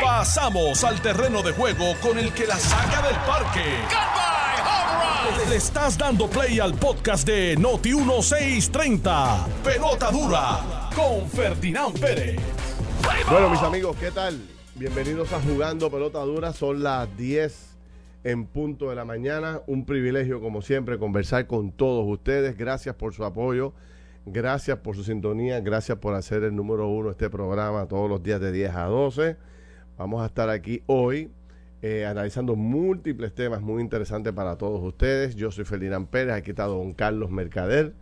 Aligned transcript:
Pasamos 0.00 0.84
al 0.84 1.00
terreno 1.00 1.42
de 1.42 1.52
juego 1.52 1.94
con 2.00 2.18
el 2.18 2.32
que 2.32 2.46
la 2.46 2.56
saca 2.56 3.02
del 3.06 3.16
parque. 3.26 3.64
Le 5.48 5.56
estás 5.56 5.98
dando 5.98 6.28
play 6.28 6.60
al 6.60 6.74
podcast 6.74 7.26
de 7.26 7.56
Noti 7.56 7.94
1630. 7.94 9.46
Pelota 9.64 10.10
dura 10.10 10.90
con 10.94 11.28
Ferdinand 11.28 11.98
Pérez. 11.98 12.40
Bueno, 13.30 13.50
mis 13.50 13.60
amigos, 13.62 13.96
¿qué 13.98 14.10
tal? 14.10 14.40
Bienvenidos 14.74 15.32
a 15.32 15.40
Jugando 15.40 15.90
Pelota 15.90 16.20
Dura. 16.20 16.52
Son 16.52 16.82
las 16.82 17.14
10 17.16 17.76
en 18.24 18.46
punto 18.46 18.90
de 18.90 18.96
la 18.96 19.04
mañana. 19.04 19.60
Un 19.66 19.84
privilegio, 19.84 20.40
como 20.40 20.62
siempre, 20.62 20.98
conversar 20.98 21.46
con 21.46 21.72
todos 21.72 22.04
ustedes. 22.06 22.56
Gracias 22.56 22.94
por 22.94 23.14
su 23.14 23.24
apoyo. 23.24 23.72
Gracias 24.24 24.78
por 24.78 24.94
su 24.94 25.02
sintonía. 25.02 25.60
Gracias 25.60 25.98
por 25.98 26.14
hacer 26.14 26.44
el 26.44 26.54
número 26.54 26.88
uno 26.88 27.06
de 27.06 27.12
este 27.12 27.28
programa 27.28 27.86
todos 27.86 28.08
los 28.08 28.22
días 28.22 28.40
de 28.40 28.52
10 28.52 28.74
a 28.74 28.84
12. 28.84 29.36
Vamos 29.98 30.22
a 30.22 30.26
estar 30.26 30.48
aquí 30.48 30.82
hoy 30.86 31.30
eh, 31.82 32.06
analizando 32.06 32.54
múltiples 32.54 33.34
temas 33.34 33.60
muy 33.60 33.82
interesantes 33.82 34.32
para 34.32 34.56
todos 34.56 34.80
ustedes. 34.82 35.34
Yo 35.34 35.50
soy 35.50 35.64
Ferdinand 35.64 36.06
Pérez. 36.06 36.34
Aquí 36.34 36.50
está 36.50 36.66
don 36.66 36.94
Carlos 36.94 37.30
Mercader, 37.30 37.94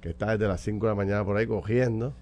que 0.00 0.10
está 0.10 0.32
desde 0.32 0.48
las 0.48 0.60
5 0.60 0.86
de 0.86 0.90
la 0.90 0.96
mañana 0.96 1.24
por 1.24 1.36
ahí 1.36 1.46
cogiendo. 1.46 2.14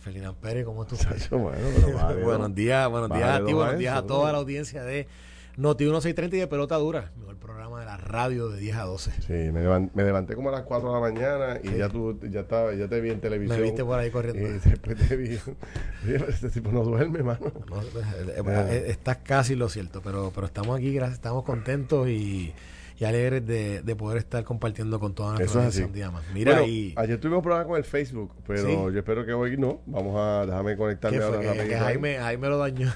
Ferdinand 0.00 0.36
Pérez, 0.36 0.66
¿cómo 0.66 0.82
estás? 0.84 1.30
Bueno, 1.30 1.56
buenos 2.22 2.54
días, 2.54 2.90
buenos 2.90 3.10
días 3.10 3.28
a 3.28 3.42
ti, 3.42 3.52
no 3.52 3.56
buenos 3.56 3.78
días 3.78 3.96
a 3.96 4.02
toda 4.06 4.30
la 4.32 4.38
audiencia 4.38 4.84
de 4.84 5.08
Noti 5.56 5.84
1630 5.84 6.36
y 6.36 6.40
de 6.40 6.46
Pelota 6.48 6.76
Dura, 6.76 7.12
el 7.30 7.36
programa 7.36 7.78
de 7.78 7.86
la 7.86 7.96
radio 7.96 8.48
de 8.48 8.58
10 8.58 8.76
a 8.76 8.82
12. 8.82 9.12
Sí, 9.20 9.32
me, 9.52 9.60
levan- 9.64 9.90
me 9.94 10.02
levanté 10.02 10.34
como 10.34 10.48
a 10.48 10.52
las 10.52 10.62
4 10.62 10.88
de 10.88 10.94
la 10.94 11.00
mañana 11.00 11.60
y 11.62 11.68
Sí. 11.68 11.76
ya 11.78 11.88
tú 11.88 12.18
ya 12.28 12.40
estaba, 12.40 12.74
ya 12.74 12.88
te 12.88 13.00
vi 13.00 13.10
en 13.10 13.20
televisión. 13.20 13.58
Me 13.58 13.62
viste 13.64 13.84
por 13.84 13.98
ahí 13.98 14.10
corriendo. 14.10 14.48
Y 14.48 14.52
después 14.70 14.96
te 15.08 15.16
vi. 15.16 15.38
Este 16.28 16.50
tipo 16.50 16.70
no 16.72 16.82
duerme, 16.82 17.22
mano. 17.22 17.52
No, 17.70 17.80
eh, 17.80 17.84
eh, 18.26 18.42
eh, 18.46 18.84
estás 18.88 19.18
casi 19.18 19.54
lo 19.54 19.68
cierto, 19.68 20.00
pero, 20.02 20.32
pero 20.34 20.46
estamos 20.46 20.76
aquí, 20.76 20.92
gracias, 20.92 21.18
estamos 21.18 21.44
contentos 21.44 22.08
y, 22.08 22.52
y 22.98 23.04
alegres 23.04 23.46
de, 23.46 23.82
de 23.82 23.96
poder 23.96 24.18
estar 24.18 24.42
compartiendo 24.44 24.98
con 24.98 25.14
toda 25.14 25.34
nuestra 25.36 25.68
Eso 25.68 25.68
es 25.68 25.84
así. 25.84 25.92
día 25.92 26.10
más. 26.10 26.24
Mira, 26.34 26.52
Bueno, 26.54 26.66
y 26.66 26.94
ayer 26.96 27.18
tuvimos 27.20 27.42
problema 27.44 27.64
con 27.66 27.76
el 27.76 27.84
Facebook, 27.84 28.32
pero 28.46 28.66
Sí. 28.66 28.72
yo 28.72 28.98
espero 28.98 29.24
que 29.24 29.32
hoy 29.32 29.56
no. 29.56 29.80
Vamos 29.86 30.16
a 30.18 30.46
déjame 30.46 30.76
conectarme 30.76 31.18
¿qué 31.18 31.24
ahora? 31.24 31.52
Que, 31.52 31.68
que. 31.68 31.76
Jaime, 31.76 32.16
Jaime 32.18 32.48
lo 32.48 32.58
dañó. 32.58 32.92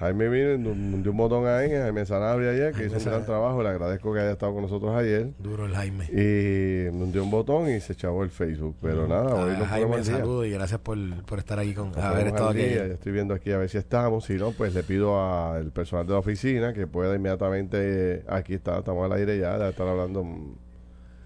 Jaime 0.00 0.28
vino, 0.30 0.72
de 1.02 1.08
un 1.10 1.16
botón 1.16 1.46
ahí, 1.46 1.70
Jaime 1.70 2.06
Sanabria 2.06 2.50
ayer, 2.50 2.70
que 2.72 2.78
Jaime 2.78 2.96
hizo 2.96 3.08
un 3.10 3.14
gran 3.14 3.26
trabajo. 3.26 3.62
Le 3.62 3.68
agradezco 3.68 4.12
que 4.14 4.20
haya 4.20 4.30
estado 4.32 4.54
con 4.54 4.62
nosotros 4.62 4.96
ayer. 4.96 5.28
Duro 5.38 5.66
el 5.66 5.74
Jaime. 5.74 6.06
Y 6.10 6.84
dio 7.12 7.22
un 7.22 7.30
botón 7.30 7.68
y 7.70 7.80
se 7.80 7.92
echavó 7.92 8.24
el 8.24 8.30
Facebook. 8.30 8.76
Pero 8.80 9.06
nada, 9.06 9.34
hoy 9.34 9.52
Ah, 9.54 9.58
nos 9.58 9.68
Jaime, 9.68 10.02
saludos 10.04 10.46
y 10.46 10.50
gracias 10.50 10.80
por, 10.80 10.96
por 11.26 11.38
estar 11.38 11.58
aquí 11.58 11.74
con 11.74 11.88
Nos 11.90 11.98
haber 11.98 12.28
estado 12.28 12.48
aquí. 12.48 12.58
día, 12.60 12.86
Ya 12.88 12.94
estoy 12.94 13.12
viendo 13.12 13.34
aquí 13.34 13.52
a 13.52 13.58
ver 13.58 13.68
si 13.68 13.76
estamos. 13.78 14.24
Si 14.24 14.34
no, 14.34 14.52
pues 14.52 14.74
le 14.74 14.82
pido 14.82 15.20
al 15.22 15.70
personal 15.70 16.06
de 16.06 16.12
la 16.14 16.18
oficina 16.20 16.72
que 16.72 16.86
pueda 16.86 17.14
inmediatamente. 17.14 18.24
Aquí 18.26 18.54
está, 18.54 18.78
estamos 18.78 19.04
al 19.04 19.12
aire 19.18 19.38
ya, 19.38 19.58
de 19.58 19.68
estar 19.68 19.86
hablando. 19.86 20.24
mm, 20.24 20.54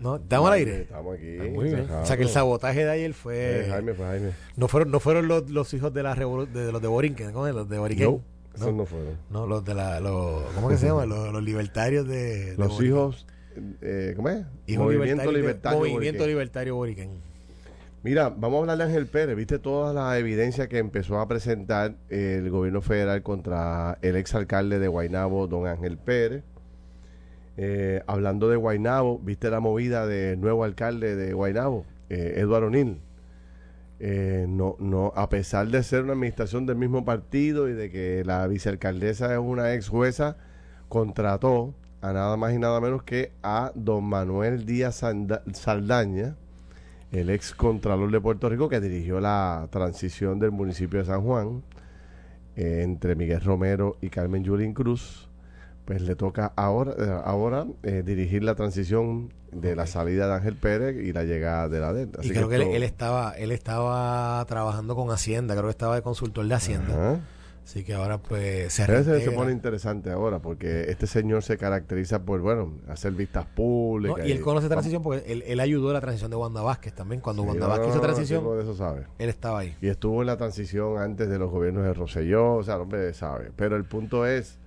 ¿No? 0.00 0.16
¿Estamos 0.16 0.48
al 0.48 0.54
aire? 0.54 0.80
Estamos 0.82 1.14
aquí. 1.16 1.36
Ah, 1.40 1.44
Muy 1.54 1.64
bien. 1.66 1.86
O 1.90 2.04
sea 2.04 2.16
que 2.16 2.24
el 2.24 2.28
sabotaje 2.28 2.84
de 2.84 2.90
ayer 2.90 3.14
fue. 3.14 3.60
Eh, 3.60 3.66
Jaime, 3.70 3.94
pues 3.94 4.08
Jaime. 4.08 4.30
No 4.56 4.66
fueron, 4.66 4.90
no 4.90 4.98
fueron 4.98 5.28
los, 5.28 5.48
los 5.50 5.72
hijos 5.74 5.94
de 5.94 6.02
la 6.02 6.16
revolu- 6.16 6.48
de, 6.50 6.72
los 6.72 6.82
de 6.82 6.88
Borinquen, 6.88 7.32
¿cómo 7.32 7.46
es? 7.46 7.54
Los 7.54 7.68
de 7.68 7.78
Borinquen. 7.78 8.10
No, 8.10 8.20
esos 8.54 8.74
no 8.74 8.86
fueron. 8.86 9.16
No, 9.30 9.46
los 9.46 9.64
de 9.64 9.74
la, 9.74 10.00
los, 10.00 10.42
¿cómo 10.54 10.68
que 10.68 10.76
se 10.76 10.86
llama? 10.86 11.06
Los, 11.06 11.32
los 11.32 11.42
libertarios 11.42 12.06
de, 12.06 12.54
Los 12.56 12.80
hijos. 12.82 13.26
Eh, 13.82 14.14
¿Cómo 14.16 14.28
es? 14.30 14.44
Movimiento 14.68 14.90
libertarios 14.90 15.32
de- 15.34 15.40
Libertario. 15.40 15.78
Movimiento. 15.78 16.26
Libertario 16.26 16.76
Borinquen. 16.76 17.10
Mira, 18.02 18.28
vamos 18.28 18.58
a 18.58 18.60
hablar 18.72 18.78
de 18.78 18.84
Ángel 18.84 19.06
Pérez. 19.06 19.34
¿Viste 19.36 19.58
toda 19.58 19.92
la 19.94 20.18
evidencia 20.18 20.68
que 20.68 20.78
empezó 20.78 21.20
a 21.20 21.26
presentar 21.28 21.94
el 22.10 22.50
gobierno 22.50 22.82
federal 22.82 23.22
contra 23.22 23.96
el 24.02 24.16
exalcalde 24.16 24.78
de 24.78 24.88
Guaynabo, 24.88 25.46
don 25.46 25.66
Ángel 25.66 25.96
Pérez? 25.96 26.42
Eh, 27.56 28.02
hablando 28.06 28.48
de 28.48 28.56
Guaynabo, 28.56 29.20
¿viste 29.20 29.48
la 29.48 29.60
movida 29.60 30.06
del 30.06 30.40
nuevo 30.40 30.64
alcalde 30.64 31.14
de 31.16 31.32
Guaynabo, 31.32 31.86
eh, 32.10 32.34
Eduardo 32.36 32.66
O'Neill? 32.66 32.98
Eh, 34.06 34.44
no, 34.46 34.76
no, 34.80 35.14
a 35.16 35.30
pesar 35.30 35.68
de 35.68 35.82
ser 35.82 36.02
una 36.04 36.12
administración 36.12 36.66
del 36.66 36.76
mismo 36.76 37.06
partido 37.06 37.70
y 37.70 37.72
de 37.72 37.88
que 37.90 38.22
la 38.22 38.46
vicealcaldesa 38.46 39.32
es 39.32 39.38
una 39.38 39.72
ex 39.72 39.88
jueza, 39.88 40.36
contrató 40.90 41.72
a 42.02 42.12
nada 42.12 42.36
más 42.36 42.52
y 42.52 42.58
nada 42.58 42.82
menos 42.82 43.02
que 43.02 43.32
a 43.42 43.72
don 43.74 44.04
Manuel 44.04 44.66
Díaz 44.66 45.02
Saldaña, 45.54 46.36
el 47.12 47.30
ex 47.30 47.54
contralor 47.54 48.12
de 48.12 48.20
Puerto 48.20 48.50
Rico 48.50 48.68
que 48.68 48.78
dirigió 48.78 49.20
la 49.20 49.68
transición 49.70 50.38
del 50.38 50.50
municipio 50.50 50.98
de 50.98 51.06
San 51.06 51.22
Juan 51.22 51.62
eh, 52.56 52.82
entre 52.82 53.14
Miguel 53.14 53.40
Romero 53.40 53.96
y 54.02 54.10
Carmen 54.10 54.44
Yulín 54.44 54.74
Cruz. 54.74 55.23
Pues 55.84 56.00
le 56.00 56.16
toca 56.16 56.52
ahora, 56.56 56.92
eh, 56.98 57.20
ahora 57.24 57.66
eh, 57.82 58.02
dirigir 58.04 58.42
la 58.42 58.54
transición 58.54 59.32
de 59.52 59.76
la 59.76 59.86
salida 59.86 60.26
de 60.26 60.34
Ángel 60.34 60.56
Pérez 60.56 60.96
y 61.04 61.12
la 61.12 61.24
llegada 61.24 61.68
de 61.68 61.80
la 61.80 61.92
de 61.92 62.02
él. 62.04 62.10
Y 62.16 62.20
Así 62.20 62.30
creo 62.30 62.48
que 62.48 62.56
él, 62.56 62.82
estaba, 62.82 63.32
él 63.32 63.52
estaba 63.52 64.44
trabajando 64.46 64.96
con 64.96 65.10
Hacienda, 65.10 65.54
creo 65.54 65.66
que 65.66 65.70
estaba 65.70 65.94
de 65.94 66.02
consultor 66.02 66.46
de 66.46 66.54
Hacienda. 66.54 66.94
Ajá. 66.94 67.20
Así 67.64 67.82
que 67.82 67.94
ahora 67.94 68.18
pues 68.18 68.74
se 68.74 68.82
Ese 68.82 69.22
se 69.22 69.30
pone 69.30 69.50
interesante 69.50 70.10
ahora 70.10 70.38
porque 70.38 70.82
este 70.90 71.06
señor 71.06 71.42
se 71.42 71.56
caracteriza 71.56 72.22
por, 72.22 72.42
bueno, 72.42 72.74
hacer 72.88 73.12
vistas 73.12 73.46
públicas. 73.46 74.18
No, 74.18 74.26
y 74.26 74.32
él 74.32 74.40
conoce 74.42 74.68
transición 74.68 75.02
porque 75.02 75.32
él, 75.32 75.42
él 75.46 75.60
ayudó 75.60 75.88
a 75.88 75.94
la 75.94 76.00
transición 76.02 76.30
de 76.30 76.36
Wanda 76.36 76.60
Vázquez 76.60 76.94
también. 76.94 77.22
Cuando 77.22 77.42
Sí, 77.42 77.48
Wanda 77.48 77.64
no, 77.64 77.70
Vázquez 77.70 77.86
no, 77.86 77.92
hizo 77.94 78.02
no, 78.02 78.02
transición, 78.02 78.40
tipo 78.40 78.56
de 78.56 78.62
eso 78.64 78.74
sabe. 78.74 79.06
él 79.18 79.30
estaba 79.30 79.60
ahí. 79.60 79.74
Y 79.80 79.88
estuvo 79.88 80.20
en 80.20 80.26
la 80.26 80.36
transición 80.36 80.98
antes 80.98 81.26
de 81.30 81.38
los 81.38 81.50
gobiernos 81.50 81.84
de 81.84 81.94
Rosselló, 81.94 82.56
o 82.56 82.62
sea, 82.62 82.74
el 82.74 82.82
hombre 82.82 83.14
sabe. 83.14 83.50
Pero 83.56 83.76
el 83.76 83.84
punto 83.86 84.26
es, 84.26 84.58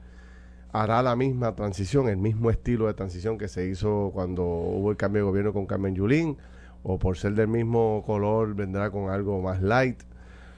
hará 0.81 1.01
la 1.01 1.15
misma 1.15 1.55
transición, 1.55 2.09
el 2.09 2.17
mismo 2.17 2.49
estilo 2.49 2.87
de 2.87 2.93
transición 2.93 3.37
que 3.37 3.47
se 3.47 3.67
hizo 3.67 4.11
cuando 4.13 4.43
hubo 4.43 4.91
el 4.91 4.97
cambio 4.97 5.23
de 5.23 5.29
gobierno 5.29 5.53
con 5.53 5.65
Carmen 5.65 5.95
Yulín, 5.95 6.37
o 6.83 6.97
por 6.99 7.17
ser 7.17 7.33
del 7.33 7.47
mismo 7.47 8.03
color 8.05 8.53
vendrá 8.55 8.89
con 8.91 9.09
algo 9.09 9.41
más 9.41 9.61
light. 9.61 10.03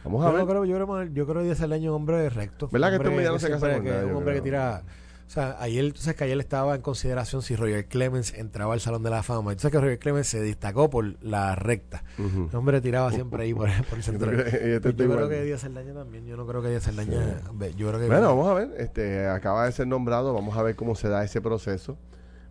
Vamos 0.04 0.26
a 0.26 0.32
Yo 0.32 0.38
ver. 0.38 0.46
creo, 0.46 0.66
yo 0.66 0.76
creo, 0.76 1.04
yo 1.06 1.28
creo 1.28 1.44
que 1.44 1.52
es 1.52 1.60
un 1.60 1.88
hombre 1.90 2.30
recto. 2.30 2.70
¿Verdad 2.72 2.90
que 2.90 2.96
este 2.96 3.08
hombre 3.08 3.24
ya 3.24 3.32
no 3.32 3.40
se 3.40 3.50
casa 3.50 3.74
con 3.74 3.86
nadie, 3.86 4.06
un 4.06 4.16
hombre 4.16 4.36
que 4.36 4.42
tira... 4.42 4.84
O 5.30 5.32
sea, 5.32 5.58
ayer, 5.60 5.94
tú 5.94 6.02
sabes 6.02 6.18
que 6.18 6.24
ayer 6.24 6.40
estaba 6.40 6.74
en 6.74 6.82
consideración 6.82 7.44
si 7.44 7.56
Roger 7.56 7.86
Clemens 7.86 8.34
entraba 8.34 8.74
al 8.74 8.80
Salón 8.80 9.04
de 9.04 9.12
la 9.12 9.22
Fama. 9.22 9.54
Y 9.54 9.58
tú 9.58 9.62
sabes 9.62 9.74
que 9.74 9.80
Roger 9.80 10.00
Clemens 10.00 10.26
se 10.26 10.42
destacó 10.42 10.90
por 10.90 11.24
la 11.24 11.54
recta. 11.54 12.04
El 12.18 12.56
hombre 12.56 12.82
tiraba 12.82 13.12
siempre 13.12 13.44
ahí 13.44 13.54
por, 13.54 13.70
por 13.88 14.00
el 14.00 14.04
centro. 14.04 14.32
Yo 14.32 14.38
creo 14.44 14.82
Pues 14.82 14.96
yo 14.96 15.16
creo 15.16 15.30
que 15.30 15.44
Díaz 15.44 15.62
Saldaña 15.62 15.94
también. 15.94 16.26
Yo 16.26 16.36
no 16.36 16.48
creo 16.48 16.64
que 16.64 16.70
Díaz 16.70 16.82
Saldaña... 16.82 17.42
ve, 17.54 17.76
Yo 17.76 17.90
creo 17.90 18.00
que... 18.00 18.08
Bueno, 18.08 18.30
vamos 18.30 18.48
a 18.48 18.54
ver, 18.56 18.72
este 18.80 19.28
acaba 19.28 19.68
de 19.68 19.72
ser 19.72 19.86
nombrado, 19.86 20.34
vamos 20.34 20.58
a 20.58 20.64
ver 20.64 20.76
cómo 20.76 20.96
se 20.96 21.10
da 21.10 21.24
ese 21.24 21.42
proceso, 21.42 21.96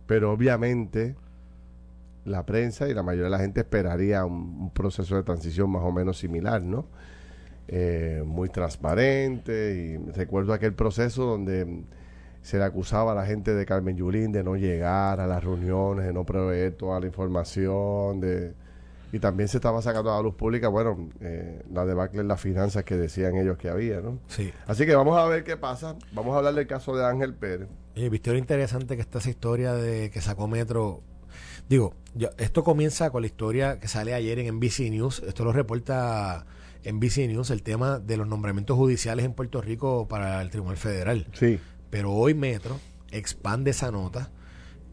pero 0.07 0.31
obviamente 0.31 1.17
la 2.23 2.45
prensa 2.45 2.87
y 2.87 2.93
la 2.93 3.03
mayoría 3.03 3.25
de 3.25 3.31
la 3.31 3.39
gente 3.39 3.59
esperaría 3.59 4.23
un, 4.23 4.55
un 4.57 4.71
proceso 4.71 5.17
de 5.17 5.23
transición 5.23 5.69
más 5.69 5.83
o 5.83 5.91
menos 5.91 6.17
similar, 6.17 6.61
¿no? 6.61 6.85
Eh, 7.67 8.23
muy 8.25 8.47
transparente 8.47 9.75
y 9.75 10.11
recuerdo 10.13 10.53
aquel 10.53 10.73
proceso 10.73 11.25
donde 11.25 11.83
se 12.41 12.57
le 12.57 12.63
acusaba 12.63 13.11
a 13.11 13.15
la 13.15 13.25
gente 13.25 13.53
de 13.53 13.65
Carmen 13.65 13.95
Yulín 13.97 14.31
de 14.31 14.43
no 14.43 14.55
llegar 14.55 15.19
a 15.19 15.27
las 15.27 15.43
reuniones, 15.43 16.05
de 16.05 16.13
no 16.13 16.25
proveer 16.25 16.73
toda 16.73 16.99
la 16.99 17.05
información, 17.07 18.19
de 18.19 18.53
y 19.11 19.17
también 19.17 19.47
se 19.49 19.57
estaba 19.57 19.81
sacando 19.81 20.11
a 20.13 20.17
la 20.17 20.21
luz 20.21 20.35
pública, 20.35 20.67
bueno, 20.67 21.09
eh, 21.19 21.63
la 21.73 21.83
debacle 21.83 22.21
en 22.21 22.27
las 22.27 22.39
finanzas 22.39 22.83
que 22.83 22.95
decían 22.95 23.35
ellos 23.37 23.57
que 23.57 23.67
había, 23.67 24.01
¿no? 24.01 24.19
Sí. 24.27 24.53
Así 24.67 24.85
que 24.85 24.93
vamos 24.95 25.17
a 25.17 25.25
ver 25.25 25.43
qué 25.43 25.57
pasa. 25.57 25.95
Vamos 26.11 26.35
a 26.35 26.37
hablar 26.37 26.53
del 26.53 26.67
caso 26.67 26.95
de 26.95 27.03
Ángel 27.05 27.33
Pérez. 27.33 27.67
Oye, 27.95 28.07
¿viste 28.09 28.31
lo 28.31 28.37
interesante 28.37 28.95
que 28.95 29.01
está 29.01 29.17
esa 29.17 29.31
historia 29.31 29.73
de 29.73 30.11
que 30.11 30.21
sacó 30.21 30.47
Metro? 30.47 31.01
Digo, 31.67 31.95
yo- 32.13 32.29
esto 32.37 32.63
comienza 32.63 33.09
con 33.09 33.21
la 33.23 33.27
historia 33.27 33.79
que 33.79 33.87
sale 33.87 34.13
ayer 34.13 34.37
en 34.37 34.45
NBC 34.59 34.91
News. 34.91 35.23
Esto 35.27 35.43
lo 35.43 35.53
reporta 35.53 36.45
NBC 36.85 37.27
News, 37.27 37.49
el 37.49 37.63
tema 37.63 37.97
de 37.97 38.15
los 38.15 38.27
nombramientos 38.27 38.77
judiciales 38.77 39.25
en 39.25 39.33
Puerto 39.33 39.59
Rico 39.59 40.07
para 40.07 40.39
el 40.41 40.51
Tribunal 40.51 40.77
Federal. 40.77 41.25
Sí. 41.33 41.59
Pero 41.89 42.11
hoy 42.11 42.33
Metro 42.33 42.79
expande 43.11 43.71
esa 43.71 43.91
nota 43.91 44.31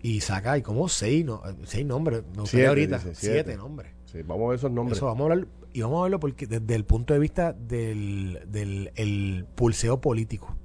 y 0.02 0.20
saca, 0.20 0.52
hay 0.52 0.62
como 0.62 0.88
seis, 0.88 1.24
no- 1.24 1.42
seis 1.64 1.84
nombres. 1.84 2.22
Gustaría 2.22 2.46
Siete, 2.46 2.66
ahorita, 2.68 2.96
dice, 2.98 3.14
siete. 3.14 3.34
siete. 3.44 3.56
nombres. 3.56 3.92
Sí, 4.04 4.18
vamos 4.22 4.46
a 4.46 4.48
ver 4.50 4.58
esos 4.58 4.70
nombres. 4.70 4.98
Eso 4.98 5.06
vamos 5.06 5.28
a 5.28 5.32
hablar, 5.32 5.48
y 5.72 5.82
vamos 5.82 6.00
a 6.00 6.02
verlo 6.04 6.20
porque 6.20 6.46
desde 6.46 6.74
el 6.74 6.84
punto 6.84 7.12
de 7.12 7.20
vista 7.20 7.52
del, 7.52 8.40
del 8.48 8.92
el 8.96 9.46
pulseo 9.54 10.00
político. 10.00 10.56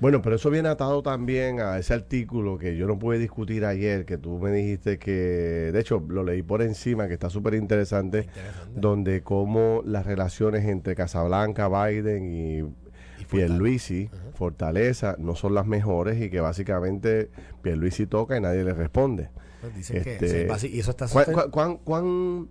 Bueno, 0.00 0.22
pero 0.22 0.36
eso 0.36 0.48
viene 0.48 0.68
atado 0.68 1.02
también 1.02 1.58
a 1.60 1.76
ese 1.76 1.92
artículo 1.92 2.56
que 2.56 2.76
yo 2.76 2.86
no 2.86 3.00
pude 3.00 3.18
discutir 3.18 3.64
ayer, 3.64 4.04
que 4.06 4.16
tú 4.16 4.38
me 4.38 4.52
dijiste 4.52 4.96
que, 5.00 5.10
de 5.72 5.80
hecho, 5.80 6.00
lo 6.08 6.22
leí 6.22 6.40
por 6.42 6.62
encima, 6.62 7.08
que 7.08 7.14
está 7.14 7.28
súper 7.30 7.54
interesante, 7.54 8.28
donde 8.76 9.22
como 9.24 9.82
las 9.84 10.06
relaciones 10.06 10.64
entre 10.66 10.94
Casablanca, 10.94 11.68
Biden 11.68 12.32
Y 12.32 12.62
Pierluisi, 13.30 14.10
Fortaleza, 14.34 15.16
no 15.18 15.34
son 15.36 15.54
las 15.54 15.66
mejores 15.66 16.20
y 16.22 16.30
que 16.30 16.40
básicamente 16.40 17.30
Pierluisi 17.62 18.06
toca 18.06 18.36
y 18.36 18.40
nadie 18.40 18.64
le 18.64 18.72
responde. 18.74 19.30
Pues 19.60 19.74
dicen 19.74 20.02
que 20.04 20.12
Este, 20.14 20.58
sí, 20.58 20.70
y 20.72 20.80
eso 20.80 20.90
está 20.92 21.08
¿Cuán, 21.08 21.26
cuán- 21.32 21.50
cuán- 21.50 21.76
cuán 21.78 22.48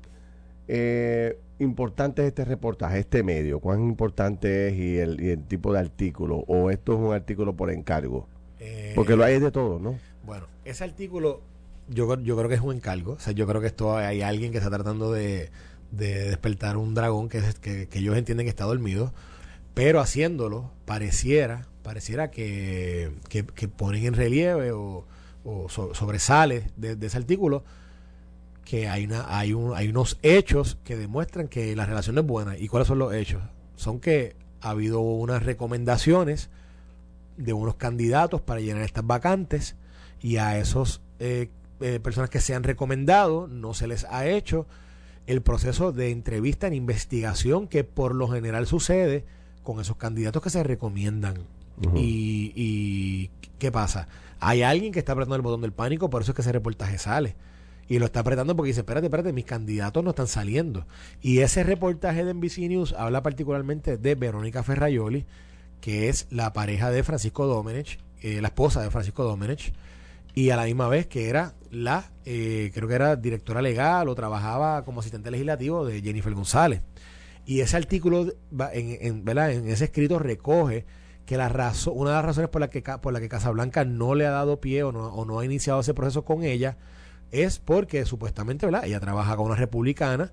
eh, 0.67 1.39
importante 1.59 2.21
es 2.23 2.27
este 2.29 2.45
reportaje, 2.45 2.99
este 2.99 3.23
medio? 3.23 3.59
¿Cuán 3.59 3.81
importante 3.83 4.67
es 4.69 4.73
y 4.75 4.97
el, 4.97 5.21
y 5.21 5.29
el 5.29 5.43
tipo 5.43 5.73
de 5.73 5.79
artículo? 5.79 6.43
¿O 6.47 6.69
esto 6.71 6.93
es 6.93 6.99
un 6.99 7.13
artículo 7.13 7.55
por 7.55 7.71
encargo? 7.71 8.27
Eh, 8.59 8.91
Porque 8.95 9.15
lo 9.15 9.23
hay 9.23 9.39
de 9.39 9.51
todo, 9.51 9.79
¿no? 9.79 9.97
Bueno, 10.25 10.45
ese 10.65 10.83
artículo 10.83 11.41
yo, 11.89 12.19
yo 12.21 12.35
creo 12.35 12.49
que 12.49 12.55
es 12.55 12.61
un 12.61 12.75
encargo. 12.75 13.13
O 13.13 13.19
sea, 13.19 13.31
yo 13.33 13.47
creo 13.47 13.61
que 13.61 13.67
esto 13.67 13.95
hay 13.95 14.21
alguien 14.21 14.51
que 14.51 14.57
está 14.57 14.69
tratando 14.69 15.11
de, 15.13 15.49
de 15.91 16.25
despertar 16.29 16.75
un 16.75 16.93
dragón 16.93 17.29
que, 17.29 17.41
que 17.61 17.99
ellos 17.99 18.17
entienden 18.17 18.45
que 18.45 18.49
está 18.49 18.65
dormido. 18.65 19.13
Pero 19.77 19.99
haciéndolo, 20.01 20.71
pareciera, 20.85 21.67
pareciera 21.83 22.31
que, 22.31 23.11
que, 23.29 23.43
ponen 23.67 24.05
en 24.05 24.13
relieve 24.15 24.71
o, 24.71 25.05
o 25.45 25.69
so- 25.69 25.93
sobresale 25.93 26.71
de, 26.75 26.95
de 26.95 27.05
ese 27.07 27.17
artículo 27.17 27.63
que 28.65 28.89
hay, 28.89 29.05
una, 29.05 29.37
hay, 29.37 29.53
un, 29.53 29.75
hay 29.75 29.87
unos 29.87 30.17
hechos 30.23 30.79
que 30.83 30.97
demuestran 30.97 31.47
que 31.47 31.75
la 31.75 31.85
relación 31.85 32.17
es 32.17 32.25
buena. 32.25 32.57
¿Y 32.57 32.67
cuáles 32.67 32.87
son 32.87 32.97
los 32.97 33.13
hechos? 33.13 33.43
Son 33.75 33.99
que 33.99 34.35
ha 34.61 34.71
habido 34.71 34.99
unas 34.99 35.43
recomendaciones 35.43 36.49
de 37.37 37.53
unos 37.53 37.75
candidatos 37.75 38.41
para 38.41 38.59
llenar 38.59 38.81
estas 38.81 39.05
vacantes 39.05 39.75
y 40.19 40.37
a 40.37 40.57
esos 40.57 41.01
eh, 41.19 41.51
eh, 41.81 41.99
personas 41.99 42.31
que 42.31 42.41
se 42.41 42.55
han 42.55 42.63
recomendado 42.63 43.47
no 43.47 43.75
se 43.75 43.85
les 43.87 44.05
ha 44.05 44.25
hecho 44.25 44.65
el 45.27 45.41
proceso 45.43 45.91
de 45.91 46.09
entrevista 46.09 46.65
en 46.65 46.73
investigación 46.73 47.67
que 47.67 47.83
por 47.83 48.15
lo 48.15 48.27
general 48.27 48.65
sucede 48.65 49.23
con 49.67 49.81
esos 49.81 49.97
candidatos 49.97 50.41
que 50.41 50.49
se 50.49 50.63
recomiendan. 50.63 51.39
Y, 51.93 52.53
y 52.55 53.29
¿qué 53.59 53.69
pasa? 53.69 54.07
Hay 54.39 54.61
alguien 54.61 54.93
que 54.93 54.99
está 54.99 55.11
apretando 55.11 55.35
el 55.35 55.41
botón 55.41 55.59
del 55.59 55.73
pánico, 55.73 56.09
por 56.09 56.21
eso 56.21 56.31
es 56.31 56.35
que 56.37 56.41
ese 56.41 56.53
reportaje 56.53 56.97
sale. 56.97 57.35
Y 57.89 57.99
lo 57.99 58.05
está 58.05 58.21
apretando 58.21 58.55
porque 58.55 58.69
dice, 58.69 58.79
espérate, 58.79 59.07
espérate, 59.07 59.33
mis 59.33 59.43
candidatos 59.43 60.05
no 60.05 60.11
están 60.11 60.27
saliendo. 60.27 60.87
Y 61.21 61.39
ese 61.39 61.63
reportaje 61.63 62.23
de 62.23 62.33
NBC 62.33 62.59
News 62.69 62.95
habla 62.97 63.23
particularmente 63.23 63.97
de 63.97 64.15
Verónica 64.15 64.63
Ferrayoli, 64.63 65.25
que 65.81 66.07
es 66.07 66.27
la 66.29 66.53
pareja 66.53 66.89
de 66.89 67.03
Francisco 67.03 67.45
Domenech, 67.45 67.99
eh, 68.21 68.39
la 68.39 68.47
esposa 68.47 68.81
de 68.81 68.89
Francisco 68.89 69.25
Domenech, 69.25 69.73
y 70.33 70.51
a 70.51 70.55
la 70.55 70.63
misma 70.63 70.87
vez 70.87 71.07
que 71.07 71.27
era 71.27 71.55
la, 71.71 72.13
eh, 72.23 72.71
creo 72.73 72.87
que 72.87 72.95
era 72.95 73.17
directora 73.17 73.61
legal 73.61 74.07
o 74.07 74.15
trabajaba 74.15 74.85
como 74.85 75.01
asistente 75.01 75.29
legislativo 75.29 75.85
de 75.85 76.01
Jennifer 76.01 76.33
González. 76.33 76.81
Y 77.47 77.61
ese 77.61 77.77
artículo, 77.77 78.27
en, 78.73 78.97
en- 79.01 79.23
¿verdad? 79.25 79.51
en 79.53 79.67
ese 79.69 79.85
escrito 79.85 80.19
recoge 80.19 80.85
que 81.25 81.37
la 81.37 81.49
razón, 81.49 81.93
una 81.97 82.11
de 82.11 82.15
las 82.17 82.25
razones 82.25 82.49
por 82.49 82.61
la 82.61 82.69
que 82.69 82.81
por 83.01 83.11
la 83.13 83.19
que 83.19 83.27
Casablanca 83.29 83.83
no 83.85 84.13
le 84.15 84.27
ha 84.27 84.31
dado 84.31 84.61
pie 84.61 84.83
o 84.83 84.91
no, 84.91 85.07
o 85.07 85.25
no 85.25 85.39
ha 85.39 85.45
iniciado 85.45 85.79
ese 85.79 85.93
proceso 85.93 86.23
con 86.25 86.43
ella 86.43 86.77
es 87.31 87.57
porque 87.59 88.05
supuestamente 88.05 88.65
¿verdad? 88.65 88.85
ella 88.85 88.99
trabaja 88.99 89.35
con 89.35 89.47
una 89.47 89.55
republicana 89.55 90.31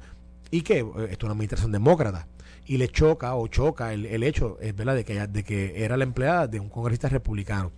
y 0.51 0.61
que 0.63 0.79
eh, 0.81 0.85
esto 1.11 1.19
es 1.19 1.23
una 1.25 1.33
administración 1.33 1.73
demócrata 1.73 2.27
y 2.67 2.77
le 2.79 2.89
choca 2.89 3.35
o 3.35 3.47
choca 3.49 3.93
el, 3.93 4.07
el 4.07 4.23
hecho 4.23 4.59
es 4.61 4.75
verdad 4.77 4.95
de 4.95 5.05
que 5.05 5.13
ella- 5.15 5.27
de 5.27 5.43
que 5.45 5.85
era 5.85 5.97
la 5.97 6.05
empleada 6.05 6.47
de 6.49 6.61
un 6.61 6.69
congresista 6.69 7.09
republicano 7.09 7.73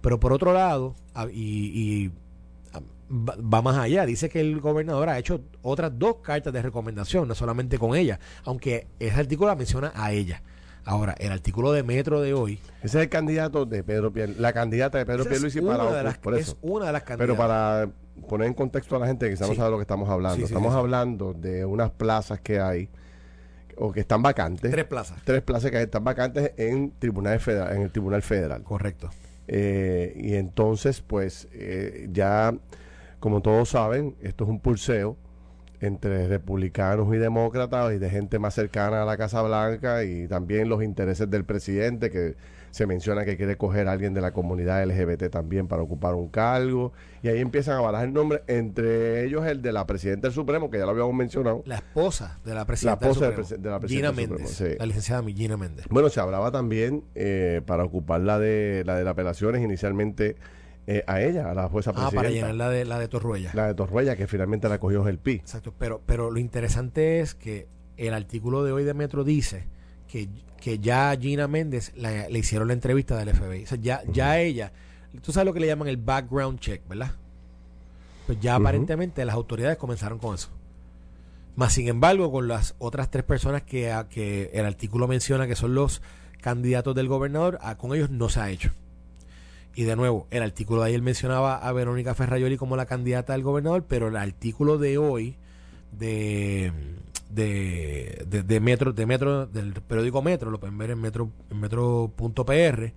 pero 0.00 0.18
por 0.20 0.32
otro 0.32 0.52
lado 0.52 0.94
y, 1.32 2.10
va, 3.10 3.36
va 3.36 3.62
más 3.62 3.76
allá 3.78 4.04
dice 4.06 4.28
que 4.28 4.40
el 4.40 4.60
gobernador 4.60 5.08
ha 5.08 5.18
hecho 5.18 5.40
otras 5.62 5.92
dos 5.98 6.16
cartas 6.22 6.52
de 6.52 6.62
recomendación 6.62 7.28
no 7.28 7.34
solamente 7.34 7.78
con 7.78 7.94
ella 7.96 8.18
aunque 8.44 8.86
ese 8.98 9.18
artículo 9.20 9.48
la 9.48 9.56
menciona 9.56 9.92
a 9.94 10.12
ella 10.12 10.42
ahora 10.84 11.14
el 11.18 11.32
artículo 11.32 11.72
de 11.72 11.82
Metro 11.82 12.20
de 12.20 12.32
hoy 12.34 12.60
Ese 12.82 12.98
es 12.98 13.04
el 13.04 13.08
candidato 13.08 13.64
de 13.66 13.82
Pedro 13.84 14.12
Pier, 14.12 14.38
la 14.38 14.52
candidata 14.52 14.98
de 14.98 15.06
Pedro 15.06 15.24
Pierluisi 15.24 15.60
para 15.60 15.90
de 15.92 16.02
las- 16.02 16.18
por 16.18 16.34
eso. 16.34 16.52
es 16.52 16.56
una 16.62 16.86
de 16.86 16.92
las 16.92 17.02
candidatas 17.02 17.36
Pero 17.36 17.36
para 17.36 17.88
poner 18.28 18.46
en 18.48 18.54
contexto 18.54 18.96
a 18.96 18.98
la 18.98 19.06
gente 19.06 19.26
que 19.26 19.32
quizás 19.32 19.48
no 19.48 19.54
Sí. 19.54 19.58
sabe 19.58 19.66
de 19.68 19.72
lo 19.72 19.78
que 19.78 19.82
estamos 19.82 20.08
hablando, 20.08 20.36
Sí, 20.36 20.42
sí, 20.42 20.46
estamos 20.46 20.74
hablando 20.74 21.34
de 21.34 21.64
unas 21.64 21.90
plazas 21.90 22.40
que 22.40 22.58
hay 22.60 22.88
o 23.76 23.92
que 23.92 24.00
están 24.00 24.22
vacantes. 24.22 24.70
tres 24.70 24.84
plazas 24.86 25.18
tres 25.24 25.42
plazas 25.42 25.70
que 25.70 25.82
están 25.82 26.02
vacantes 26.02 26.52
en 26.56 26.92
tribunales 26.98 27.42
federal, 27.42 27.76
en 27.76 27.82
el 27.82 27.90
Tribunal 27.92 28.22
Federal. 28.22 28.62
correcto 28.62 29.10
Eh, 29.48 30.12
y 30.16 30.34
entonces, 30.34 31.02
pues, 31.02 31.46
eh, 31.52 32.08
ya, 32.10 32.52
como 33.26 33.42
todos 33.42 33.70
saben, 33.70 34.14
esto 34.22 34.44
es 34.44 34.50
un 34.50 34.60
pulseo 34.60 35.16
entre 35.80 36.28
republicanos 36.28 37.12
y 37.12 37.18
demócratas 37.18 37.92
y 37.92 37.98
de 37.98 38.08
gente 38.08 38.38
más 38.38 38.54
cercana 38.54 39.02
a 39.02 39.04
la 39.04 39.16
Casa 39.16 39.42
Blanca 39.42 40.04
y 40.04 40.28
también 40.28 40.68
los 40.68 40.80
intereses 40.80 41.28
del 41.28 41.44
presidente 41.44 42.08
que 42.08 42.36
se 42.70 42.86
menciona 42.86 43.24
que 43.24 43.36
quiere 43.36 43.56
coger 43.56 43.88
a 43.88 43.92
alguien 43.92 44.14
de 44.14 44.20
la 44.20 44.30
comunidad 44.30 44.86
LGBT 44.86 45.28
también 45.28 45.66
para 45.66 45.82
ocupar 45.82 46.14
un 46.14 46.28
cargo. 46.28 46.92
Y 47.20 47.26
ahí 47.26 47.40
empiezan 47.40 47.78
a 47.78 47.80
barajar 47.80 48.10
nombres 48.10 48.42
entre 48.46 49.24
ellos 49.24 49.44
el 49.44 49.60
de 49.60 49.72
la 49.72 49.88
presidenta 49.88 50.28
del 50.28 50.32
Supremo 50.32 50.70
que 50.70 50.78
ya 50.78 50.84
lo 50.84 50.92
habíamos 50.92 51.14
mencionado. 51.14 51.64
La 51.66 51.78
esposa 51.78 52.38
de 52.44 52.54
la 52.54 52.64
presidenta 52.64 53.06
La 53.06 53.10
esposa 53.10 53.30
del 53.32 53.44
Supremo, 53.44 53.62
de 53.64 53.70
la 53.70 53.80
presidenta 53.80 54.08
Gina 54.12 54.20
del 54.20 54.28
Supremo, 54.28 54.38
Méndez 54.38 54.56
sí. 54.56 54.78
la 54.78 54.86
licenciada 54.86 55.24
Gina 55.24 55.56
Méndez. 55.56 55.86
Bueno, 55.90 56.10
se 56.10 56.20
hablaba 56.20 56.52
también 56.52 57.02
eh, 57.16 57.60
para 57.66 57.82
ocupar 57.82 58.20
la 58.20 58.38
de 58.38 58.84
la 58.86 58.94
de 58.94 59.02
las 59.02 59.10
apelaciones 59.10 59.64
inicialmente 59.64 60.36
eh, 60.86 61.02
a 61.06 61.20
ella, 61.20 61.50
a 61.50 61.54
la 61.54 61.68
jueza 61.68 61.90
ah 61.90 61.94
presidenta. 61.94 62.16
para 62.16 62.30
llenar 62.30 62.54
la 62.54 62.70
de 62.70 62.84
la 62.84 62.98
de 62.98 63.08
Torruella 63.08 63.50
La 63.54 63.66
de 63.66 63.74
Torruella, 63.74 64.14
que 64.16 64.26
finalmente 64.26 64.68
la 64.68 64.78
cogió 64.78 65.06
el 65.08 65.18
PI. 65.18 65.32
Exacto, 65.36 65.74
pero, 65.78 66.00
pero 66.06 66.30
lo 66.30 66.38
interesante 66.38 67.20
es 67.20 67.34
que 67.34 67.66
el 67.96 68.14
artículo 68.14 68.62
de 68.64 68.72
hoy 68.72 68.84
de 68.84 68.94
Metro 68.94 69.24
dice 69.24 69.64
que, 70.08 70.28
que 70.60 70.78
ya 70.78 71.10
a 71.10 71.16
Gina 71.16 71.48
Méndez 71.48 71.92
la- 71.96 72.28
le 72.28 72.38
hicieron 72.38 72.68
la 72.68 72.74
entrevista 72.74 73.16
del 73.16 73.34
FBI. 73.34 73.64
O 73.64 73.66
sea, 73.66 73.78
ya, 73.78 74.02
ya 74.12 74.38
ella, 74.38 74.72
tú 75.22 75.32
sabes 75.32 75.46
lo 75.46 75.52
que 75.52 75.60
le 75.60 75.66
llaman 75.66 75.88
el 75.88 75.96
background 75.96 76.60
check, 76.60 76.86
¿verdad? 76.88 77.12
Pues 78.26 78.38
ya 78.40 78.54
aparentemente 78.56 79.24
las 79.24 79.34
autoridades 79.34 79.76
comenzaron 79.78 80.18
con 80.18 80.34
eso. 80.34 80.50
Más 81.56 81.72
sin 81.72 81.88
embargo, 81.88 82.30
con 82.30 82.48
las 82.48 82.74
otras 82.78 83.10
tres 83.10 83.24
personas 83.24 83.62
que, 83.62 83.90
a- 83.90 84.08
que 84.08 84.50
el 84.52 84.66
artículo 84.66 85.08
menciona 85.08 85.46
que 85.46 85.56
son 85.56 85.74
los 85.74 86.02
candidatos 86.42 86.94
del 86.94 87.08
gobernador, 87.08 87.58
a- 87.62 87.76
con 87.78 87.94
ellos 87.94 88.10
no 88.10 88.28
se 88.28 88.40
ha 88.40 88.50
hecho. 88.50 88.70
Y 89.76 89.84
de 89.84 89.94
nuevo, 89.94 90.26
el 90.30 90.42
artículo 90.42 90.80
de 90.82 90.88
ayer 90.88 91.02
mencionaba 91.02 91.56
a 91.58 91.70
Verónica 91.72 92.14
Ferrayoli 92.14 92.56
como 92.56 92.76
la 92.76 92.86
candidata 92.86 93.34
del 93.34 93.42
gobernador, 93.42 93.84
pero 93.86 94.08
el 94.08 94.16
artículo 94.16 94.78
de 94.78 94.96
hoy 94.98 95.36
de, 95.92 96.72
de, 97.30 98.24
de, 98.26 98.60
Metro, 98.60 98.92
de 98.94 99.04
Metro, 99.06 99.46
del 99.46 99.74
periódico 99.74 100.22
Metro, 100.22 100.50
lo 100.50 100.58
pueden 100.58 100.78
ver 100.78 100.90
en 100.90 101.00
metro, 101.00 101.30
en 101.50 101.60
metro.pr, 101.60 102.92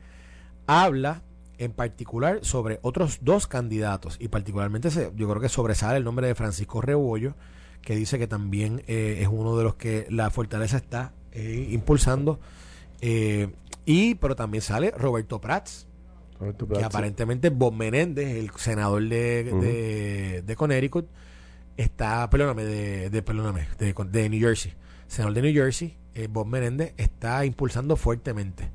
habla 0.68 1.22
en 1.58 1.72
particular 1.74 2.40
sobre 2.44 2.80
otros 2.82 3.20
dos 3.22 3.46
candidatos 3.48 4.16
y 4.18 4.30
particularmente 4.30 4.90
se- 4.90 5.12
yo 5.16 5.28
creo 5.30 5.42
que 5.42 5.50
sobresale 5.50 5.98
el 5.98 6.06
nombre 6.06 6.28
de 6.28 6.36
Francisco 6.36 6.80
Rebollo, 6.80 7.36
que 7.82 7.96
dice 7.96 8.18
que 8.18 8.28
también 8.28 8.84
eh, 8.88 9.18
es 9.22 9.28
uno 9.30 9.58
de 9.58 9.66
los 9.66 9.76
que 9.76 10.08
la 10.10 10.30
fortaleza 10.30 10.78
está 10.78 11.12
eh, 11.34 11.68
impulsando. 11.72 12.40
eh, 13.02 13.50
y 13.86 14.16
pero 14.16 14.36
también 14.38 14.62
sale 14.62 14.92
Roberto 14.92 15.42
Prats, 15.42 15.88
que 16.80 16.86
aparentemente 16.86 17.50
Bob 17.50 17.74
Menéndez, 17.74 18.36
el 18.38 18.50
senador 18.58 19.04
de, 19.08 19.44
de, 19.62 20.42
de 20.42 20.56
Connecticut, 20.56 21.08
está, 21.78 22.30
perdóname, 22.30 22.64
de, 22.66 23.10
de, 23.10 23.22
perdóname, 23.22 23.68
de, 23.78 23.94
de 23.94 24.30
New 24.30 24.40
Jersey, 24.40 24.74
senador 25.08 25.34
de 25.36 25.42
New 25.42 25.54
Jersey, 25.54 25.98
eh, 26.16 26.28
Bob 26.30 26.48
Menéndez 26.48 26.94
está 26.98 27.46
impulsando 27.46 27.96
fuertemente. 27.96 28.70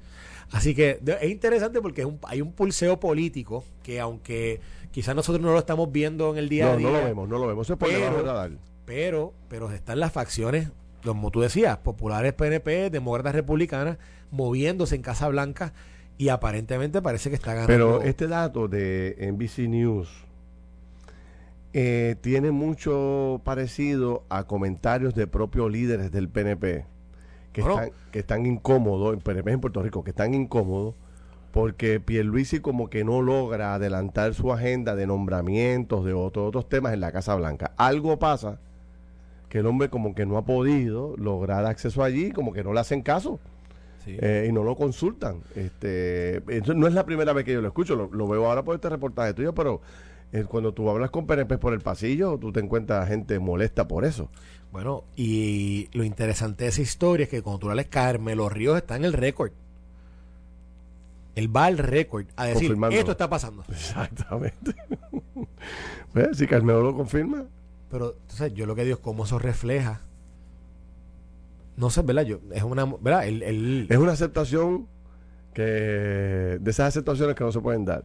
Así 0.52 0.75
que 0.75 0.99
de- 1.00 1.16
es 1.21 1.30
interesante 1.30 1.80
porque 1.80 2.02
es 2.02 2.06
un- 2.06 2.18
hay 2.25 2.40
un 2.40 2.52
pulseo 2.52 3.00
político 3.00 3.64
que 3.83 3.99
aunque 4.00 4.61
quizás 4.92 5.14
nosotros 5.16 5.42
no 5.44 5.52
lo 5.52 5.59
estamos 5.59 5.90
viendo 5.90 6.30
en 6.33 6.38
el 6.38 6.49
día 6.49 6.66
a 6.66 6.76
día, 6.76 6.87
no 6.88 6.92
lo 6.99 7.04
vemos, 7.04 7.28
no 7.28 7.38
lo 7.38 7.47
vemos. 7.47 7.66
Eso 7.66 7.73
es 7.75 7.78
Pero- 7.99 8.16
pero, 8.85 9.33
pero 9.49 9.71
están 9.73 9.99
las 10.00 10.12
facciones, 10.12 10.68
como 11.02 11.30
tú 11.30 11.40
decías, 11.40 11.78
populares 11.78 12.33
PNP, 12.35 12.90
demócratas 12.90 13.35
republicanas, 13.35 13.99
moviéndose 14.30 14.94
en 14.94 15.02
Casa 15.02 15.28
Blanca 15.28 15.73
y 16.18 16.28
aparentemente 16.28 17.02
parece 17.02 17.30
que 17.30 17.37
está 17.37 17.54
ganando. 17.54 17.68
Pero 17.68 18.02
este 18.02 18.28
dato 18.28 18.68
de 18.68 19.16
NBC 19.33 19.68
News 19.68 20.09
eh, 21.73 22.16
tiene 22.21 22.50
mucho 22.50 23.40
parecido 23.44 24.25
a 24.28 24.44
comentarios 24.44 25.14
de 25.14 25.26
propios 25.26 25.71
líderes 25.71 26.12
del 26.12 26.28
PNP 26.28 26.87
que, 27.52 27.62
Bueno. 27.62 27.83
están, 27.83 27.99
que 28.11 28.18
están 28.21 28.47
incómodos, 28.47 29.14
en 29.14 29.21
PNP 29.21 29.52
en 29.52 29.61
Puerto 29.61 29.83
Rico, 29.83 30.04
que 30.04 30.11
están 30.11 30.35
incómodos 30.35 30.94
porque 31.54 32.00
Pierluisi 32.00 32.59
como 32.59 32.90
que 32.90 33.04
no 33.04 33.23
logra 33.23 33.75
adelantar 33.75 34.35
su 34.35 34.52
agenda 34.52 34.97
de 34.97 35.06
nombramientos, 35.06 36.04
de 36.04 36.12
otros 36.12 36.49
otros 36.49 36.68
temas 36.68 36.92
en 36.92 37.00
la 37.00 37.12
Casa 37.12 37.37
Blanca. 37.37 37.71
Algo 37.76 38.18
pasa 38.18 38.59
que 39.49 39.59
el 39.59 39.66
hombre 39.66 39.88
como 39.88 40.16
que 40.16 40.26
no 40.26 40.37
ha 40.37 40.44
podido 40.44 41.16
lograr 41.16 41.64
acceso 41.64 42.02
allí, 42.02 42.33
como 42.33 42.52
que 42.52 42.64
no 42.64 42.73
le 42.73 42.80
hacen 42.80 43.02
caso. 43.02 43.38
Sí. 44.04 44.16
Eh, 44.20 44.46
y 44.49 44.52
no 44.52 44.62
lo 44.62 44.76
consultan. 44.76 45.42
Este, 45.54 46.42
eso 46.54 46.75
no 46.75 46.87
es 46.87 46.94
la 46.94 47.06
primera 47.06 47.32
vez 47.32 47.44
que 47.44 47.52
yo 47.52 47.61
lo 47.61 47.68
escucho, 47.68 47.96
lo, 47.96 48.11
lo 48.12 48.28
veo 48.28 48.46
ahora 48.46 48.62
por 48.62 48.75
este 48.75 48.88
reportaje 48.90 49.32
tuyo, 49.34 49.54
pero 49.54 49.80
eh, 50.34 50.44
cuando 50.49 50.75
tú 50.75 50.90
hablas 50.90 51.11
con 51.11 51.26
PNP 51.26 51.58
por 51.58 51.73
el 51.73 51.80
pasillo, 51.80 52.38
tú 52.38 52.52
te 52.52 52.58
encuentras 52.58 53.08
gente 53.08 53.38
molesta 53.38 53.87
por 53.87 54.04
eso. 54.04 54.30
Bueno, 54.73 55.04
y 55.14 55.88
lo 55.92 56.02
interesante 56.02 56.64
de 56.64 56.70
esa 56.70 56.82
historia 56.82 57.25
es 57.25 57.30
que 57.30 57.40
cuando 57.40 57.61
tú 57.61 57.68
la 57.68 57.76
lees, 57.76 57.87
Carmelo 57.87 58.49
Ríos 58.49 58.76
está 58.76 58.96
en 58.96 59.04
el 59.04 59.12
récord. 59.12 59.52
Él 61.37 61.54
va 61.54 61.66
al 61.66 61.78
récord 61.78 62.26
a 62.34 62.46
decir, 62.46 62.76
esto 62.90 63.12
está 63.12 63.30
pasando. 63.30 63.64
Exactamente. 63.68 64.75
pues, 66.12 66.37
si 66.37 66.49
Carmelo 66.49 66.82
lo 66.82 66.96
confirma. 66.96 67.44
Pero 67.88 68.16
entonces 68.23 68.54
yo 68.54 68.66
lo 68.66 68.75
que 68.75 68.82
digo 68.82 68.96
es 68.96 69.00
cómo 69.00 69.25
eso 69.25 69.38
refleja 69.38 70.00
No 71.76 71.90
sé, 71.90 72.02
¿verdad? 72.02 72.22
Yo, 72.22 72.38
es 72.52 72.62
una, 72.62 72.84
¿verdad? 72.84 73.26
El, 73.26 73.42
el- 73.42 73.86
Es 73.90 73.98
una 73.98 74.12
aceptación 74.12 74.86
que 75.52 75.62
de 75.62 76.70
esas 76.70 76.88
aceptaciones 76.88 77.34
que 77.34 77.44
no 77.44 77.52
se 77.52 77.60
pueden 77.60 77.84
dar. 77.84 78.04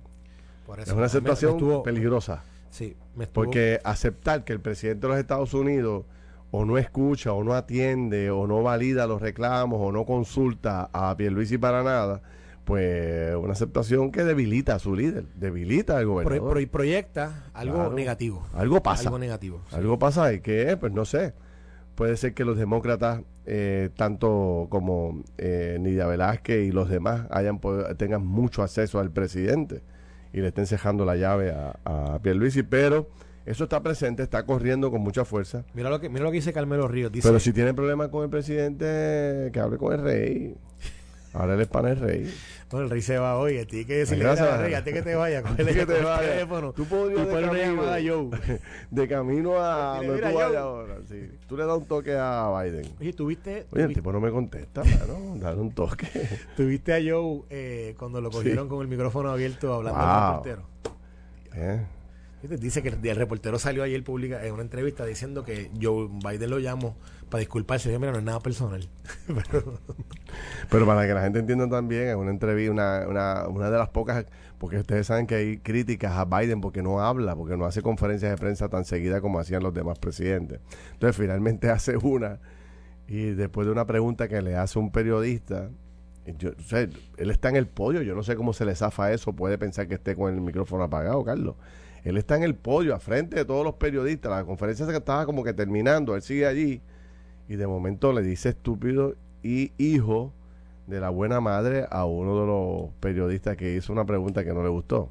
por 0.66 0.80
Es 0.80 0.92
una 0.92 1.06
aceptación 1.08 1.54
me 1.54 1.58
estuvo- 1.58 1.84
peligrosa. 1.84 2.44
Sí, 2.70 2.96
me 3.16 3.24
estuvo- 3.24 3.44
Porque 3.46 3.80
aceptar 3.84 4.44
que 4.44 4.54
el 4.54 4.60
presidente 4.60 5.08
de 5.08 5.14
los 5.14 5.20
Estados 5.20 5.54
Unidos 5.56 6.06
o 6.52 6.64
no 6.66 6.78
escucha 6.78 7.34
o 7.34 7.44
no 7.44 7.54
atiende 7.54 8.30
o 8.30 8.46
no 8.46 8.62
valida 8.62 9.08
los 9.08 9.20
reclamos 9.22 9.80
o 9.82 9.92
no 9.92 10.06
consulta 10.06 10.90
a 10.94 11.16
Pierluisi 11.18 11.58
para 11.58 11.82
nada, 11.84 12.22
pues 12.66 13.36
una 13.36 13.54
aceptación 13.54 14.12
que 14.12 14.24
debilita 14.24 14.76
a 14.76 14.80
su 14.80 14.96
líder, 14.96 15.26
debilita 15.36 15.98
al 15.98 16.04
pro- 16.04 16.14
gobernador. 16.14 16.54
pro- 16.58 16.68
proyecta 16.72 17.46
algo 17.56 17.76
Claro. 17.78 17.94
negativo. 17.94 18.46
Algo 18.54 18.84
pasa. 18.84 19.04
Algo 19.10 19.18
negativo. 19.18 19.62
sí. 19.70 19.76
Algo 19.76 19.98
pasa 19.98 20.32
y 20.34 20.40
que, 20.42 20.78
pues 20.78 20.92
no 20.94 21.06
sé. 21.06 21.34
Puede 22.00 22.16
ser 22.16 22.34
que 22.34 22.46
los 22.46 22.58
demócratas, 22.58 23.24
eh, 23.46 23.90
tanto 23.98 24.68
como 24.70 25.22
eh, 25.38 25.76
Nidia 25.82 26.08
Velázquez 26.08 26.66
y 26.66 26.72
los 26.72 26.90
demás, 26.90 27.28
hayan 27.30 27.60
tengan 27.98 28.26
mucho 28.26 28.64
acceso 28.64 29.00
al 29.00 29.12
presidente 29.12 29.84
y 30.32 30.40
le 30.40 30.48
estén 30.48 30.66
cejando 30.66 31.04
la 31.04 31.18
llave 31.18 31.52
a, 31.52 31.78
a 31.84 32.22
Pierluisi, 32.22 32.64
pero 32.64 33.10
eso 33.46 33.66
está 33.66 33.84
presente, 33.84 34.24
está 34.24 34.46
corriendo 34.46 34.92
con 34.92 35.02
mucha 35.02 35.26
fuerza. 35.26 35.66
Mira 35.74 35.90
lo 35.90 36.00
que 36.00 36.08
mira 36.08 36.24
lo 36.24 36.32
que 36.32 36.36
dice 36.38 36.54
Carmelo 36.54 36.88
Ríos. 36.88 37.12
Dice, 37.12 37.28
Pero 37.28 37.38
si 37.38 37.52
tiene 37.52 37.74
problemas 37.74 38.08
con 38.08 38.24
el 38.24 38.30
presidente, 38.30 39.50
que 39.52 39.60
hable 39.60 39.78
con 39.78 39.92
el 39.92 40.02
rey. 40.02 40.56
Háblale 41.40 41.66
para 41.68 41.92
el 41.92 42.00
rey. 42.00 42.34
bueno, 42.70 42.86
el 42.86 42.92
rey 42.92 43.02
se 43.02 43.18
va 43.18 43.38
hoy. 43.38 43.58
A 43.60 43.66
ti 43.66 43.86
que 43.86 43.98
decirle 44.00 44.24
Gracias. 44.26 44.48
"Mira, 44.48 44.62
rey, 44.62 44.74
a 44.74 44.84
ti 44.84 44.92
que 44.94 45.02
te 45.02 45.16
vaya. 45.16 45.40
A 45.40 45.56
ti 45.56 45.64
que 45.66 45.86
te 45.86 46.02
vaya. 46.02 46.20
teléfono. 46.32 46.74
Tú 46.74 46.86
podrías 46.86 47.26
de 47.28 47.34
una 47.34 47.48
camino. 47.48 47.66
llamada 47.66 47.96
a 47.96 48.00
Joe. 48.02 48.30
De 48.92 49.08
camino 49.08 49.54
a 49.64 49.96
donde 49.98 50.14
"Mira, 50.16 50.30
tú 50.30 50.36
vayas 50.36 50.50
Joe". 50.52 50.58
ahora. 50.58 50.96
sí. 51.08 51.32
Tú 51.48 51.58
le 51.58 51.66
das 51.66 51.78
un 51.78 51.86
toque 51.86 52.16
a 52.18 52.50
Biden. 52.64 52.86
Oye, 53.00 53.14
¿tuviste, 53.14 53.66
Oye, 53.72 53.84
el 53.84 53.94
tipo 53.94 54.12
no 54.12 54.20
me 54.20 54.32
contesta, 54.32 54.84
mano. 54.84 55.36
Dale 55.40 55.62
un 55.62 55.72
toque. 55.72 56.08
tuviste 56.58 56.94
a 56.94 56.98
Joe 56.98 57.44
eh, 57.50 57.96
cuando 57.98 58.20
lo 58.22 58.30
cogieron 58.32 58.68
con 58.68 58.82
el 58.82 58.88
micrófono 58.88 59.30
abierto 59.32 59.74
hablando 59.74 60.00
Wow. 60.00 60.10
al 60.10 60.28
reportero? 60.30 60.64
Eh, 61.56 61.80
Dice 62.42 62.82
que 62.82 62.90
el, 62.90 63.16
reportero 63.18 63.60
salió 63.60 63.84
ayer 63.84 64.02
publica 64.04 64.46
en 64.46 64.54
una 64.54 64.62
entrevista 64.62 65.06
diciendo 65.06 65.44
que 65.44 65.70
Joe 65.82 66.08
Biden 66.24 66.50
lo 66.50 66.60
llamó 66.60 66.96
para 67.30 67.40
disculparse. 67.40 67.90
Dice, 67.90 68.00
mira, 68.00 68.14
no 68.14 68.20
es 68.20 68.24
nada 68.24 68.40
personal. 68.40 68.88
Pero, 70.70 70.86
para 70.86 71.06
que 71.06 71.14
la 71.14 71.22
gente 71.22 71.40
entienda 71.40 71.68
también, 71.68 72.08
es 72.08 72.16
una 72.16 72.32
entrevista, 72.32 72.72
una, 72.72 73.08
una, 73.08 73.48
una 73.50 73.70
de 73.70 73.78
las 73.78 73.90
pocas, 73.90 74.26
porque 74.58 74.78
ustedes 74.78 75.08
saben 75.08 75.28
que 75.28 75.36
hay 75.36 75.58
críticas 75.58 76.14
a 76.14 76.24
Biden 76.26 76.62
porque 76.62 76.82
no 76.82 77.02
habla, 77.02 77.36
porque 77.36 77.58
no 77.58 77.66
hace 77.66 77.82
conferencias 77.82 78.32
de 78.32 78.38
prensa 78.38 78.70
tan 78.70 78.86
seguidas 78.86 79.20
como 79.20 79.40
hacían 79.40 79.62
los 79.62 79.74
demás 79.74 80.00
presidentes. 80.00 80.62
Entonces 80.94 81.18
finalmente 81.18 81.70
hace 81.72 81.98
una 81.98 82.40
y 83.10 83.32
después 83.32 83.66
de 83.66 83.74
una 83.74 83.86
pregunta 83.86 84.28
que 84.28 84.42
le 84.42 84.56
hace 84.56 84.78
un 84.78 84.92
periodista, 84.92 85.72
yo, 86.38 86.52
o 86.52 86.76
él 86.76 87.32
está 87.32 87.50
en 87.50 87.56
el 87.56 87.68
podio, 87.68 88.04
yo 88.04 88.14
no 88.14 88.22
sé 88.22 88.36
cómo 88.36 88.54
se 88.54 88.66
le 88.66 88.76
zafa 88.76 89.12
eso, 89.12 89.34
puede 89.34 89.58
pensar 89.58 89.88
que 89.88 89.96
esté 89.96 90.16
con 90.16 90.32
el 90.32 90.40
micrófono 90.42 90.84
apagado, 90.84 91.24
Carlos. 91.24 91.56
Él 92.04 92.18
está 92.18 92.36
en 92.38 92.44
el 92.44 92.56
podio, 92.56 92.96
a 92.96 93.00
frente 93.00 93.36
de 93.36 93.46
todos 93.46 93.64
los 93.66 93.76
periodistas, 93.76 94.32
la 94.32 94.44
conferencia 94.46 94.86
se 94.86 94.96
estaba 94.96 95.26
como 95.26 95.44
que 95.44 95.54
terminando, 95.54 96.16
él 96.16 96.22
sigue 96.22 96.46
allí 96.46 96.82
y 97.48 97.56
de 97.56 97.68
momento 97.68 98.14
le 98.14 98.22
dice 98.22 98.50
estúpido 98.50 99.16
y 99.44 99.72
hijo 99.78 100.34
de 100.88 101.00
la 101.00 101.10
buena 101.10 101.40
madre 101.42 101.86
a 101.90 102.06
uno 102.06 102.40
de 102.40 102.48
los 102.48 102.90
periodistas 103.00 103.58
que 103.58 103.76
hizo 103.76 103.92
una 103.94 104.06
pregunta 104.06 104.44
que 104.44 104.54
no 104.54 104.64
le 104.64 104.70
gustó. 104.70 105.10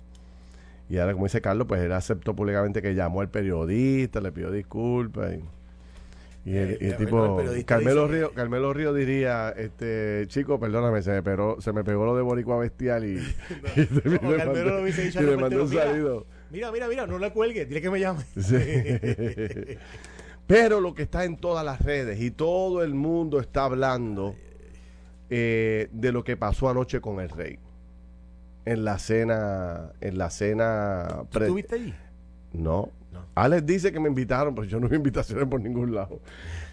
Y 0.91 0.97
ahora, 0.99 1.13
como 1.13 1.27
dice 1.27 1.41
Carlos, 1.43 1.67
pues 1.69 1.83
él 1.83 1.93
aceptó 1.93 2.35
públicamente 2.35 2.81
que 2.81 2.95
llamó 2.95 3.21
al 3.21 3.29
periodista, 3.29 4.21
le 4.21 4.33
pidió 4.33 4.51
disculpas. 4.51 5.35
Y, 5.35 6.51
y 6.51 6.57
el, 6.57 6.71
Eh, 6.71 6.79
y 6.81 6.87
el 6.87 6.97
tipo, 6.97 7.41
el 7.43 7.65
Carmelo 7.67 8.05
dice- 8.07 8.17
Río, 8.17 8.33
Carmelo 8.33 8.73
Río 8.73 8.95
diría, 8.95 9.51
este 9.51 10.25
chico, 10.29 10.59
perdóname, 10.59 11.03
se 11.03 11.11
me, 11.11 11.23
pegó, 11.23 11.61
se 11.61 11.73
me 11.75 11.85
pegó 11.85 12.07
lo 12.07 12.17
de 12.17 12.23
Boricua 12.23 12.59
Bestial 12.59 13.05
y, 13.05 13.19
y 13.77 13.81
le 13.81 14.19
No, 14.23 14.31
mandó- 14.47 14.89
y 14.89 14.93
le 15.27 15.37
un 15.61 15.69
salido. 15.69 16.27
Mira, 16.51 16.71
mira, 16.73 16.89
mira, 16.89 17.07
no 17.07 17.19
le 17.19 17.33
cuelgue, 17.33 17.67
dile 17.67 17.81
que 17.81 17.91
me 17.91 18.01
llame. 18.01 18.25
Sí. 18.37 18.57
Pero 20.47 20.81
lo 20.81 20.95
que 20.95 21.03
está 21.03 21.25
en 21.25 21.37
todas 21.37 21.65
las 21.65 21.81
redes 21.83 22.21
y 22.21 22.31
todo 22.31 22.83
el 22.83 22.95
mundo 22.95 23.39
está 23.39 23.65
hablando 23.65 24.35
eh, 25.29 25.89
de 25.93 26.11
lo 26.13 26.25
que 26.25 26.37
pasó 26.39 26.71
anoche 26.71 27.01
con 27.03 27.21
el 27.21 27.29
rey. 27.29 27.59
En 28.65 28.85
la 28.85 28.99
cena, 28.99 29.93
en 30.01 30.17
la 30.19 30.31
cena... 30.31 31.07
¿Tú 31.31 31.39
pre- 31.39 31.45
estuviste 31.47 31.75
allí? 31.75 31.95
No. 32.53 32.89
No. 33.13 33.25
Alex 33.35 33.67
dice 33.67 33.93
que 33.93 34.01
me 34.01 34.09
invitaron, 34.09 34.55
pero 34.55 34.67
yo 34.67 34.81
no 34.81 34.89
vi 34.89 34.97
invitaciones 34.97 35.47
por 35.49 35.61
ningún 35.61 35.95
lado. 35.95 36.19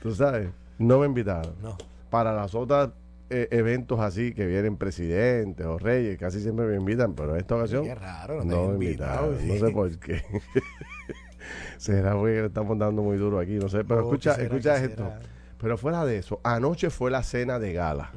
Tú 0.01 0.13
sabes, 0.15 0.49
no 0.77 0.99
me 0.99 1.05
invitaron. 1.07 1.53
No. 1.61 1.77
Para 2.09 2.33
las 2.33 2.55
otras 2.55 2.89
eh, 3.29 3.47
eventos 3.51 3.99
así 3.99 4.33
que 4.33 4.45
vienen 4.45 4.77
presidentes 4.77 5.65
o 5.65 5.77
reyes, 5.79 6.17
casi 6.17 6.41
siempre 6.41 6.65
me 6.65 6.75
invitan, 6.75 7.13
pero 7.15 7.33
en 7.33 7.41
esta 7.41 7.55
ocasión 7.55 7.83
Qué 7.85 7.95
raro, 7.95 8.43
no 8.43 8.67
me 8.69 8.73
invitaron. 8.73 9.37
sí. 9.39 9.47
No 9.47 9.67
sé 9.67 9.73
por 9.73 9.97
qué. 9.99 10.21
Será 11.77 12.13
porque 12.15 12.41
le 12.41 12.45
estamos 12.47 12.77
dando 12.77 13.01
muy 13.03 13.17
duro 13.17 13.39
aquí, 13.39 13.53
no 13.55 13.69
sé. 13.69 13.83
Pero 13.83 14.01
Oh, 14.01 14.03
escucha, 14.09 14.31
¿qué 14.35 14.43
será, 14.43 14.45
escucha 14.55 14.75
esto. 14.83 15.03
será? 15.03 15.19
Pero 15.59 15.77
fuera 15.77 16.05
de 16.05 16.17
eso, 16.17 16.39
anoche 16.43 16.89
fue 16.89 17.11
la 17.11 17.23
cena 17.23 17.59
de 17.59 17.73
gala 17.73 18.11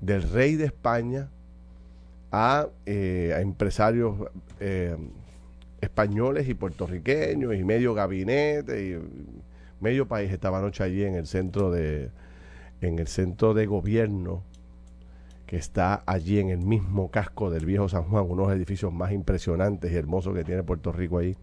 del 0.00 0.22
rey 0.30 0.56
de 0.56 0.64
España 0.66 1.28
a, 2.32 2.68
eh, 2.86 3.32
a 3.36 3.40
empresarios 3.40 4.16
eh, 4.60 4.96
españoles 5.80 6.48
y 6.48 6.54
puertorriqueños 6.54 7.54
y 7.54 7.64
medio 7.64 7.92
gabinete 7.94 8.82
y 8.88 8.98
medio 9.80 10.06
país 10.08 10.32
estaba 10.32 10.58
anoche 10.58 10.82
allí 10.82 11.02
en 11.04 11.14
el 11.14 11.26
centro 11.26 11.70
de 11.70 12.10
en 12.80 12.98
el 12.98 13.06
centro 13.08 13.54
de 13.54 13.66
gobierno 13.66 14.42
que 15.46 15.56
está 15.56 16.02
allí 16.06 16.38
en 16.38 16.48
el 16.50 16.58
mismo 16.58 17.10
casco 17.10 17.50
del 17.50 17.66
viejo 17.66 17.88
San 17.88 18.04
Juan, 18.04 18.24
uno 18.28 18.42
de 18.44 18.48
los 18.50 18.56
edificios 18.56 18.92
más 18.92 19.10
impresionantes 19.12 19.90
y 19.90 19.96
hermosos 19.96 20.34
que 20.34 20.44
tiene 20.44 20.62
Puerto 20.62 20.92
Rico 20.92 21.18
ahí. 21.18 21.36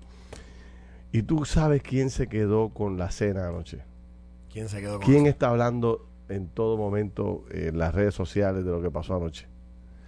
Y 1.11 1.23
tú 1.23 1.43
sabes 1.45 1.81
quién 1.81 2.09
se 2.09 2.27
quedó 2.27 2.69
con 2.69 2.97
la 2.97 3.11
cena 3.11 3.47
anoche. 3.49 3.79
¿Quién 4.51 4.69
se 4.69 4.79
quedó 4.79 4.97
con 4.99 5.05
¿Quién 5.05 5.23
eso? 5.23 5.29
está 5.31 5.49
hablando 5.49 6.05
en 6.29 6.47
todo 6.47 6.77
momento 6.77 7.43
en 7.51 7.77
las 7.77 7.93
redes 7.93 8.13
sociales 8.13 8.63
de 8.63 8.71
lo 8.71 8.81
que 8.81 8.89
pasó 8.89 9.15
anoche? 9.15 9.47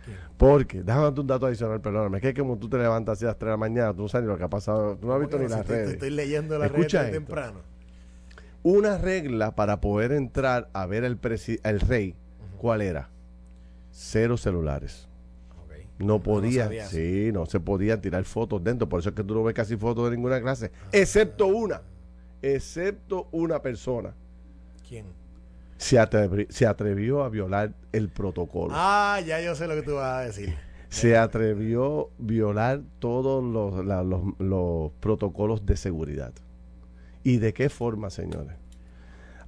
¿Quién? 0.05 0.17
Porque, 0.38 0.81
déjame 0.81 1.07
un 1.09 1.27
dato 1.27 1.45
adicional, 1.45 1.81
perdóname, 1.81 2.17
es 2.17 2.24
que 2.24 2.33
como 2.33 2.57
tú 2.57 2.69
te 2.69 2.77
levantas 2.77 3.17
así 3.17 3.25
a 3.25 3.29
las 3.29 3.38
3 3.38 3.48
de 3.48 3.51
la 3.51 3.57
mañana, 3.57 3.93
tú 3.93 4.03
no 4.03 4.07
sabes 4.07 4.25
ni 4.27 4.31
lo 4.31 4.38
que 4.38 4.43
ha 4.45 4.50
pasado, 4.50 4.95
tú 4.95 5.07
no 5.07 5.13
has 5.13 5.19
visto 5.19 5.38
ni 5.38 5.48
las 5.50 5.67
redes. 5.67 5.91
Estoy 5.91 6.09
leyendo 6.12 6.57
las 6.57 6.71
Escucha 6.71 7.01
redes 7.01 7.13
esto. 7.15 7.25
temprano. 7.25 7.59
Una 8.63 8.98
regla 8.98 9.56
para 9.56 9.80
poder 9.82 10.12
entrar 10.12 10.70
a 10.74 10.86
ver 10.86 11.06
al 11.06 11.20
presi- 11.20 11.60
al 11.63 11.80
rey, 11.80 12.16
¿cuál 12.58 12.82
era? 12.82 13.10
Cero 13.92 14.38
celulares. 14.38 15.08
No 15.98 16.22
podía, 16.24 16.68
sí, 16.88 17.30
no 17.34 17.46
se 17.46 17.60
podían 17.60 18.00
tirar 18.00 18.24
fotos 18.24 18.63
dentro, 18.63 18.88
por 18.88 19.01
eso 19.01 19.10
es 19.10 19.16
que 19.16 19.24
tú 19.24 19.34
no 19.36 19.44
ves 19.44 19.54
casi 19.54 19.75
fotos 19.75 20.10
de 20.10 20.16
ninguna 20.16 20.39
clase, 20.42 20.72
excepto 20.94 21.48
una, 21.48 21.82
excepto 22.42 23.28
una 23.32 23.62
persona. 23.62 24.13
¿Quién? 24.88 25.06
Se, 25.78 25.98
atrevi- 25.98 26.48
se 26.50 26.66
atrevió 26.66 27.24
a 27.24 27.30
violar 27.30 27.74
el 27.92 28.10
protocolo. 28.10 28.74
Ah, 28.75 29.20
ya 29.25 29.42
yo 29.42 29.56
sé 29.56 29.68
lo 29.68 29.75
que 29.75 29.82
tú 29.82 29.96
vas 29.96 30.20
a 30.20 30.22
decir. 30.22 30.56
se 30.89 31.18
atrevió 31.18 32.04
a 32.04 32.08
violar 32.18 32.82
todos 33.00 33.44
los, 33.44 33.86
la- 33.86 34.04
los, 34.04 34.22
los 34.39 34.92
protocolos 35.01 35.66
de 35.66 35.75
seguridad. 35.78 36.32
¿Y 37.24 37.38
de 37.38 37.54
qué 37.54 37.70
forma, 37.70 38.10
señores? 38.10 38.56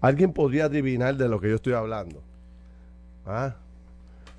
¿Alguien 0.02 0.34
podría 0.34 0.66
adivinar 0.66 1.16
de 1.16 1.30
lo 1.30 1.40
que 1.40 1.50
yo 1.50 1.56
estoy 1.56 1.74
hablando? 1.74 2.22
¿Ah? 3.26 3.56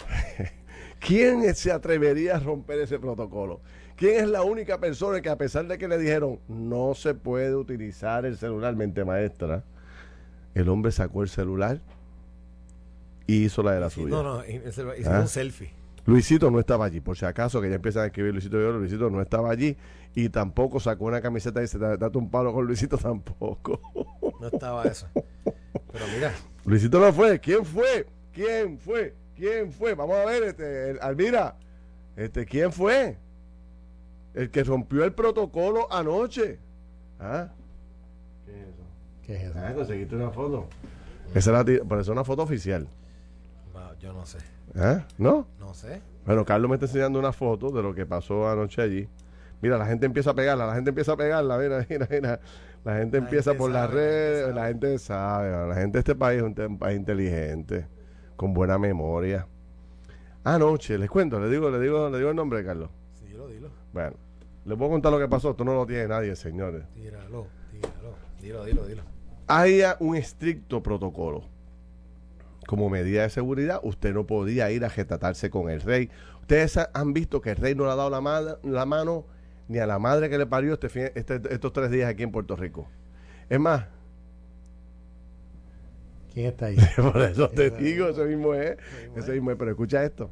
¿Quién 1.00 1.54
se 1.54 1.72
atrevería 1.72 2.36
a 2.36 2.40
romper 2.40 2.78
ese 2.80 2.98
protocolo? 2.98 3.60
¿Quién 3.96 4.24
es 4.24 4.28
la 4.28 4.42
única 4.42 4.78
persona 4.78 5.20
que 5.20 5.28
a 5.28 5.36
pesar 5.36 5.66
de 5.66 5.78
que 5.78 5.86
le 5.88 5.98
dijeron 5.98 6.38
no 6.48 6.94
se 6.94 7.14
puede 7.14 7.54
utilizar 7.54 8.24
el 8.24 8.36
celular, 8.36 8.74
mente 8.74 9.04
maestra, 9.04 9.62
el 10.54 10.68
hombre 10.68 10.90
sacó 10.92 11.22
el 11.22 11.28
celular 11.28 11.80
y 13.26 13.44
hizo 13.44 13.62
la 13.62 13.72
de 13.72 13.80
la 13.80 13.90
Sí, 13.90 14.02
suya? 14.02 14.14
no, 14.16 14.22
no, 14.22 14.42
Ah. 15.06 15.20
un 15.20 15.28
selfie. 15.28 15.70
Luisito 16.04 16.50
no 16.50 16.58
estaba 16.58 16.84
allí, 16.86 17.00
por 17.00 17.16
si 17.16 17.24
acaso, 17.24 17.60
que 17.60 17.68
ya 17.68 17.76
empiezan 17.76 18.02
a 18.02 18.06
escribir 18.06 18.32
Luisito 18.32 18.58
de 18.58 18.66
Oro, 18.66 18.78
Luisito 18.80 19.08
no 19.08 19.22
estaba 19.22 19.50
allí 19.50 19.76
y 20.14 20.28
tampoco 20.28 20.78
sacó 20.80 21.04
una 21.06 21.20
camiseta 21.22 21.60
y 21.60 21.62
dice, 21.62 21.78
date 21.78 22.18
un 22.18 22.30
palo 22.30 22.52
con 22.52 22.66
Luisito 22.66 22.98
tampoco. 22.98 23.80
No 24.40 24.48
estaba 24.48 24.82
eso. 24.84 25.06
Pero 25.14 26.04
mira, 26.16 26.32
Luisito 26.64 26.98
no 26.98 27.12
fue, 27.12 27.38
¿quién 27.38 27.64
fue? 27.64 28.06
¿Quién 28.32 28.76
fue? 28.76 29.14
¿Quién 29.36 29.70
fue? 29.70 29.94
Vamos 29.94 30.16
a 30.16 30.24
ver, 30.24 30.42
este, 30.42 30.90
el- 30.90 31.00
Almira, 31.00 31.54
este, 32.16 32.44
¿quién 32.44 32.72
fue? 32.72 33.16
El 34.34 34.50
que 34.50 34.64
rompió 34.64 35.04
el 35.04 35.12
protocolo 35.12 35.86
anoche. 35.92 36.58
¿Ah? 37.20 37.50
¿Qué 38.44 38.52
es 38.52 38.66
eso? 38.68 38.82
¿qué 39.24 39.34
es 39.36 39.42
eso? 39.44 39.58
Ah, 39.64 39.72
conseguiste 39.74 40.16
una 40.16 40.30
foto. 40.30 40.66
Esa 41.34 41.50
era, 41.50 41.64
pero 41.64 42.00
es 42.00 42.08
una 42.08 42.24
foto 42.24 42.42
oficial. 42.42 42.88
No, 43.72 43.94
yo 44.00 44.12
no 44.12 44.26
sé. 44.26 44.38
¿Ah? 44.74 45.06
¿No? 45.18 45.46
No 45.60 45.72
sé. 45.72 46.02
Bueno, 46.26 46.44
Carlos 46.44 46.68
me 46.68 46.74
está 46.74 46.86
enseñando 46.86 47.20
una 47.20 47.32
foto 47.32 47.70
de 47.70 47.80
lo 47.80 47.94
que 47.94 48.06
pasó 48.06 48.48
anoche 48.48 48.82
allí. 48.82 49.08
Mira, 49.62 49.78
la 49.78 49.86
gente 49.86 50.06
empieza 50.06 50.30
a 50.30 50.34
pegarla, 50.34 50.66
la 50.66 50.74
gente 50.74 50.90
empieza 50.90 51.12
a 51.12 51.16
pegarla, 51.16 51.56
mira, 51.56 51.86
mira, 51.88 52.08
mira. 52.10 52.40
La 52.84 52.96
gente 52.96 53.18
empieza 53.18 53.54
por 53.54 53.70
las 53.70 53.88
redes, 53.88 54.52
la 54.52 54.66
gente 54.66 54.98
sabe, 54.98 55.68
la 55.68 55.74
gente 55.76 55.92
de 55.92 55.98
este 56.00 56.16
país 56.16 56.38
es 56.38 56.42
un, 56.42 56.78
país 56.78 56.98
inteligente, 56.98 57.86
con 58.34 58.52
buena 58.52 58.76
memoria. 58.76 59.46
Anoche, 60.42 60.98
les 60.98 61.08
cuento, 61.08 61.38
le 61.38 61.48
digo, 61.48 61.70
le 61.70 61.78
digo, 61.78 62.10
le 62.10 62.18
digo 62.18 62.30
el 62.30 62.34
nombre, 62.34 62.64
Carlos. 62.64 62.90
Sí, 63.14 63.26
dilo, 63.26 63.46
dilo. 63.46 63.70
Bueno, 63.92 64.16
les 64.64 64.76
puedo 64.76 64.90
contar 64.90 65.12
lo 65.12 65.20
que 65.20 65.28
pasó, 65.28 65.52
esto 65.52 65.64
no 65.64 65.74
lo 65.74 65.86
tiene 65.86 66.08
nadie, 66.08 66.34
señores. 66.34 66.82
Tíralo, 66.94 67.46
tíralo, 67.70 68.16
dilo, 68.40 68.64
dilo, 68.64 68.86
dilo. 68.86 69.02
Hay 69.46 69.82
un 70.00 70.16
estricto 70.16 70.82
protocolo. 70.82 71.44
Como 72.66 72.90
medida 72.90 73.22
de 73.22 73.30
seguridad, 73.30 73.78
usted 73.84 74.12
no 74.12 74.26
podía 74.26 74.72
ir 74.72 74.84
a 74.84 74.88
retratarse 74.88 75.50
con 75.50 75.70
el 75.70 75.80
rey. 75.80 76.10
Ustedes 76.40 76.80
han 76.92 77.12
visto 77.12 77.40
que 77.40 77.50
el 77.50 77.56
rey 77.56 77.76
no 77.76 77.84
le 77.84 77.92
ha 77.92 77.96
dado 77.96 78.10
la, 78.10 78.58
la 78.64 78.86
mano 78.86 79.26
ni 79.68 79.78
a 79.78 79.86
la 79.86 79.98
madre 79.98 80.28
que 80.28 80.38
le 80.38 80.46
parió 80.46 80.74
este, 80.74 81.12
este, 81.18 81.40
estos 81.50 81.72
tres 81.72 81.90
días 81.90 82.10
aquí 82.10 82.22
en 82.22 82.32
Puerto 82.32 82.56
Rico. 82.56 82.86
Es 83.48 83.60
más. 83.60 83.86
¿Quién 86.32 86.46
está 86.46 86.66
ahí? 86.66 86.76
Por 86.96 87.20
eso 87.22 87.48
te 87.50 87.70
digo, 87.70 88.08
ese 88.08 88.24
mismo 88.24 88.54
es. 88.54 88.76
Ese 89.16 89.32
mismo 89.32 89.50
es. 89.50 89.56
Pero 89.56 89.70
escucha 89.70 90.04
esto. 90.04 90.30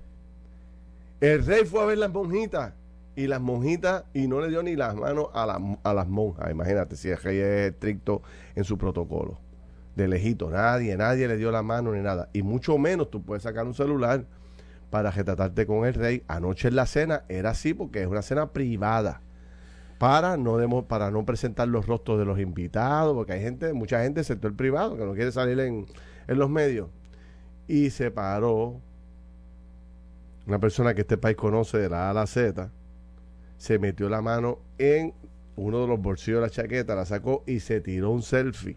El 1.20 1.44
rey 1.44 1.64
fue 1.64 1.82
a 1.82 1.86
ver 1.86 1.98
las 1.98 2.10
monjitas 2.10 2.72
y 3.14 3.26
las 3.26 3.40
monjitas 3.40 4.04
y 4.14 4.26
no 4.26 4.40
le 4.40 4.48
dio 4.48 4.62
ni 4.62 4.76
las 4.76 4.94
manos 4.94 5.28
a, 5.34 5.58
a 5.82 5.94
las 5.94 6.08
monjas. 6.08 6.50
Imagínate 6.50 6.96
si 6.96 7.10
el 7.10 7.18
rey 7.18 7.38
es 7.38 7.72
estricto 7.72 8.22
en 8.54 8.64
su 8.64 8.78
protocolo. 8.78 9.38
De 9.96 10.08
lejito, 10.08 10.48
nadie, 10.48 10.96
nadie 10.96 11.28
le 11.28 11.36
dio 11.36 11.50
la 11.50 11.62
mano 11.62 11.92
ni 11.92 12.00
nada. 12.00 12.30
Y 12.32 12.42
mucho 12.42 12.78
menos 12.78 13.10
tú 13.10 13.22
puedes 13.22 13.42
sacar 13.42 13.66
un 13.66 13.74
celular 13.74 14.24
para 14.90 15.10
retratarte 15.10 15.66
con 15.66 15.86
el 15.86 15.94
rey. 15.94 16.22
Anoche 16.28 16.68
en 16.68 16.76
la 16.76 16.86
cena 16.86 17.24
era 17.28 17.50
así 17.50 17.72
porque 17.74 18.02
es 18.02 18.08
una 18.08 18.22
cena 18.22 18.52
privada. 18.52 19.22
Para 19.98 20.36
no, 20.36 20.56
demos, 20.56 20.84
para 20.84 21.10
no 21.10 21.24
presentar 21.24 21.68
los 21.68 21.86
rostros 21.86 22.18
de 22.18 22.24
los 22.24 22.38
invitados, 22.40 23.14
porque 23.14 23.34
hay 23.34 23.40
gente, 23.42 23.72
mucha 23.72 24.02
gente 24.02 24.20
del 24.20 24.24
sector 24.24 24.54
privado 24.56 24.96
que 24.96 25.04
no 25.04 25.14
quiere 25.14 25.30
salir 25.30 25.60
en, 25.60 25.86
en 26.26 26.38
los 26.38 26.48
medios. 26.48 26.88
Y 27.68 27.90
se 27.90 28.10
paró 28.10 28.80
una 30.46 30.58
persona 30.58 30.94
que 30.94 31.02
este 31.02 31.18
país 31.18 31.36
conoce 31.36 31.78
de 31.78 31.88
la 31.88 32.08
A 32.08 32.10
a 32.10 32.14
la 32.14 32.26
Z, 32.26 32.70
se 33.58 33.78
metió 33.78 34.08
la 34.08 34.22
mano 34.22 34.58
en 34.78 35.12
uno 35.56 35.82
de 35.82 35.86
los 35.86 36.00
bolsillos 36.00 36.40
de 36.40 36.46
la 36.46 36.50
chaqueta, 36.50 36.94
la 36.94 37.04
sacó 37.04 37.44
y 37.46 37.60
se 37.60 37.80
tiró 37.80 38.10
un 38.10 38.22
selfie 38.22 38.76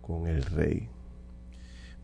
con 0.00 0.26
el 0.26 0.42
rey. 0.42 0.88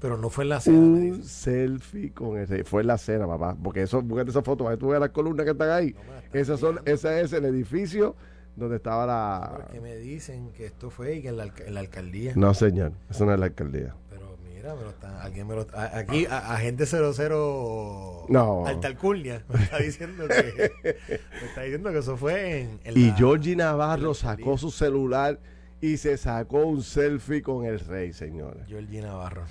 Pero 0.03 0.17
no 0.17 0.31
fue 0.31 0.43
en 0.43 0.51
la 0.51 0.61
cena. 0.61 0.79
Un 0.79 1.23
selfie 1.23 2.11
con 2.13 2.37
el 2.37 2.49
rey. 2.49 2.65
Fue 2.65 2.81
en 2.81 2.89
la 2.89 2.99
cena, 2.99 3.25
papá. 3.25 3.57
Porque 3.63 3.83
eso, 3.83 4.03
búscate 4.03 4.31
esa 4.31 4.43
foto, 4.43 4.77
tú 4.77 4.89
ves 4.89 4.99
las 4.99 5.11
columnas 5.11 5.45
que 5.45 5.53
están 5.53 5.71
ahí. 5.71 5.95
Esas 6.33 6.59
son, 6.59 6.81
ese 6.85 7.21
es 7.21 7.33
el 7.33 7.45
edificio 7.45 8.17
donde 8.57 8.77
estaba 8.77 9.07
la. 9.07 9.53
Porque 9.59 9.81
me 9.81 9.95
dicen 9.95 10.51
que 10.57 10.67
esto 10.67 10.91
fue 10.91 11.15
y 11.17 11.23
que 11.23 11.29
en 11.29 11.37
la, 11.37 11.53
en 11.65 11.75
la 11.75 11.81
alcaldía. 11.81 12.33
No, 12.35 12.53
señor. 12.53 12.93
Eso 13.09 13.25
no 13.25 13.33
es 13.33 13.39
la 13.39 13.47
alcaldía. 13.47 13.95
Pero 14.11 14.37
mira, 14.45 14.75
pero 14.75 14.91
está, 14.91 15.23
alguien 15.23 15.47
me 15.47 15.55
lo. 15.55 15.67
aquí, 15.73 16.27
agente 16.29 16.85
00. 16.85 18.27
No. 18.29 18.67
Altalcurnia. 18.67 19.45
Me 19.49 19.63
está 19.63 19.79
diciendo 19.79 20.27
que. 20.27 20.73
me 20.83 21.47
está 21.47 21.63
diciendo 21.63 21.93
que 21.93 21.99
eso 21.99 22.17
fue 22.17 22.63
en. 22.63 22.81
y 22.97 23.13
Georgie 23.13 23.55
Navarro 23.55 24.15
sacó 24.15 24.59
su 24.59 24.73
celular 24.73 25.39
y 25.81 25.97
se 25.97 26.17
sacó 26.17 26.67
un 26.67 26.83
selfie 26.83 27.41
con 27.41 27.65
el 27.65 27.79
rey, 27.79 28.13
señores. 28.13 28.67
Georgie 28.67 29.01
Navarro. 29.01 29.45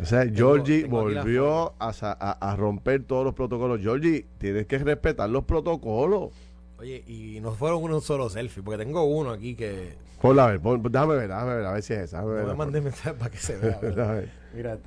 O 0.00 0.04
sea, 0.04 0.26
Georgie 0.26 0.84
volvió 0.84 1.74
a, 1.78 2.56
romper 2.56 3.04
todos 3.04 3.24
los 3.24 3.34
protocolos. 3.34 3.80
Georgie, 3.80 4.26
tienes 4.38 4.66
que 4.66 4.78
respetar 4.78 5.28
los 5.28 5.44
protocolos. 5.44 6.30
Oye, 6.78 7.04
y 7.06 7.38
no 7.40 7.52
fueron 7.52 7.82
uno 7.82 8.00
solo 8.00 8.28
selfie, 8.28 8.62
porque 8.62 8.84
tengo 8.84 9.04
uno 9.04 9.30
aquí 9.30 9.54
que. 9.54 9.96
Ponla 10.20 10.46
a 10.46 10.56
ver, 10.56 10.60
déjame 10.60 11.16
ver, 11.16 11.28
déjame 11.28 11.54
ver, 11.56 11.66
a 11.66 11.72
ver 11.72 11.82
si 11.82 11.92
es 11.92 12.00
esa. 12.00 12.22
No 12.22 12.56
me 12.56 12.80
mensaje 12.80 13.14
para 13.14 13.30
que 13.30 13.38
se 13.38 13.56
vea. 13.56 13.80
Mira, 14.54 14.78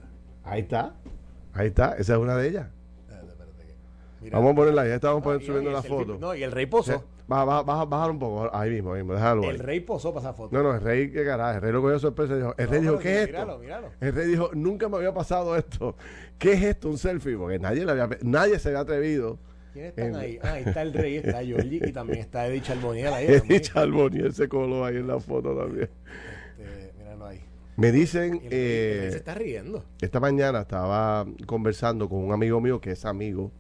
ahí 0.43 0.62
está. 0.62 0.95
Ahí 1.53 1.67
está, 1.67 1.95
esa 1.97 2.13
es 2.13 2.19
una 2.19 2.35
de 2.35 2.50
ellas. 2.50 2.67
Vamos 4.31 4.53
a 4.53 4.55
ponerla, 4.55 4.88
ya 4.88 4.95
estamos 4.95 5.24
subiendo 5.43 5.71
la 5.71 5.83
foto. 5.83 6.17
No, 6.19 6.35
y 6.35 6.43
el 6.43 6.51
rey 6.51 6.65
posó. 6.65 7.03
Baja, 7.27 7.64
baja, 7.64 7.85
bajar 7.85 8.11
un 8.11 8.20
poco, 8.20 8.55
ahí 8.55 8.70
mismo, 8.70 8.94
ahí 8.94 9.01
mismo 9.01 9.16
déjalo. 9.16 9.50
El 9.50 9.57
rey 9.57 9.79
posó 9.79 10.14
para 10.14 10.27
esa 10.27 10.33
foto. 10.33 10.55
No, 10.55 10.61
no, 10.61 10.75
el 10.75 10.81
rey, 10.81 11.11
qué 11.11 11.25
carajo, 11.25 11.55
el 11.55 11.61
rey 11.61 11.72
lo 11.72 11.81
cogió 11.81 11.98
sorpresa 11.98 12.35
dijo, 12.35 12.53
el 12.55 12.68
rey 12.68 12.81
dijo, 12.81 13.00
¿qué 13.00 13.24
es 13.24 13.29
esto? 13.29 13.57
Míralo. 13.57 13.92
El 14.00 14.14
rey 14.14 14.27
dijo, 14.27 14.51
nunca 14.53 14.90
me 14.90 14.98
había 14.98 15.11
pasado 15.14 15.55
esto. 15.55 15.96
¿Qué 16.38 16.53
es 16.53 16.64
esto, 16.64 16.88
un 16.88 17.00
selfie? 17.00 17.35
Porque 17.35 17.57
nadie, 17.57 17.83
le 17.83 17.92
había, 17.92 18.09
nadie 18.22 18.59
se 18.59 18.70
había 18.70 18.81
atrevido. 18.81 19.40
¿Quiénes 19.74 19.98
están 19.98 20.16
ahí? 20.16 20.40
Ah, 20.44 20.53
ahí 20.53 20.64
está 20.68 20.83
el 20.83 20.94
rey, 20.94 21.16
está 21.18 21.44
Georgie 21.44 21.81
y 21.83 21.92
también 21.92 22.20
está 22.20 22.48
Eddie 22.48 22.61
Charboniel 22.61 23.14
ahí. 23.14 23.25
Eddie 23.29 23.61
Charboniel 23.61 24.31
se 24.31 24.48
coló 24.48 24.85
ahí 24.85 24.98
en 24.98 25.07
la 25.07 25.20
foto 25.20 25.55
también. 25.55 25.90
Este, 26.59 26.94
míralo 26.98 27.25
ahí. 27.25 27.42
Me 27.75 27.92
dicen. 27.92 28.40
Eh, 28.44 29.09
se 29.11 29.18
está 29.18 29.33
riendo. 29.33 29.83
Esta 30.00 30.20
mañana 30.20 30.61
estaba 30.61 31.25
conversando 31.48 32.07
con 32.07 32.20
un 32.20 32.31
amigo 32.31 32.61
mío 32.61 32.79
que 32.79 32.92
es 32.92 33.03
amigo 33.03 33.51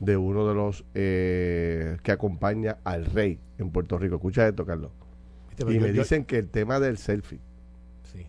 de 0.00 0.16
uno 0.16 0.46
de 0.46 0.54
los 0.54 0.84
eh, 0.94 1.96
que 2.02 2.12
acompaña 2.12 2.78
al 2.84 3.06
rey 3.06 3.40
en 3.58 3.70
Puerto 3.70 3.98
Rico. 3.98 4.16
Escucha 4.16 4.46
esto, 4.46 4.66
Carlos. 4.66 4.90
y 5.58 5.78
me 5.78 5.92
dicen 5.92 6.24
que 6.24 6.38
el 6.38 6.48
tema 6.48 6.80
del 6.80 6.98
selfie 6.98 7.40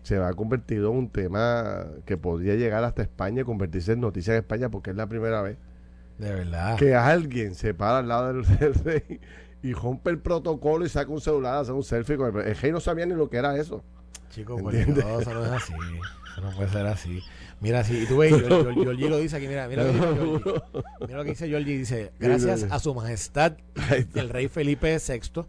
se 0.04 0.18
va 0.18 0.30
a 0.30 0.34
convertir 0.34 0.80
en 0.80 0.88
un 0.88 1.10
tema 1.10 1.86
que 2.06 2.18
podría 2.18 2.56
llegar 2.56 2.84
hasta 2.84 3.02
España 3.02 3.42
y 3.42 3.46
convertirse 3.46 3.94
en 3.94 4.02
noticia 4.02 4.34
en 4.34 4.40
España 4.40 4.70
porque 4.70 4.92
es 4.92 4.96
la 4.96 5.08
primera 5.08 5.42
vez. 5.42 5.58
De 6.18 6.34
verdad. 6.34 6.78
Que 6.78 6.96
alguien 6.96 7.56
se 7.56 7.74
para 7.74 8.00
al 8.00 8.08
lado 8.08 8.34
del, 8.34 8.46
rey 8.84 9.20
y 9.62 9.74
rompe 9.74 10.10
el 10.10 10.20
protocolo 10.20 10.86
y 10.86 10.90
saca 10.90 11.12
un 11.12 11.22
celular, 11.22 11.62
hace 11.62 11.72
un 11.72 11.84
selfie 11.84 12.18
con 12.18 12.36
el, 12.36 12.48
el 12.48 12.56
rey 12.56 12.72
no 12.72 12.80
sabía 12.80 13.06
ni 13.06 13.14
lo 13.14 13.30
que 13.30 13.38
era 13.38 13.56
eso. 13.58 13.84
Chicos, 14.30 14.62
pues 14.62 14.88
no, 14.88 15.20
eso 15.20 15.34
no 15.34 15.46
es 15.46 15.52
así. 15.52 15.74
Eso 15.74 16.42
no 16.42 16.52
puede 16.52 16.70
ser 16.70 16.86
así. 16.86 17.24
Mira, 17.60 17.84
si 17.84 18.06
tú 18.06 18.18
ves, 18.18 18.32
lo 18.50 19.18
dice 19.18 19.38
aquí, 19.38 19.48
mira, 19.48 19.68
mira, 19.68 19.84
mira 19.86 21.18
lo 21.18 21.24
que 21.24 21.32
dice 21.32 21.48
dice, 21.48 22.12
gracias 22.20 22.68
a 22.70 22.78
su 22.78 22.94
majestad 22.94 23.54
el 24.14 24.30
rey 24.30 24.48
Felipe 24.48 24.96
VI 25.00 25.44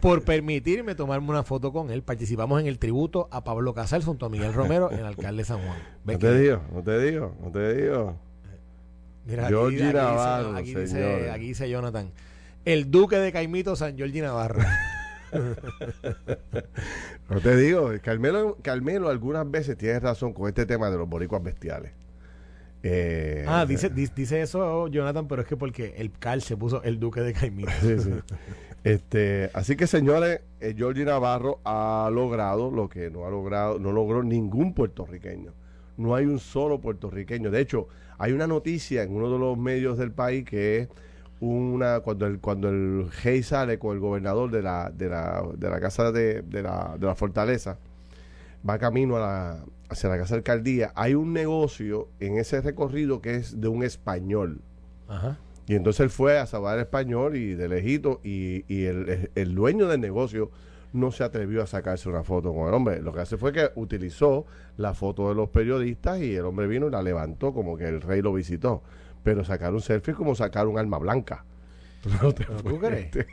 por 0.00 0.24
permitirme 0.24 0.96
tomarme 0.96 1.30
una 1.30 1.44
foto 1.44 1.72
con 1.72 1.90
él. 1.90 2.02
Participamos 2.02 2.60
en 2.60 2.66
el 2.66 2.78
tributo 2.78 3.28
a 3.30 3.44
Pablo 3.44 3.74
Casal 3.74 4.02
junto 4.02 4.26
a 4.26 4.28
Miguel 4.28 4.52
Romero, 4.52 4.90
el 4.90 5.04
alcalde 5.04 5.42
de 5.42 5.46
San 5.46 5.58
Juan. 5.58 5.78
No 6.04 6.18
te 6.18 6.38
digo, 6.38 6.62
no 6.72 6.82
te 6.82 6.98
digo, 6.98 7.36
no 7.40 7.52
te 7.52 7.74
digo. 7.74 8.16
Mira, 9.24 9.46
aquí, 9.46 9.82
Navarro, 9.92 10.56
aquí, 10.56 10.74
dice, 10.74 11.30
aquí 11.30 11.46
dice 11.46 11.70
Jonathan, 11.70 12.10
el 12.64 12.90
duque 12.90 13.16
de 13.16 13.30
Caimito 13.30 13.76
San 13.76 13.96
Georgie 13.96 14.20
Navarro. 14.20 14.62
no 17.30 17.40
te 17.40 17.56
digo, 17.56 17.90
Carmelo, 18.02 18.58
Carmelo 18.62 19.08
algunas 19.08 19.50
veces 19.50 19.76
tiene 19.76 19.98
razón 20.00 20.32
con 20.32 20.48
este 20.48 20.66
tema 20.66 20.90
de 20.90 20.98
los 20.98 21.08
boricuas 21.08 21.42
bestiales. 21.42 21.92
Eh, 22.84 23.44
ah, 23.46 23.64
dice, 23.64 23.90
dice 23.90 24.42
eso 24.42 24.88
Jonathan, 24.88 25.28
pero 25.28 25.42
es 25.42 25.48
que 25.48 25.56
porque 25.56 25.94
el 25.98 26.10
Cal 26.10 26.42
se 26.42 26.56
puso 26.56 26.82
el 26.82 26.98
duque 26.98 27.20
de 27.20 27.32
Caimito. 27.32 27.70
Este, 28.84 29.48
así 29.54 29.76
que 29.76 29.86
señores, 29.86 30.40
eh, 30.60 30.74
Georgie 30.76 31.04
Navarro 31.04 31.60
ha 31.64 32.10
logrado 32.12 32.72
lo 32.72 32.88
que 32.88 33.10
no 33.10 33.26
ha 33.26 33.30
logrado, 33.30 33.78
no 33.78 33.92
logró 33.92 34.24
ningún 34.24 34.74
puertorriqueño. 34.74 35.52
No 35.96 36.16
hay 36.16 36.26
un 36.26 36.40
solo 36.40 36.80
puertorriqueño. 36.80 37.52
De 37.52 37.60
hecho, 37.60 37.86
hay 38.18 38.32
una 38.32 38.48
noticia 38.48 39.04
en 39.04 39.14
uno 39.14 39.30
de 39.30 39.38
los 39.38 39.56
medios 39.56 39.98
del 39.98 40.10
país 40.10 40.44
que 40.44 40.78
es 40.78 40.88
una 41.42 42.00
cuando 42.00 42.26
el 42.26 42.38
cuando 42.38 42.68
el 42.68 43.10
rey 43.24 43.42
sale 43.42 43.78
con 43.78 43.94
el 43.94 44.00
gobernador 44.00 44.50
de 44.50 44.62
la 44.62 44.90
de 44.90 45.08
la, 45.08 45.44
de 45.56 45.70
la 45.70 45.80
casa 45.80 46.12
de, 46.12 46.42
de, 46.42 46.62
la, 46.62 46.96
de 46.98 47.06
la 47.06 47.14
fortaleza 47.16 47.78
va 48.68 48.78
camino 48.78 49.16
a 49.16 49.20
la, 49.20 49.64
hacia 49.88 50.08
la 50.08 50.18
casa 50.18 50.34
de 50.34 50.38
alcaldía 50.38 50.92
hay 50.94 51.14
un 51.14 51.32
negocio 51.32 52.08
en 52.20 52.38
ese 52.38 52.60
recorrido 52.60 53.20
que 53.20 53.34
es 53.34 53.60
de 53.60 53.66
un 53.66 53.82
español 53.82 54.60
y 55.66 55.74
entonces 55.74 56.00
él 56.00 56.10
fue 56.10 56.38
a 56.38 56.46
salvar 56.46 56.78
español 56.78 57.36
y 57.36 57.54
de 57.54 57.68
lejito 57.68 58.20
y, 58.22 58.64
y 58.72 58.84
el, 58.84 59.30
el 59.34 59.54
dueño 59.54 59.88
del 59.88 60.00
negocio 60.00 60.50
no 60.92 61.10
se 61.10 61.24
atrevió 61.24 61.62
a 61.62 61.66
sacarse 61.66 62.08
una 62.08 62.22
foto 62.22 62.52
con 62.54 62.68
el 62.68 62.74
hombre. 62.74 63.00
Lo 63.00 63.12
que 63.12 63.20
hace 63.20 63.36
fue 63.36 63.52
que 63.52 63.70
utilizó 63.76 64.46
la 64.76 64.94
foto 64.94 65.28
de 65.28 65.34
los 65.34 65.48
periodistas 65.48 66.20
y 66.20 66.34
el 66.34 66.44
hombre 66.44 66.66
vino 66.66 66.88
y 66.88 66.90
la 66.90 67.02
levantó 67.02 67.52
como 67.54 67.76
que 67.76 67.88
el 67.88 68.00
rey 68.00 68.20
lo 68.20 68.32
visitó. 68.32 68.82
Pero 69.22 69.44
sacar 69.44 69.72
un 69.72 69.80
selfie 69.80 70.12
es 70.12 70.16
como 70.16 70.34
sacar 70.34 70.66
un 70.66 70.78
arma 70.78 70.98
blanca. 70.98 71.44
No 72.22 72.32
te 72.32 72.44
¿Tú 72.44 72.78
crees? 72.80 73.10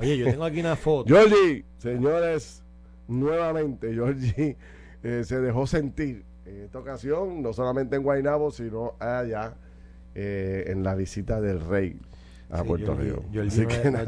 Oye, 0.00 0.18
yo 0.18 0.26
tengo 0.26 0.44
aquí 0.44 0.60
una 0.60 0.74
foto. 0.74 1.06
Georgie, 1.14 1.64
señores, 1.78 2.64
nuevamente 3.06 3.92
Georgie 3.94 4.56
eh, 5.04 5.22
se 5.24 5.40
dejó 5.40 5.66
sentir 5.68 6.24
en 6.44 6.64
esta 6.64 6.80
ocasión, 6.80 7.42
no 7.42 7.52
solamente 7.52 7.94
en 7.94 8.02
Guaynabo, 8.02 8.50
sino 8.50 8.94
allá 8.98 9.54
eh, 10.14 10.64
en 10.66 10.82
la 10.82 10.96
visita 10.96 11.40
del 11.40 11.60
rey 11.60 12.00
a 12.50 12.64
Puerto 12.64 12.94
Rico. 12.94 13.24
Georgie 13.32 13.66
no, 13.90 14.04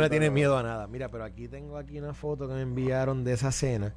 no 0.00 0.10
tiene 0.10 0.30
miedo 0.30 0.58
a 0.58 0.62
nada. 0.62 0.86
Mira, 0.86 1.10
pero 1.10 1.24
aquí 1.24 1.48
tengo 1.48 1.78
aquí 1.78 1.98
una 1.98 2.12
foto 2.12 2.46
que 2.46 2.54
me 2.54 2.62
enviaron 2.62 3.24
de 3.24 3.32
esa 3.32 3.52
cena 3.52 3.94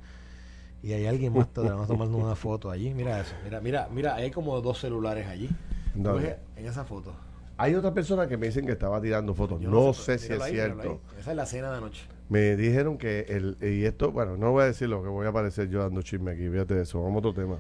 y 0.88 0.94
hay 0.94 1.06
alguien 1.06 1.34
más 1.34 1.48
vamos 1.54 1.86
tomando 1.86 2.18
una 2.18 2.36
foto 2.36 2.72
allí. 2.72 2.94
Mira 2.94 3.20
eso. 3.20 3.34
Mira, 3.44 3.60
mira, 3.60 3.90
mira, 3.92 4.16
hay 4.16 4.32
como 4.32 4.62
dos 4.62 4.80
celulares 4.80 5.28
allí. 5.28 5.50
En 5.96 6.66
esa 6.66 6.86
foto. 6.86 7.14
Hay 7.58 7.76
otra 7.76 7.94
persona 7.94 8.28
que 8.28 8.38
me 8.38 8.46
dicen 8.46 8.66
que 8.66 8.72
estaba 8.72 9.02
tirando 9.02 9.34
fotos. 9.34 9.60
no, 9.60 9.94
sé, 9.94 10.18
si 10.18 10.32
es 10.32 10.44
cierto. 10.46 11.02
Esa 11.20 11.32
es 11.32 11.36
la 11.38 11.46
cena 11.46 11.72
de 11.72 11.78
anoche. 11.78 12.06
Me 12.30 12.56
dijeron 12.56 12.98
que 12.98 13.26
el 13.28 13.58
y 13.62 13.84
esto, 13.84 14.12
bueno, 14.12 14.38
no 14.38 14.52
voy 14.52 14.64
a 14.64 14.66
decir 14.68 14.88
lo 14.88 15.04
que 15.04 15.10
voy 15.10 15.26
a 15.26 15.30
aparecer 15.30 15.70
yo 15.70 15.80
dando 15.80 16.02
chisme 16.02 16.32
aquí, 16.32 16.50
fíjate 16.50 16.76
de 16.76 16.84
eso, 16.84 17.02
vamos 17.02 17.16
a 17.16 17.28
otro 17.28 17.34
tema. 17.34 17.60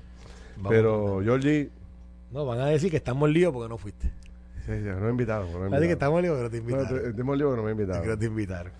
Pero 0.69 1.21
Georgie 1.21 1.69
no, 2.31 2.45
van 2.45 2.59
a 2.59 2.67
decir 2.67 2.89
que 2.91 2.97
estamos 2.97 3.29
líos 3.29 3.51
porque 3.51 3.69
no 3.69 3.77
fuiste. 3.77 4.07
Sí, 4.65 4.73
sí, 4.73 4.83
no 4.83 4.99
me 4.99 5.09
invitaron. 5.09 5.51
No 5.51 5.69
me 5.69 5.79
que 5.79 5.91
estamos 5.91 6.21
líos 6.21 6.37
porque 6.37 6.43
no 6.43 6.49
te 6.49 6.57
invitaron. 6.57 6.89
No, 6.89 7.09
estamos 7.09 7.37
porque 7.37 7.57
no 7.57 7.63
me 7.63 7.71
invitaron. 7.71 8.03
Que 8.03 8.09
no 8.09 8.17
te 8.17 8.25
invitaron. 8.25 8.71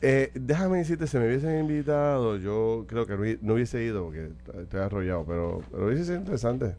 Eh, 0.00 0.30
déjame 0.34 0.78
decirte, 0.78 1.06
si 1.06 1.18
me 1.18 1.26
hubiesen 1.26 1.58
invitado, 1.58 2.36
yo 2.36 2.84
creo 2.88 3.06
que 3.06 3.38
no, 3.42 3.54
hubiese 3.54 3.82
ido 3.82 4.04
porque 4.04 4.30
estoy 4.62 4.80
arrollado, 4.80 5.24
pero, 5.26 5.60
pero 5.70 5.86
hubiese 5.86 6.04
sido 6.04 6.18
interesante. 6.18 6.76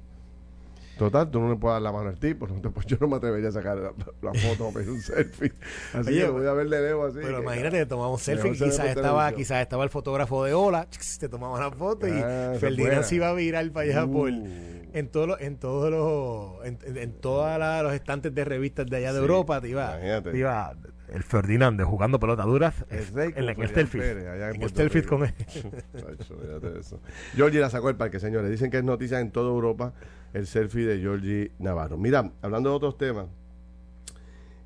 Total, 0.97 1.31
tú 1.31 1.39
no 1.39 1.49
le 1.49 1.55
puedes 1.55 1.75
dar 1.75 1.81
la 1.81 1.93
mano 1.93 2.09
al 2.09 2.19
tipo, 2.19 2.45
pues 2.45 2.85
yo 2.85 2.97
no 2.99 3.07
me 3.07 3.15
atrevería 3.15 3.47
a 3.47 3.51
sacar 3.53 3.77
la, 3.77 4.33
foto 4.33 4.67
o 4.67 4.73
pedir 4.73 4.89
un 4.89 4.99
selfie. 4.99 5.53
Así 5.93 6.13
que 6.13 6.27
voy 6.27 6.45
a 6.45 6.51
verle 6.51 6.81
debo 6.81 7.05
así. 7.05 7.19
Pero 7.21 7.41
imagínate, 7.41 7.77
te 7.77 7.85
tomamos 7.85 8.19
un 8.19 8.25
selfie, 8.25 8.51
quizás 8.51 8.85
estaba, 8.85 9.31
quizás 9.31 9.61
estaba 9.61 9.85
el 9.85 9.89
fotógrafo 9.89 10.43
de 10.43 10.53
Ola, 10.53 10.87
te 11.19 11.29
tomaba 11.29 11.57
la 11.57 11.71
foto 11.71 12.05
y 12.05 12.11
ah, 12.11 12.53
Ferdinand 12.59 13.03
se 13.03 13.15
iba 13.15 13.29
a 13.29 13.33
virar 13.33 13.69
para 13.71 13.89
allá 13.89 14.07
por 14.07 14.29
uh. 14.29 14.45
en 14.93 15.07
todos 15.07 15.27
los, 15.29 15.41
en 15.41 15.55
todos 15.55 15.89
los, 15.89 16.65
en, 16.65 16.97
en, 16.97 17.13
todos 17.13 17.57
los 17.83 17.93
estantes 17.93 18.35
de 18.35 18.43
revistas 18.43 18.85
de 18.85 18.97
allá 18.97 19.13
de 19.13 19.19
Europa 19.19 19.61
te 19.61 19.69
iba, 19.69 19.97
te 20.21 20.37
iba 20.37 20.75
el 21.13 21.23
Ferdinand 21.23 21.81
jugando 21.83 22.19
pelota 22.19 22.43
duras 22.43 22.85
en, 22.89 23.19
en, 23.19 23.37
el. 23.37 23.49
En 23.49 24.69
Stelfit 24.69 25.05
con 25.05 25.23
él. 25.25 25.33
Georgie 27.35 27.59
la 27.59 27.69
sacó 27.69 27.89
el 27.89 27.95
parque, 27.95 28.19
señores. 28.19 28.49
Dicen 28.51 28.71
que 28.71 28.77
es 28.77 28.83
noticia 28.83 29.19
en 29.19 29.31
toda 29.31 29.49
Europa 29.49 29.93
el 30.33 30.47
selfie 30.47 30.85
de 30.85 30.99
Georgie 30.99 31.51
Navarro. 31.59 31.97
Mira, 31.97 32.31
hablando 32.41 32.69
de 32.69 32.75
otros 32.75 32.97
temas, 32.97 33.27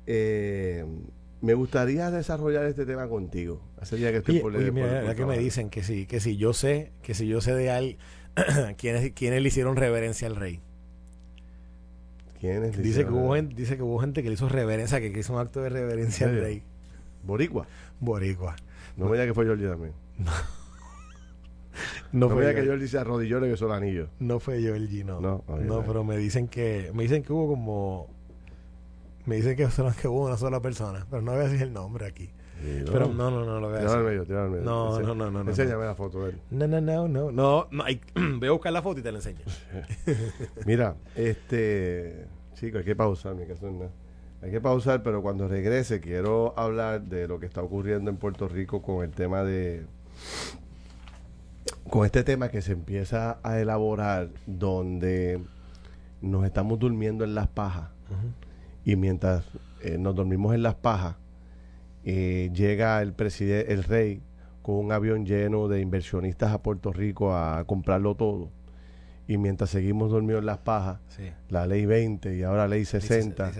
eh, 0.06 0.84
me 1.40 1.54
gustaría 1.54 2.10
desarrollar 2.10 2.64
este 2.66 2.86
tema 2.86 3.08
contigo. 3.08 3.60
Hace 3.80 3.96
día 3.96 4.10
que 4.10 4.18
estoy 4.18 4.40
por 4.40 4.54
oye, 4.54 4.70
mira, 4.70 5.14
que 5.14 5.26
me 5.26 5.38
dicen 5.38 5.70
que 5.70 5.82
sí, 5.82 6.06
que 6.06 6.20
si 6.20 6.36
yo 6.36 6.52
sé, 6.52 6.92
que 7.02 7.14
si 7.14 7.26
yo 7.26 7.40
sé 7.40 7.54
de 7.54 7.70
alguien, 7.70 7.98
¿quiénes, 8.78 9.12
¿quiénes 9.12 9.42
le 9.42 9.48
hicieron 9.48 9.76
reverencia 9.76 10.28
al 10.28 10.36
rey? 10.36 10.60
¿Quiénes 12.44 12.76
dice 12.76 13.06
que 13.06 13.10
hubo 13.10 13.34
gente, 13.34 13.54
dice 13.54 13.78
que 13.78 13.82
hubo 13.82 13.98
gente 13.98 14.22
que 14.22 14.28
le 14.28 14.34
hizo 14.34 14.50
reverencia, 14.50 15.00
que 15.00 15.18
hizo 15.18 15.32
un 15.32 15.40
acto 15.40 15.62
de 15.62 15.70
reverencia 15.70 16.26
al 16.26 16.38
rey. 16.38 16.62
Boricua. 17.22 17.66
Boricua. 18.00 18.54
No, 18.98 19.06
me 19.06 19.12
diga 19.12 19.24
que 19.24 19.32
fue 19.32 19.46
Georgie 19.46 19.66
también. 19.66 19.94
No. 20.18 20.30
No, 22.12 22.28
fue 22.28 22.54
que 22.54 22.62
Georgie 22.62 22.86
se 22.86 22.98
arrodilló 22.98 23.38
y 23.38 23.40
le 23.40 23.48
besó 23.48 23.66
el 23.66 23.72
anillo. 23.72 24.08
No 24.20 24.38
fue 24.38 24.60
no. 24.60 25.20
No, 25.20 25.44
no 25.48 25.84
pero 25.84 26.04
me 26.04 26.16
dicen 26.16 26.46
que 26.46 26.92
me 26.94 27.02
dicen 27.02 27.24
que 27.24 27.32
hubo 27.32 27.48
como 27.48 28.06
me 29.26 29.36
dicen 29.36 29.56
que, 29.56 29.66
que 30.00 30.06
hubo 30.06 30.26
una 30.26 30.36
sola 30.36 30.60
persona, 30.60 31.04
pero 31.10 31.22
no 31.22 31.32
voy 31.32 31.40
a 31.40 31.44
decir 31.44 31.62
el 31.62 31.72
nombre 31.72 32.06
aquí. 32.06 32.30
Pero 32.62 33.08
no, 33.08 33.30
no, 33.30 33.44
no 33.44 33.60
lo 33.60 33.68
voy 33.68 33.78
a 33.78 33.80
decir. 33.80 33.98
medio, 33.98 34.24
tíralo 34.24 34.50
medio. 34.50 34.64
No, 34.64 35.00
no, 35.00 35.14
no, 35.14 35.30
no. 35.30 35.40
Enséñame 35.50 35.84
la 35.84 35.94
foto 35.94 36.24
de 36.24 36.30
él. 36.30 36.40
No, 36.50 36.66
no, 36.66 36.80
no, 36.80 37.08
no. 37.08 37.32
No, 37.32 37.68
no 37.70 37.84
hay, 37.84 38.00
voy 38.38 38.48
a 38.48 38.52
buscar 38.52 38.72
la 38.72 38.82
foto 38.82 39.00
y 39.00 39.02
te 39.02 39.12
la 39.12 39.18
enseño. 39.18 39.40
Mira, 40.66 40.96
este. 41.16 42.26
Chico, 42.54 42.78
hay 42.78 42.84
que 42.84 42.96
pausar, 42.96 43.34
mi 43.34 43.46
caso 43.46 43.70
no. 43.70 43.90
Hay 44.40 44.50
que 44.50 44.60
pausar, 44.60 45.02
pero 45.02 45.22
cuando 45.22 45.48
regrese 45.48 46.00
quiero 46.00 46.52
hablar 46.56 47.02
de 47.02 47.26
lo 47.26 47.40
que 47.40 47.46
está 47.46 47.62
ocurriendo 47.62 48.10
en 48.10 48.16
Puerto 48.16 48.48
Rico 48.48 48.82
con 48.82 49.04
el 49.04 49.10
tema 49.10 49.42
de. 49.42 49.86
Con 51.88 52.04
este 52.04 52.24
tema 52.24 52.48
que 52.48 52.62
se 52.62 52.72
empieza 52.72 53.38
a 53.42 53.58
elaborar, 53.58 54.28
donde 54.46 55.40
nos 56.20 56.44
estamos 56.44 56.78
durmiendo 56.78 57.24
en 57.24 57.34
las 57.34 57.48
pajas. 57.48 57.90
Y 58.84 58.96
mientras 58.96 59.44
eh, 59.80 59.96
nos 59.98 60.14
dormimos 60.14 60.54
en 60.54 60.62
las 60.62 60.74
pajas, 60.74 61.16
eh, 62.04 62.50
llega 62.52 63.00
el 63.00 63.12
presidente, 63.12 63.72
el 63.72 63.84
rey, 63.84 64.22
con 64.62 64.76
un 64.76 64.92
avión 64.92 65.26
lleno 65.26 65.68
de 65.68 65.80
inversionistas 65.80 66.52
a 66.52 66.62
Puerto 66.62 66.92
Rico 66.92 67.34
a 67.34 67.64
comprarlo 67.64 68.14
todo. 68.14 68.50
Y 69.26 69.38
mientras 69.38 69.70
seguimos 69.70 70.10
dormidos 70.10 70.40
en 70.40 70.46
las 70.46 70.58
pajas, 70.58 71.00
la 71.48 71.66
ley 71.66 71.86
20 71.86 72.36
y 72.36 72.42
ahora 72.42 72.68
ley 72.68 72.84
60, 72.84 73.52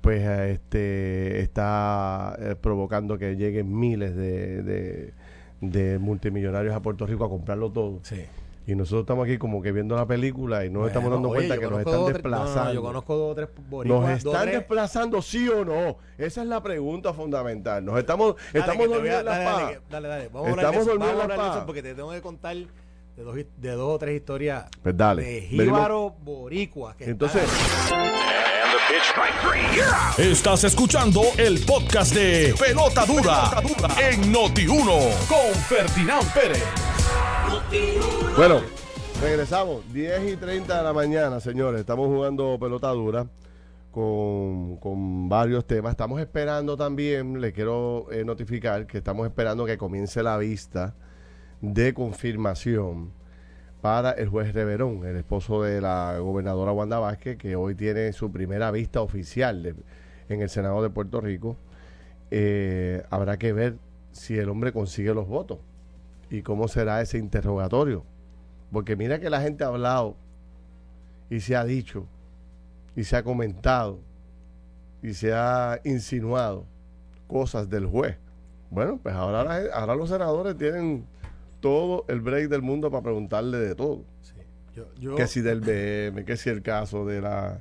pues 0.00 0.26
este 0.26 1.40
está 1.40 2.36
eh, 2.38 2.56
provocando 2.60 3.18
que 3.18 3.36
lleguen 3.36 3.76
miles 3.76 4.14
de, 4.14 5.12
de, 5.60 5.98
multimillonarios 5.98 6.74
a 6.74 6.80
Puerto 6.80 7.06
Rico 7.06 7.24
a 7.24 7.28
comprarlo 7.28 7.70
todo. 7.70 8.00
Sí. 8.02 8.22
Y 8.70 8.76
nosotros 8.76 9.00
estamos 9.00 9.24
aquí 9.24 9.36
como 9.36 9.60
que 9.60 9.72
viendo 9.72 9.96
la 9.96 10.06
película 10.06 10.64
y 10.64 10.70
no 10.70 10.86
estamos 10.86 11.10
dando 11.10 11.28
cuenta 11.30 11.58
que 11.58 11.66
nos 11.68 11.80
están 11.80 12.06
desplazando. 12.06 12.72
yo 12.72 12.82
conozco 12.82 13.16
dos 13.16 13.32
o 13.32 13.34
tres 13.34 13.48
¿Nos 13.84 14.08
están 14.10 14.46
desplazando 14.46 15.20
sí 15.20 15.48
o 15.48 15.64
no? 15.64 15.96
Esa 16.16 16.42
es 16.42 16.46
la 16.46 16.62
pregunta 16.62 17.12
fundamental. 17.12 17.84
Nos 17.84 17.98
estamos, 17.98 18.36
estamos 18.52 18.86
durmiendo 18.86 19.18
en 19.18 19.26
la 19.26 19.44
paz. 19.44 19.72
Dale, 19.90 20.08
dale, 20.08 20.28
Vamos 20.28 20.50
estamos 20.50 20.86
durmiendo 20.86 21.22
en 21.22 21.28
la 21.28 21.36
paz. 21.36 21.64
Porque 21.66 21.82
te 21.82 21.96
tengo 21.96 22.12
que 22.12 22.20
contar 22.20 22.54
de 22.54 23.22
dos, 23.24 23.34
de 23.34 23.70
dos 23.72 23.94
o 23.96 23.98
tres 23.98 24.14
historias 24.14 24.66
pues 24.84 24.96
dale. 24.96 25.24
de 25.24 25.40
Jíbaro 25.42 26.14
Boricua. 26.22 26.96
Que 26.96 27.06
Entonces... 27.06 27.42
Estás 30.16 30.62
escuchando 30.62 31.22
el 31.36 31.58
podcast 31.64 32.14
de 32.14 32.54
Pelota 32.56 33.04
Dura, 33.04 33.50
en 33.98 34.32
Noti1 34.32 35.26
con 35.26 35.54
Ferdinand 35.66 36.32
Pérez. 36.32 36.89
Bueno, 38.36 38.60
regresamos. 39.22 39.84
10 39.92 40.32
y 40.32 40.36
30 40.36 40.78
de 40.78 40.82
la 40.82 40.92
mañana, 40.92 41.38
señores. 41.38 41.80
Estamos 41.80 42.08
jugando 42.08 42.58
pelota 42.58 42.88
dura 42.88 43.26
con, 43.92 44.76
con 44.78 45.28
varios 45.28 45.64
temas. 45.66 45.92
Estamos 45.92 46.20
esperando 46.20 46.76
también, 46.76 47.40
le 47.40 47.52
quiero 47.52 48.10
eh, 48.10 48.24
notificar 48.24 48.86
que 48.86 48.98
estamos 48.98 49.24
esperando 49.26 49.66
que 49.66 49.78
comience 49.78 50.20
la 50.22 50.36
vista 50.36 50.94
de 51.60 51.94
confirmación 51.94 53.12
para 53.80 54.10
el 54.12 54.28
juez 54.28 54.52
Reverón, 54.52 55.06
el 55.06 55.16
esposo 55.16 55.62
de 55.62 55.80
la 55.80 56.18
gobernadora 56.18 56.72
Wanda 56.72 56.98
Vázquez, 56.98 57.36
que 57.36 57.54
hoy 57.54 57.76
tiene 57.76 58.12
su 58.12 58.32
primera 58.32 58.72
vista 58.72 59.00
oficial 59.00 59.76
en 60.28 60.42
el 60.42 60.50
Senado 60.50 60.82
de 60.82 60.90
Puerto 60.90 61.20
Rico. 61.20 61.56
Eh, 62.32 63.04
habrá 63.10 63.38
que 63.38 63.52
ver 63.52 63.76
si 64.10 64.36
el 64.38 64.48
hombre 64.48 64.72
consigue 64.72 65.14
los 65.14 65.28
votos 65.28 65.58
y 66.30 66.42
cómo 66.42 66.68
será 66.68 67.00
ese 67.00 67.18
interrogatorio. 67.18 68.04
Porque 68.72 68.96
mira 68.96 69.18
que 69.18 69.28
la 69.28 69.40
gente 69.40 69.64
ha 69.64 69.66
hablado 69.66 70.16
y 71.28 71.40
se 71.40 71.56
ha 71.56 71.64
dicho 71.64 72.06
y 72.94 73.04
se 73.04 73.16
ha 73.16 73.22
comentado 73.22 73.98
y 75.02 75.14
se 75.14 75.32
ha 75.32 75.80
insinuado 75.84 76.64
cosas 77.26 77.68
del 77.68 77.86
juez. 77.86 78.16
Bueno, 78.70 79.00
pues 79.02 79.14
ahora, 79.14 79.60
ahora 79.74 79.94
los 79.96 80.08
senadores 80.08 80.56
tienen 80.56 81.04
todo 81.60 82.04
el 82.08 82.20
break 82.20 82.48
del 82.48 82.62
mundo 82.62 82.90
para 82.90 83.02
preguntarle 83.02 83.58
de 83.58 83.74
todo. 83.74 84.04
que 85.16 85.26
si 85.26 85.40
del 85.40 85.60
BM, 85.60 86.24
que 86.24 86.36
si 86.36 86.50
el 86.50 86.62
caso 86.62 87.04
de 87.04 87.20
la 87.20 87.60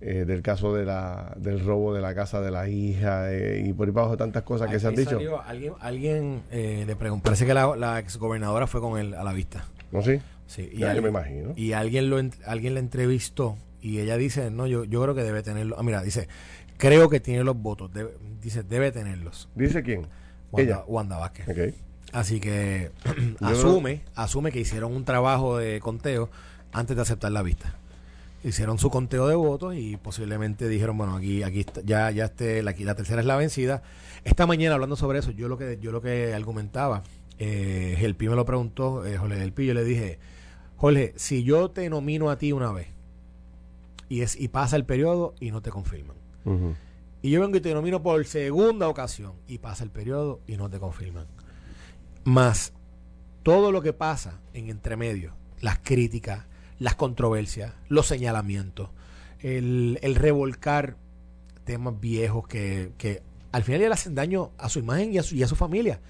eh, 0.00 0.24
del 0.24 0.42
caso 0.42 0.74
de 0.74 0.84
la 0.84 1.34
del 1.36 1.64
robo 1.64 1.92
de 1.92 2.00
la 2.00 2.14
casa 2.14 2.40
de 2.40 2.50
la 2.52 2.68
hija 2.68 3.32
eh, 3.32 3.64
y 3.66 3.72
por 3.72 3.88
ahí 3.88 3.92
abajo 3.96 4.16
tantas 4.16 4.44
cosas 4.44 4.70
que 4.70 4.78
se 4.78 4.86
han 4.86 4.94
dicho. 4.94 5.18
alguien 5.44 5.72
alguien 5.80 6.42
eh, 6.52 6.84
le 6.86 6.94
preguntó, 6.94 7.24
parece 7.24 7.46
que 7.46 7.54
la, 7.54 7.74
la 7.76 7.98
exgobernadora 7.98 8.66
fue 8.68 8.80
con 8.80 8.98
él 8.98 9.14
a 9.14 9.24
la 9.24 9.32
vista. 9.32 9.64
¿No 9.90 10.02
sí? 10.02 10.20
Sí, 10.46 10.70
y 10.72 10.82
alguien, 10.84 11.02
me 11.02 11.10
imagino. 11.10 11.52
Y 11.56 11.72
alguien 11.72 12.10
lo 12.10 12.18
alguien 12.46 12.74
le 12.74 12.80
entrevistó 12.80 13.56
y 13.82 13.98
ella 13.98 14.16
dice, 14.16 14.50
"No, 14.50 14.66
yo 14.66 14.84
yo 14.84 15.02
creo 15.02 15.14
que 15.14 15.22
debe 15.22 15.42
tenerlo." 15.42 15.76
Ah, 15.78 15.82
mira, 15.82 16.02
dice, 16.02 16.28
"Creo 16.78 17.10
que 17.10 17.20
tiene 17.20 17.44
los 17.44 17.56
votos." 17.56 17.90
dice, 18.40 18.62
"Debe 18.62 18.90
tenerlos." 18.90 19.48
¿Dice 19.54 19.82
quién? 19.82 20.06
Wanda, 20.50 20.74
ella. 20.74 20.84
Wanda 20.86 21.18
Vázquez. 21.18 21.74
Así 22.12 22.40
que 22.40 22.90
asume, 23.40 24.02
asume 24.14 24.52
que 24.52 24.60
hicieron 24.60 24.94
un 24.94 25.04
trabajo 25.04 25.58
de 25.58 25.80
conteo 25.80 26.30
antes 26.72 26.96
de 26.96 27.02
aceptar 27.02 27.32
la 27.32 27.42
vista. 27.42 27.74
Hicieron 28.44 28.78
su 28.78 28.90
conteo 28.90 29.26
de 29.26 29.34
votos 29.34 29.74
y 29.74 29.96
posiblemente 29.96 30.68
dijeron, 30.68 30.96
bueno, 30.96 31.16
aquí, 31.16 31.42
aquí 31.42 31.66
ya, 31.84 32.10
ya 32.10 32.26
este, 32.26 32.62
la, 32.62 32.74
la 32.78 32.94
tercera 32.94 33.20
es 33.20 33.26
la 33.26 33.36
vencida. 33.36 33.82
Esta 34.24 34.46
mañana 34.46 34.74
hablando 34.74 34.96
sobre 34.96 35.18
eso, 35.18 35.32
yo 35.32 35.48
lo 35.48 35.58
que, 35.58 35.78
yo 35.80 35.90
lo 35.90 36.00
que 36.00 36.34
argumentaba, 36.34 37.02
eh, 37.38 37.96
el 38.00 38.14
Pi 38.14 38.28
me 38.28 38.36
lo 38.36 38.44
preguntó, 38.44 39.04
eh, 39.04 39.16
Jorge 39.16 39.36
del 39.36 39.52
Pi, 39.52 39.66
yo 39.66 39.74
le 39.74 39.84
dije, 39.84 40.18
Jorge, 40.76 41.12
si 41.16 41.42
yo 41.42 41.70
te 41.70 41.88
nomino 41.90 42.30
a 42.30 42.38
ti 42.38 42.52
una 42.52 42.72
vez 42.72 42.88
y 44.08 44.22
es 44.22 44.40
y 44.40 44.48
pasa 44.48 44.76
el 44.76 44.84
periodo 44.84 45.34
y 45.40 45.50
no 45.50 45.60
te 45.60 45.70
confirman. 45.70 46.16
Y 47.20 47.30
yo 47.30 47.40
vengo 47.40 47.56
y 47.56 47.60
te 47.60 47.74
nomino 47.74 48.02
por 48.02 48.24
segunda 48.24 48.88
ocasión 48.88 49.32
y 49.48 49.58
pasa 49.58 49.84
el 49.84 49.90
periodo 49.90 50.40
y 50.46 50.56
no 50.56 50.70
te 50.70 50.78
confirman 50.78 51.26
más 52.28 52.72
todo 53.42 53.72
lo 53.72 53.80
que 53.82 53.92
pasa 53.92 54.40
en 54.52 54.68
entremedio, 54.68 55.32
las 55.60 55.78
críticas, 55.78 56.46
las 56.78 56.94
controversias, 56.94 57.74
los 57.88 58.06
señalamientos, 58.06 58.90
el, 59.40 59.98
revolcar 60.14 60.96
temas 61.64 62.00
viejos 62.00 62.46
que, 62.48 62.92
que, 62.98 63.22
al 63.52 63.62
final 63.62 63.80
le 63.80 63.86
hacen 63.86 64.14
daño 64.14 64.50
a 64.58 64.68
su 64.68 64.78
imagen 64.78 65.12
y 65.12 65.18
a 65.18 65.22
su, 65.22 65.34
y 65.34 65.42
a 65.42 65.48
su 65.48 65.56
familia. 65.56 66.00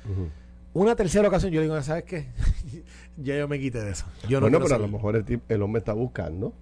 Una 0.74 0.94
tercera 0.96 1.28
ocasión 1.28 1.52
yo 1.52 1.62
digo, 1.62 1.80
¿sabes 1.82 2.04
qué? 2.04 2.26
ya 3.16 3.36
yo 3.36 3.48
me 3.48 3.58
quité 3.58 3.82
de 3.82 3.92
eso. 3.92 4.06
Yo 4.28 4.40
bueno, 4.40 4.60
pero 4.60 4.74
a 4.74 4.78
lo 4.78 4.88
mejor 4.88 5.16
el, 5.16 5.40
el 5.48 5.62
hombre 5.62 5.78
está 5.78 5.92
buscando 5.92 6.52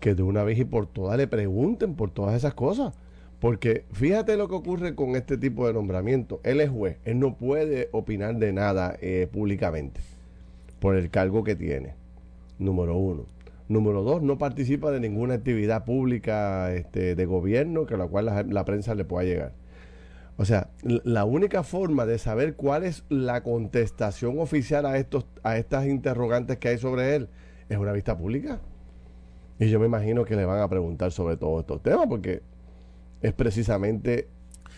que 0.00 0.14
de 0.14 0.22
una 0.22 0.42
vez 0.44 0.58
y 0.58 0.64
por 0.64 0.86
todas 0.86 1.18
le 1.18 1.26
pregunten 1.26 1.94
por 1.94 2.10
todas 2.10 2.34
esas 2.34 2.54
cosas 2.54 2.94
Porque 3.38 3.84
fíjate 3.92 4.36
lo 4.36 4.48
que 4.48 4.54
ocurre 4.54 4.94
con 4.94 5.14
este 5.14 5.36
tipo 5.36 5.66
de 5.66 5.74
nombramiento. 5.74 6.40
Él 6.42 6.60
es 6.60 6.70
juez, 6.70 6.98
él 7.04 7.18
no 7.18 7.36
puede 7.36 7.88
opinar 7.92 8.36
de 8.36 8.52
nada 8.52 8.96
eh, 9.00 9.28
públicamente 9.30 10.00
por 10.78 10.96
el 10.96 11.10
cargo 11.10 11.44
que 11.44 11.54
tiene. 11.54 11.94
Número 12.58 12.96
uno. 12.96 13.26
Número 13.70 14.02
dos, 14.02 14.20
no 14.20 14.36
participa 14.36 14.90
de 14.90 14.98
ninguna 14.98 15.34
actividad 15.34 15.84
pública 15.84 16.74
este, 16.74 17.14
de 17.14 17.24
gobierno 17.24 17.86
que 17.86 17.94
a 17.94 17.98
la 17.98 18.08
cual 18.08 18.26
la, 18.48 18.64
prensa 18.64 18.96
le 18.96 19.04
pueda 19.04 19.22
llegar. 19.22 19.52
O 20.36 20.44
sea, 20.44 20.70
la 20.82 21.24
única 21.24 21.62
forma 21.62 22.04
de 22.04 22.18
saber 22.18 22.56
cuál 22.56 22.82
es 22.82 23.04
la 23.08 23.44
contestación 23.44 24.40
oficial 24.40 24.86
a 24.86 24.98
estos, 24.98 25.24
a 25.44 25.56
estas 25.56 25.86
interrogantes 25.86 26.58
que 26.58 26.66
hay 26.66 26.78
sobre 26.78 27.14
él, 27.14 27.28
es 27.68 27.78
una 27.78 27.92
vista 27.92 28.18
pública. 28.18 28.58
Y 29.60 29.68
yo 29.68 29.78
me 29.78 29.86
imagino 29.86 30.24
que 30.24 30.34
le 30.34 30.44
van 30.44 30.60
a 30.60 30.68
preguntar 30.68 31.12
sobre 31.12 31.36
todos 31.36 31.60
estos 31.60 31.80
temas, 31.80 32.08
porque 32.08 32.42
es 33.22 33.32
precisamente 33.34 34.26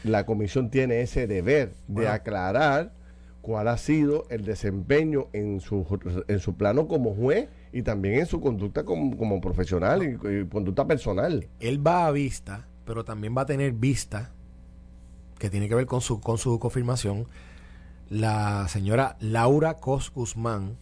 la 0.04 0.26
comisión 0.26 0.68
tiene 0.68 1.00
ese 1.00 1.26
deber 1.26 1.72
de 1.88 2.08
aclarar 2.08 2.92
cuál 3.40 3.68
ha 3.68 3.78
sido 3.78 4.26
el 4.28 4.44
desempeño 4.44 5.28
en 5.32 5.60
su, 5.60 5.86
en 6.28 6.38
su 6.40 6.58
plano 6.58 6.88
como 6.88 7.14
juez 7.14 7.48
y 7.72 7.82
también 7.82 8.20
en 8.20 8.26
su 8.26 8.40
conducta 8.40 8.84
como, 8.84 9.40
profesional 9.40 10.02
y, 10.02 10.46
conducta 10.46 10.86
personal. 10.86 11.48
Él 11.58 11.84
va 11.84 12.06
a 12.06 12.10
vista, 12.10 12.68
pero 12.84 13.04
también 13.04 13.34
va 13.36 13.42
a 13.42 13.46
tener 13.46 13.72
vista, 13.72 14.30
que 15.38 15.50
tiene 15.50 15.68
que 15.68 15.74
ver 15.74 15.86
con 15.86 16.00
su, 16.00 16.20
con 16.20 16.38
su 16.38 16.58
confirmación, 16.58 17.26
la 18.10 18.68
señora 18.68 19.16
Laura 19.20 19.74
Cos 19.74 20.12
Guzmán. 20.12 20.76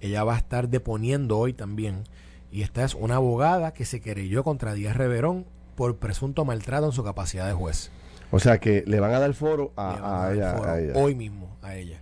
Ella 0.00 0.22
va 0.22 0.34
a 0.34 0.38
estar 0.38 0.68
deponiendo 0.68 1.36
hoy 1.38 1.52
también. 1.52 2.04
Y 2.52 2.62
esta 2.62 2.84
es 2.84 2.94
una 2.94 3.16
abogada 3.16 3.74
que 3.74 3.84
se 3.84 4.00
querelló 4.00 4.44
contra 4.44 4.74
Díaz 4.74 4.96
Reverón 4.96 5.44
por 5.74 5.96
presunto 5.96 6.44
maltrato 6.44 6.86
en 6.86 6.92
su 6.92 7.02
capacidad 7.02 7.46
de 7.46 7.52
juez. 7.52 7.90
O 8.30 8.38
sea 8.38 8.58
que 8.58 8.84
le 8.86 9.00
van 9.00 9.12
a 9.12 9.18
dar 9.18 9.34
foro 9.34 9.72
a, 9.76 10.30
ella, 10.32 10.92
Hoy 10.94 11.14
mismo, 11.14 11.56
a 11.62 11.74
ella. 11.74 12.00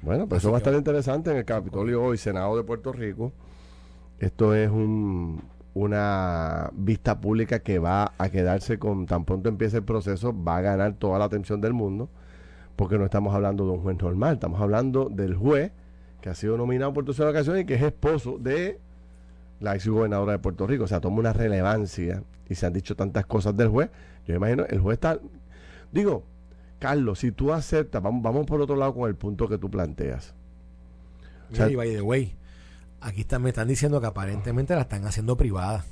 Bueno, 0.00 0.26
pues 0.26 0.42
eso 0.42 0.50
va 0.50 0.56
a 0.56 0.60
estar 0.60 0.74
interesante 0.74 1.30
en 1.30 1.36
el 1.36 1.44
Capitolio 1.44 2.02
hoy, 2.02 2.16
Senado 2.16 2.56
de 2.56 2.62
Puerto 2.62 2.92
Rico. 2.92 3.32
Esto 4.18 4.54
es 4.54 4.70
un, 4.70 5.42
una 5.74 6.70
vista 6.74 7.20
pública 7.20 7.60
que 7.60 7.78
va 7.78 8.12
a 8.18 8.28
quedarse 8.30 8.78
con, 8.78 9.06
tan 9.06 9.24
pronto 9.24 9.48
empiece 9.48 9.78
el 9.78 9.84
proceso, 9.84 10.34
va 10.34 10.56
a 10.56 10.60
ganar 10.60 10.94
toda 10.94 11.18
la 11.18 11.26
atención 11.26 11.60
del 11.60 11.72
mundo, 11.72 12.08
porque 12.76 12.98
no 12.98 13.04
estamos 13.04 13.34
hablando 13.34 13.64
de 13.64 13.72
un 13.72 13.80
juez 13.80 13.96
normal, 14.00 14.34
estamos 14.34 14.60
hablando 14.60 15.08
del 15.08 15.34
juez 15.34 15.72
que 16.20 16.30
ha 16.30 16.34
sido 16.34 16.56
nominado 16.56 16.92
por 16.92 17.04
tercera 17.04 17.30
ocasión 17.30 17.58
y 17.58 17.64
que 17.64 17.74
es 17.74 17.82
esposo 17.82 18.38
de 18.38 18.80
la 19.60 19.74
ex 19.74 19.86
gobernadora 19.88 20.32
de 20.32 20.38
Puerto 20.38 20.66
Rico. 20.66 20.84
O 20.84 20.88
sea, 20.88 21.00
toma 21.00 21.18
una 21.18 21.32
relevancia 21.32 22.22
y 22.48 22.54
se 22.54 22.66
han 22.66 22.72
dicho 22.72 22.96
tantas 22.96 23.26
cosas 23.26 23.56
del 23.56 23.68
juez. 23.68 23.90
Yo 24.26 24.34
imagino, 24.34 24.64
el 24.66 24.80
juez 24.80 24.94
está. 24.94 25.20
Digo, 25.92 26.24
Carlos, 26.78 27.20
si 27.20 27.32
tú 27.32 27.52
aceptas, 27.52 28.02
vamos, 28.02 28.22
vamos 28.22 28.46
por 28.46 28.60
otro 28.60 28.76
lado 28.76 28.94
con 28.94 29.08
el 29.08 29.16
punto 29.16 29.48
que 29.48 29.58
tú 29.58 29.70
planteas. 29.70 30.34
O 31.52 31.54
sea, 31.54 31.70
y 31.70 31.76
by 31.76 31.94
the 31.94 32.02
way, 32.02 32.36
Aquí 33.00 33.24
me 33.40 33.50
están 33.50 33.68
diciendo 33.68 34.00
que 34.00 34.06
aparentemente 34.06 34.74
la 34.74 34.82
están 34.82 35.04
haciendo 35.04 35.36
privada. 35.36 35.84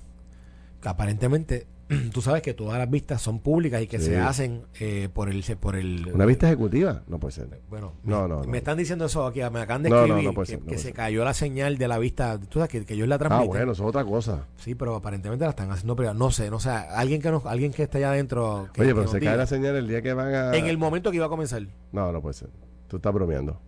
Que 0.80 0.88
aparentemente, 0.88 1.66
tú 2.12 2.20
sabes 2.20 2.42
que 2.42 2.52
todas 2.52 2.78
las 2.78 2.90
vistas 2.90 3.22
son 3.22 3.38
públicas 3.38 3.80
y 3.80 3.86
que 3.86 4.00
se 4.00 4.18
hacen 4.18 4.62
eh, 4.80 5.08
por 5.12 5.28
el 5.28 5.44
por 5.60 5.76
el 5.76 6.10
una 6.12 6.26
vista 6.26 6.48
ejecutiva 6.48 7.02
no 7.06 7.20
puede 7.20 7.32
ser. 7.32 7.60
Bueno 7.70 7.92
no, 8.02 8.26
no, 8.26 8.42
me 8.42 8.58
están 8.58 8.76
diciendo 8.76 9.06
eso 9.06 9.24
aquí 9.24 9.40
me 9.52 9.60
acaban 9.60 9.84
de 9.84 9.90
escribir 9.90 10.60
que, 10.66 10.78
se 10.78 10.92
cayó 10.92 11.24
la 11.24 11.32
señal 11.32 11.78
de 11.78 11.86
la 11.86 11.98
vista 11.98 12.38
tú 12.40 12.58
sabes 12.58 12.70
que, 12.70 12.84
que 12.84 12.94
ellos 12.94 13.06
la 13.06 13.18
transmiten. 13.18 13.46
ah 13.46 13.48
bueno 13.48 13.72
eso 13.72 13.84
es 13.84 13.88
otra 13.88 14.04
cosa. 14.04 14.46
Sí 14.56 14.74
pero 14.74 14.96
aparentemente 14.96 15.44
la 15.44 15.50
están 15.50 15.70
haciendo 15.70 15.94
privada. 15.94 16.18
No 16.18 16.30
sé 16.32 16.50
no 16.50 16.58
sé 16.58 16.70
alguien 16.70 17.22
que 17.22 17.30
nos, 17.30 17.46
alguien 17.46 17.72
que 17.72 17.84
esté 17.84 17.98
allá 17.98 18.10
adentro 18.10 18.68
oye 18.78 18.94
pero 18.94 19.06
se 19.06 19.20
cae 19.20 19.36
la 19.36 19.46
señal 19.46 19.76
el 19.76 19.86
día 19.86 20.02
que 20.02 20.12
van 20.12 20.34
a 20.34 20.56
en 20.56 20.66
el 20.66 20.78
momento 20.78 21.10
que 21.10 21.16
iba 21.16 21.26
a 21.26 21.30
comenzar. 21.30 21.62
No 21.92 22.10
no 22.10 22.20
puede 22.20 22.34
ser. 22.34 22.48
Tú 22.88 22.96
estás 22.96 23.14
bromeando 23.14 23.60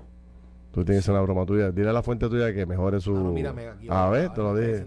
Tú 0.72 0.84
tienes 0.84 1.06
una 1.08 1.20
broma 1.20 1.46
tuya. 1.46 1.70
Dile 1.70 1.90
a 1.90 1.92
la 1.92 2.02
fuente 2.02 2.28
tuya 2.28 2.52
que 2.52 2.66
mejore 2.66 3.00
su. 3.00 3.14
a 3.88 4.10
ver, 4.10 4.32
te 4.32 4.40
lo 4.40 4.54
dije. 4.54 4.86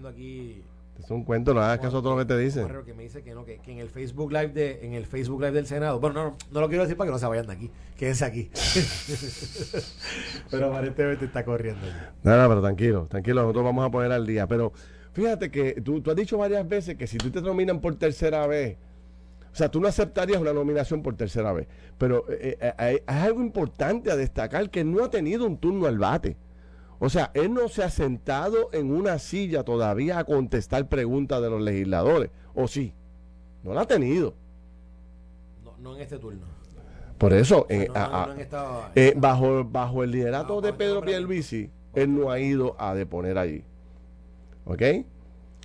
Es 1.04 1.10
un 1.10 1.24
cuento, 1.24 1.56
no 1.56 1.62
hagas 1.62 1.80
caso 1.80 1.98
a 1.98 2.02
todo 2.04 2.15
lo 2.15 2.20
que 2.20 2.26
te 2.26 2.38
dice. 2.38 2.63
que 2.86 2.94
me 2.94 3.02
dice 3.02 3.24
que 3.24 3.34
no, 3.34 3.44
que, 3.44 3.60
en 3.65 3.80
el 3.80 3.89
Facebook 3.89 4.32
Live 4.32 4.50
de, 4.50 4.86
en 4.86 4.94
el 4.94 5.08
Facebook 5.08 5.41
Live 5.41 5.54
del 5.54 5.65
Senado. 5.65 6.00
Bueno, 6.00 6.24
no, 6.24 6.38
no, 6.52 6.62
lo 6.62 6.67
quiero 6.67 6.84
decir 6.84 6.96
para 6.96 7.08
que 7.08 7.13
no 7.13 7.17
se 7.17 7.26
vayan 7.26 7.48
de 7.48 7.54
aquí. 7.54 7.72
Quédense 7.98 8.24
aquí. 8.24 8.52
pero 10.52 10.67
aparentemente 10.67 11.26
está 11.26 11.44
corriendo. 11.44 11.82
Nada, 12.22 12.48
pero 12.48 12.62
tranquilo, 12.62 13.08
tranquilo, 13.10 13.41
nosotros 13.41 13.65
vamos 13.65 13.88
a 13.88 13.89
poner 13.89 14.12
al 14.12 14.28
día. 14.28 14.46
Pero 14.46 14.74
fíjate 15.13 15.50
que 15.50 15.82
tú, 15.82 16.02
tú 16.02 16.12
has 16.12 16.15
dicho 16.15 16.38
varias 16.38 16.70
veces 16.70 16.96
que 16.96 17.08
si 17.08 17.17
tú 17.17 17.32
te 17.32 17.41
nominan 17.41 17.82
por 17.82 17.96
tercera 17.96 18.46
vez 18.46 18.78
o 19.51 19.55
sea, 19.55 19.69
tú 19.69 19.81
no 19.81 19.87
aceptarías 19.87 20.39
una 20.39 20.53
nominación 20.53 21.01
por 21.01 21.15
tercera 21.15 21.51
vez. 21.51 21.67
Pero 21.97 22.25
eh, 22.29 22.57
eh, 22.59 22.73
eh, 22.79 23.03
hay 23.05 23.25
algo 23.25 23.41
importante 23.41 24.09
a 24.09 24.15
destacar 24.15 24.69
que 24.69 24.83
no 24.83 25.03
ha 25.03 25.09
tenido 25.09 25.45
un 25.45 25.57
turno 25.57 25.87
al 25.87 25.97
bate. 25.97 26.37
O 26.99 27.09
sea, 27.09 27.31
él 27.33 27.53
no 27.53 27.67
se 27.67 27.83
ha 27.83 27.89
sentado 27.89 28.69
en 28.71 28.91
una 28.91 29.19
silla 29.19 29.63
todavía 29.63 30.19
a 30.19 30.23
contestar 30.23 30.87
preguntas 30.87 31.41
de 31.41 31.49
los 31.49 31.61
legisladores. 31.61 32.31
¿O 32.53 32.67
sí? 32.67 32.93
No 33.63 33.73
la 33.73 33.81
ha 33.81 33.87
tenido. 33.87 34.35
No, 35.79 35.95
en 35.95 36.01
este 36.01 36.17
turno. 36.17 36.45
Por 37.17 37.33
eso, 37.33 37.67
bajo, 39.15 39.63
bajo 39.65 40.03
el 40.03 40.11
liderato 40.11 40.61
de 40.61 40.73
Pedro 40.73 41.01
Pierluisi, 41.01 41.69
él 41.93 42.15
no 42.15 42.31
ha 42.31 42.39
ido 42.39 42.75
a 42.79 42.95
deponer 42.95 43.37
allí. 43.37 43.63
¿Ok? 44.65 44.81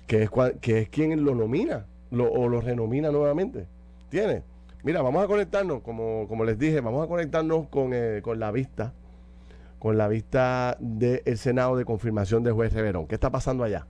Que 0.07 0.23
es, 0.23 0.29
que 0.59 0.79
es 0.81 0.89
quien 0.89 1.23
lo 1.23 1.35
nomina 1.35 1.85
o 2.11 2.47
lo 2.47 2.61
renomina 2.61 3.11
nuevamente. 3.11 3.67
¿Tiene? 4.09 4.43
Mira, 4.83 5.01
vamos 5.01 5.23
a 5.23 5.27
conectarnos, 5.27 5.81
como, 5.81 6.27
como 6.27 6.45
les 6.45 6.57
dije, 6.57 6.79
vamos 6.79 7.03
a 7.03 7.07
conectarnos 7.07 7.67
con, 7.67 7.91
eh, 7.93 8.21
con 8.23 8.39
la 8.39 8.51
vista, 8.51 8.93
con 9.79 9.97
la 9.97 10.07
vista 10.07 10.77
del 10.79 11.37
Senado 11.37 11.75
de 11.75 11.83
confirmación 11.83 12.43
del 12.43 12.53
juez 12.53 12.71
Reverón. 12.73 13.07
¿Qué 13.07 13.15
está 13.15 13.29
pasando 13.29 13.63
allá? 13.63 13.85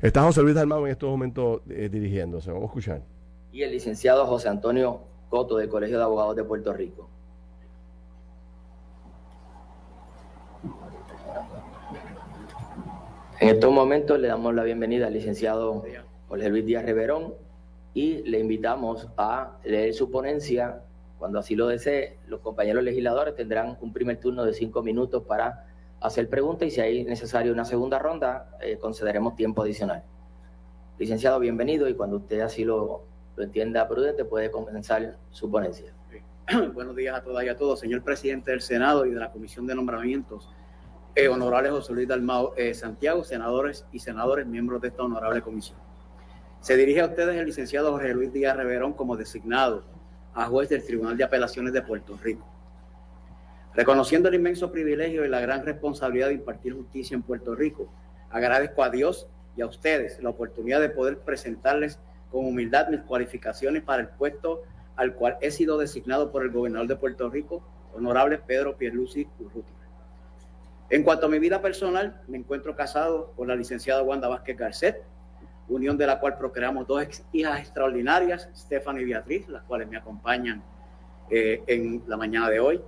Está 0.00 0.22
José 0.22 0.42
Luis 0.42 0.54
Dalmau 0.54 0.86
en 0.86 0.92
estos 0.92 1.10
momentos 1.10 1.60
eh, 1.68 1.88
dirigiéndose. 1.90 2.50
Vamos 2.50 2.64
a 2.64 2.66
escuchar. 2.66 3.02
Y 3.52 3.62
el 3.62 3.72
licenciado 3.72 4.26
José 4.26 4.48
Antonio 4.48 5.02
Coto 5.28 5.58
del 5.58 5.68
Colegio 5.68 5.98
de 5.98 6.04
Abogados 6.04 6.34
de 6.34 6.44
Puerto 6.44 6.72
Rico. 6.72 7.08
En 13.38 13.48
estos 13.48 13.72
momentos 13.72 14.18
le 14.18 14.28
damos 14.28 14.54
la 14.54 14.62
bienvenida 14.62 15.08
al 15.08 15.12
licenciado 15.12 15.84
Jorge 16.28 16.48
Luis 16.48 16.64
Díaz 16.64 16.84
Reverón, 16.84 17.34
y 17.94 18.22
le 18.22 18.38
invitamos 18.38 19.08
a 19.16 19.58
leer 19.64 19.94
su 19.94 20.10
ponencia. 20.10 20.82
Cuando 21.18 21.38
así 21.38 21.54
lo 21.54 21.68
desee, 21.68 22.18
los 22.26 22.40
compañeros 22.40 22.82
legisladores 22.82 23.34
tendrán 23.34 23.78
un 23.80 23.92
primer 23.92 24.18
turno 24.18 24.44
de 24.44 24.52
cinco 24.52 24.82
minutos 24.82 25.22
para 25.24 25.66
hacer 26.00 26.28
preguntas 26.28 26.68
y 26.68 26.70
si 26.72 26.80
hay 26.80 27.04
necesario 27.04 27.52
una 27.52 27.64
segunda 27.64 27.98
ronda, 27.98 28.56
eh, 28.60 28.76
concederemos 28.78 29.36
tiempo 29.36 29.62
adicional. 29.62 30.02
Licenciado, 30.98 31.38
bienvenido 31.38 31.88
y 31.88 31.94
cuando 31.94 32.16
usted 32.16 32.40
así 32.40 32.64
lo, 32.64 33.04
lo 33.36 33.42
entienda 33.42 33.86
prudente 33.88 34.24
puede 34.24 34.50
comenzar 34.50 35.16
su 35.30 35.50
ponencia. 35.50 35.92
Buenos 36.74 36.96
días 36.96 37.16
a 37.16 37.22
todas 37.22 37.44
y 37.44 37.48
a 37.48 37.56
todos, 37.56 37.78
señor 37.78 38.02
presidente 38.02 38.50
del 38.50 38.60
Senado 38.60 39.06
y 39.06 39.10
de 39.10 39.20
la 39.20 39.30
Comisión 39.30 39.66
de 39.66 39.74
Nombramientos. 39.74 40.48
Eh, 41.14 41.28
honorable 41.28 41.70
José 41.70 41.92
Luis 41.92 42.08
Dalmao 42.08 42.54
eh, 42.56 42.74
Santiago, 42.74 43.22
senadores 43.22 43.86
y 43.92 43.98
senadores, 43.98 44.46
miembros 44.46 44.80
de 44.80 44.88
esta 44.88 45.02
honorable 45.02 45.42
comisión. 45.42 45.78
Se 46.62 46.76
dirige 46.76 47.00
a 47.00 47.06
ustedes 47.06 47.34
el 47.34 47.46
licenciado 47.46 47.90
Jorge 47.90 48.14
Luis 48.14 48.32
Díaz 48.32 48.56
Reverón 48.56 48.92
como 48.92 49.16
designado 49.16 49.82
a 50.32 50.46
juez 50.46 50.68
del 50.68 50.84
Tribunal 50.84 51.16
de 51.16 51.24
Apelaciones 51.24 51.72
de 51.72 51.82
Puerto 51.82 52.16
Rico. 52.22 52.46
Reconociendo 53.74 54.28
el 54.28 54.36
inmenso 54.36 54.70
privilegio 54.70 55.24
y 55.24 55.28
la 55.28 55.40
gran 55.40 55.66
responsabilidad 55.66 56.28
de 56.28 56.34
impartir 56.34 56.74
justicia 56.74 57.16
en 57.16 57.22
Puerto 57.22 57.56
Rico, 57.56 57.92
agradezco 58.30 58.84
a 58.84 58.90
Dios 58.90 59.26
y 59.56 59.62
a 59.62 59.66
ustedes 59.66 60.22
la 60.22 60.30
oportunidad 60.30 60.80
de 60.80 60.90
poder 60.90 61.18
presentarles 61.18 61.98
con 62.30 62.46
humildad 62.46 62.86
mis 62.90 63.00
cualificaciones 63.00 63.82
para 63.82 64.02
el 64.02 64.08
puesto 64.10 64.62
al 64.94 65.14
cual 65.14 65.38
he 65.40 65.50
sido 65.50 65.78
designado 65.78 66.30
por 66.30 66.44
el 66.44 66.52
gobernador 66.52 66.86
de 66.86 66.94
Puerto 66.94 67.28
Rico, 67.28 67.66
honorable 67.92 68.38
Pedro 68.38 68.76
Pierluisi 68.76 69.26
Urrutia. 69.40 69.74
En 70.90 71.02
cuanto 71.02 71.26
a 71.26 71.28
mi 71.28 71.40
vida 71.40 71.60
personal, 71.60 72.22
me 72.28 72.38
encuentro 72.38 72.76
casado 72.76 73.32
con 73.34 73.48
la 73.48 73.56
licenciada 73.56 74.04
Wanda 74.04 74.28
Vázquez 74.28 74.56
Garcet, 74.56 75.02
unión 75.68 75.96
de 75.96 76.06
la 76.06 76.20
cual 76.20 76.36
procreamos 76.36 76.86
dos 76.86 77.24
hijas 77.32 77.60
extraordinarias, 77.60 78.48
Stephanie 78.54 79.02
y 79.02 79.06
Beatriz, 79.06 79.48
las 79.48 79.62
cuales 79.64 79.88
me 79.88 79.96
acompañan 79.96 80.62
eh, 81.30 81.62
en 81.66 82.02
la 82.06 82.16
mañana 82.16 82.50
de 82.50 82.60
hoy, 82.60 82.80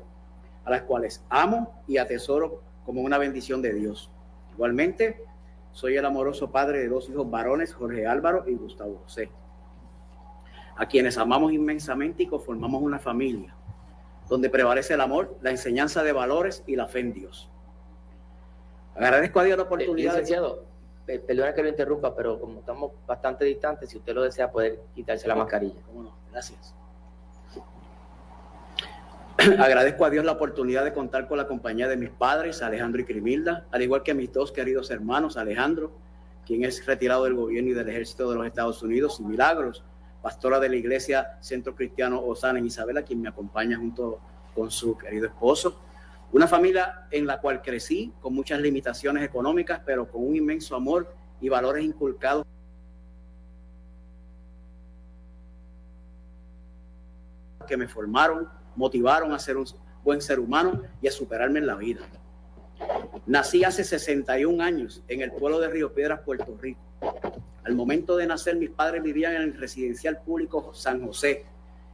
a 0.64 0.70
las 0.70 0.82
cuales 0.82 1.24
amo 1.28 1.82
y 1.86 1.98
atesoro 1.98 2.62
como 2.84 3.02
una 3.02 3.18
bendición 3.18 3.62
de 3.62 3.72
Dios. 3.72 4.10
Igualmente, 4.54 5.24
soy 5.72 5.96
el 5.96 6.04
amoroso 6.04 6.50
padre 6.50 6.80
de 6.80 6.88
dos 6.88 7.08
hijos 7.08 7.28
varones, 7.30 7.74
Jorge 7.74 8.06
Álvaro 8.06 8.44
y 8.46 8.54
Gustavo 8.54 9.00
José, 9.04 9.30
a 10.76 10.86
quienes 10.86 11.18
amamos 11.18 11.52
inmensamente 11.52 12.24
y 12.24 12.26
conformamos 12.26 12.82
una 12.82 12.98
familia, 12.98 13.54
donde 14.28 14.50
prevalece 14.50 14.94
el 14.94 15.00
amor, 15.00 15.36
la 15.42 15.50
enseñanza 15.50 16.02
de 16.02 16.12
valores 16.12 16.62
y 16.66 16.76
la 16.76 16.86
fe 16.86 17.00
en 17.00 17.12
Dios. 17.12 17.50
Agradezco 18.94 19.40
a 19.40 19.44
Dios 19.44 19.56
la 19.56 19.64
oportunidad. 19.64 20.12
licenciado, 20.12 20.64
perdona 21.06 21.54
que 21.54 21.62
lo 21.62 21.68
interrumpa, 21.68 22.14
pero 22.14 22.40
como 22.40 22.60
estamos 22.60 22.92
bastante 23.06 23.44
distantes, 23.44 23.90
si 23.90 23.98
usted 23.98 24.14
lo 24.14 24.22
desea, 24.22 24.50
poder 24.50 24.80
quitarse 24.94 25.28
la 25.28 25.34
mascarilla. 25.34 25.80
Gracias. 26.30 26.74
Agradezco 29.58 30.04
a 30.04 30.10
Dios 30.10 30.24
la 30.24 30.32
oportunidad 30.32 30.84
de 30.84 30.92
contar 30.92 31.26
con 31.26 31.38
la 31.38 31.46
compañía 31.46 31.88
de 31.88 31.96
mis 31.96 32.10
padres, 32.10 32.62
Alejandro 32.62 33.00
y 33.00 33.04
Crimilda, 33.04 33.66
al 33.70 33.82
igual 33.82 34.02
que 34.02 34.12
a 34.12 34.14
mis 34.14 34.32
dos 34.32 34.52
queridos 34.52 34.90
hermanos, 34.90 35.36
Alejandro, 35.36 35.92
quien 36.46 36.64
es 36.64 36.84
retirado 36.86 37.24
del 37.24 37.34
gobierno 37.34 37.70
y 37.70 37.74
del 37.74 37.88
ejército 37.88 38.30
de 38.30 38.36
los 38.36 38.46
Estados 38.46 38.82
Unidos, 38.82 39.18
y 39.20 39.24
Milagros, 39.24 39.84
pastora 40.22 40.60
de 40.60 40.68
la 40.68 40.76
iglesia 40.76 41.36
Centro 41.40 41.74
Cristiano 41.74 42.24
Osana 42.24 42.58
en 42.58 42.66
Isabela, 42.66 43.02
quien 43.02 43.20
me 43.20 43.28
acompaña 43.28 43.76
junto 43.76 44.20
con 44.54 44.70
su 44.70 44.96
querido 44.96 45.26
esposo. 45.26 45.80
Una 46.34 46.48
familia 46.48 47.06
en 47.12 47.28
la 47.28 47.40
cual 47.40 47.62
crecí 47.62 48.12
con 48.20 48.34
muchas 48.34 48.60
limitaciones 48.60 49.22
económicas, 49.22 49.80
pero 49.86 50.10
con 50.10 50.26
un 50.26 50.34
inmenso 50.34 50.74
amor 50.74 51.14
y 51.40 51.48
valores 51.48 51.84
inculcados. 51.84 52.44
que 57.68 57.76
me 57.76 57.86
formaron, 57.86 58.48
motivaron 58.74 59.32
a 59.32 59.38
ser 59.38 59.56
un 59.56 59.64
buen 60.02 60.20
ser 60.20 60.40
humano 60.40 60.82
y 61.00 61.06
a 61.06 61.12
superarme 61.12 61.60
en 61.60 61.68
la 61.68 61.76
vida. 61.76 62.00
Nací 63.26 63.62
hace 63.62 63.84
61 63.84 64.62
años 64.62 65.04
en 65.06 65.22
el 65.22 65.30
pueblo 65.30 65.60
de 65.60 65.68
Río 65.68 65.94
Piedras, 65.94 66.20
Puerto 66.22 66.58
Rico. 66.60 66.80
Al 67.62 67.76
momento 67.76 68.16
de 68.16 68.26
nacer, 68.26 68.56
mis 68.56 68.70
padres 68.70 69.04
vivían 69.04 69.36
en 69.36 69.42
el 69.42 69.54
residencial 69.56 70.20
público 70.20 70.74
San 70.74 71.06
José 71.06 71.46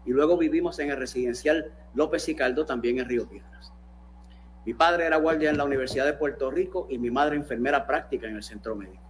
y 0.06 0.10
luego 0.10 0.38
vivimos 0.38 0.78
en 0.78 0.90
el 0.90 0.96
residencial 0.96 1.70
López 1.94 2.26
y 2.30 2.34
Caldo, 2.34 2.64
también 2.64 2.98
en 2.98 3.06
Río 3.06 3.28
Piedras. 3.28 3.70
Mi 4.66 4.74
padre 4.74 5.06
era 5.06 5.16
guardia 5.16 5.50
en 5.50 5.56
la 5.56 5.64
Universidad 5.64 6.04
de 6.04 6.12
Puerto 6.12 6.50
Rico 6.50 6.86
y 6.90 6.98
mi 6.98 7.10
madre 7.10 7.36
enfermera 7.36 7.86
práctica 7.86 8.26
en 8.26 8.36
el 8.36 8.42
centro 8.42 8.76
médico. 8.76 9.02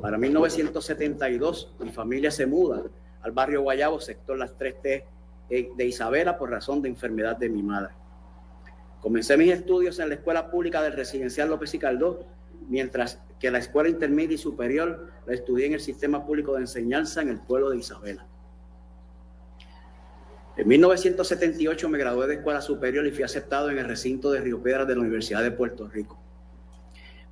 Para 0.00 0.16
1972, 0.16 1.74
mi 1.80 1.90
familia 1.90 2.30
se 2.30 2.46
muda 2.46 2.82
al 3.22 3.32
barrio 3.32 3.62
Guayabo, 3.62 4.00
sector 4.00 4.38
Las 4.38 4.56
3T 4.56 5.04
eh, 5.50 5.70
de 5.76 5.84
Isabela, 5.84 6.38
por 6.38 6.50
razón 6.50 6.80
de 6.80 6.88
enfermedad 6.88 7.36
de 7.36 7.48
mi 7.48 7.62
madre. 7.62 7.94
Comencé 9.00 9.36
mis 9.36 9.52
estudios 9.52 9.98
en 9.98 10.08
la 10.08 10.14
escuela 10.14 10.48
pública 10.48 10.80
del 10.80 10.92
residencial 10.92 11.48
López 11.48 11.74
y 11.74 11.78
Caldo, 11.80 12.24
mientras 12.68 13.20
que 13.40 13.50
la 13.50 13.58
escuela 13.58 13.88
intermedia 13.88 14.36
y 14.36 14.38
superior 14.38 15.08
la 15.26 15.34
estudié 15.34 15.66
en 15.66 15.72
el 15.74 15.80
sistema 15.80 16.24
público 16.24 16.54
de 16.54 16.60
enseñanza 16.60 17.20
en 17.20 17.28
el 17.28 17.40
pueblo 17.40 17.70
de 17.70 17.78
Isabela. 17.78 18.28
En 20.54 20.68
1978 20.68 21.88
me 21.88 21.98
gradué 21.98 22.26
de 22.26 22.34
escuela 22.34 22.60
superior 22.60 23.06
y 23.06 23.10
fui 23.10 23.24
aceptado 23.24 23.70
en 23.70 23.78
el 23.78 23.86
recinto 23.86 24.30
de 24.30 24.40
Río 24.40 24.62
Piedras 24.62 24.86
de 24.86 24.94
la 24.94 25.00
Universidad 25.00 25.42
de 25.42 25.50
Puerto 25.50 25.88
Rico. 25.88 26.20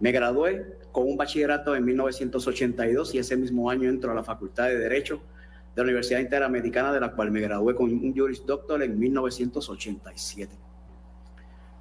Me 0.01 0.11
gradué 0.11 0.79
con 0.91 1.07
un 1.07 1.19
bachillerato 1.19 1.77
en 1.77 1.85
1982 1.85 3.15
y 3.15 3.19
ese 3.19 3.37
mismo 3.37 3.69
año 3.69 3.91
entro 3.91 4.11
a 4.11 4.15
la 4.15 4.25
Facultad 4.25 4.69
de 4.69 4.79
Derecho 4.79 5.21
de 5.77 5.83
la 5.83 5.85
Universidad 5.85 6.21
Interamericana, 6.21 6.95
de 6.95 7.01
la 7.01 7.13
cual 7.13 7.31
me 7.31 7.43
gradué 7.43 7.75
con 7.75 7.93
un 7.93 8.17
Juris 8.17 8.45
Doctor 8.47 8.83
en 8.83 8.99
1987. 8.99 10.57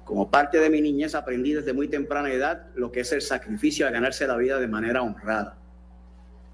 Como 0.04 0.30
parte 0.30 0.58
de 0.58 0.68
mi 0.68 0.82
niñez 0.82 1.14
aprendí 1.14 1.54
desde 1.54 1.72
muy 1.72 1.88
temprana 1.88 2.30
edad 2.30 2.66
lo 2.74 2.92
que 2.92 3.00
es 3.00 3.12
el 3.12 3.22
sacrificio 3.22 3.86
de 3.86 3.92
ganarse 3.92 4.26
la 4.26 4.36
vida 4.36 4.58
de 4.58 4.68
manera 4.68 5.00
honrada. 5.00 5.56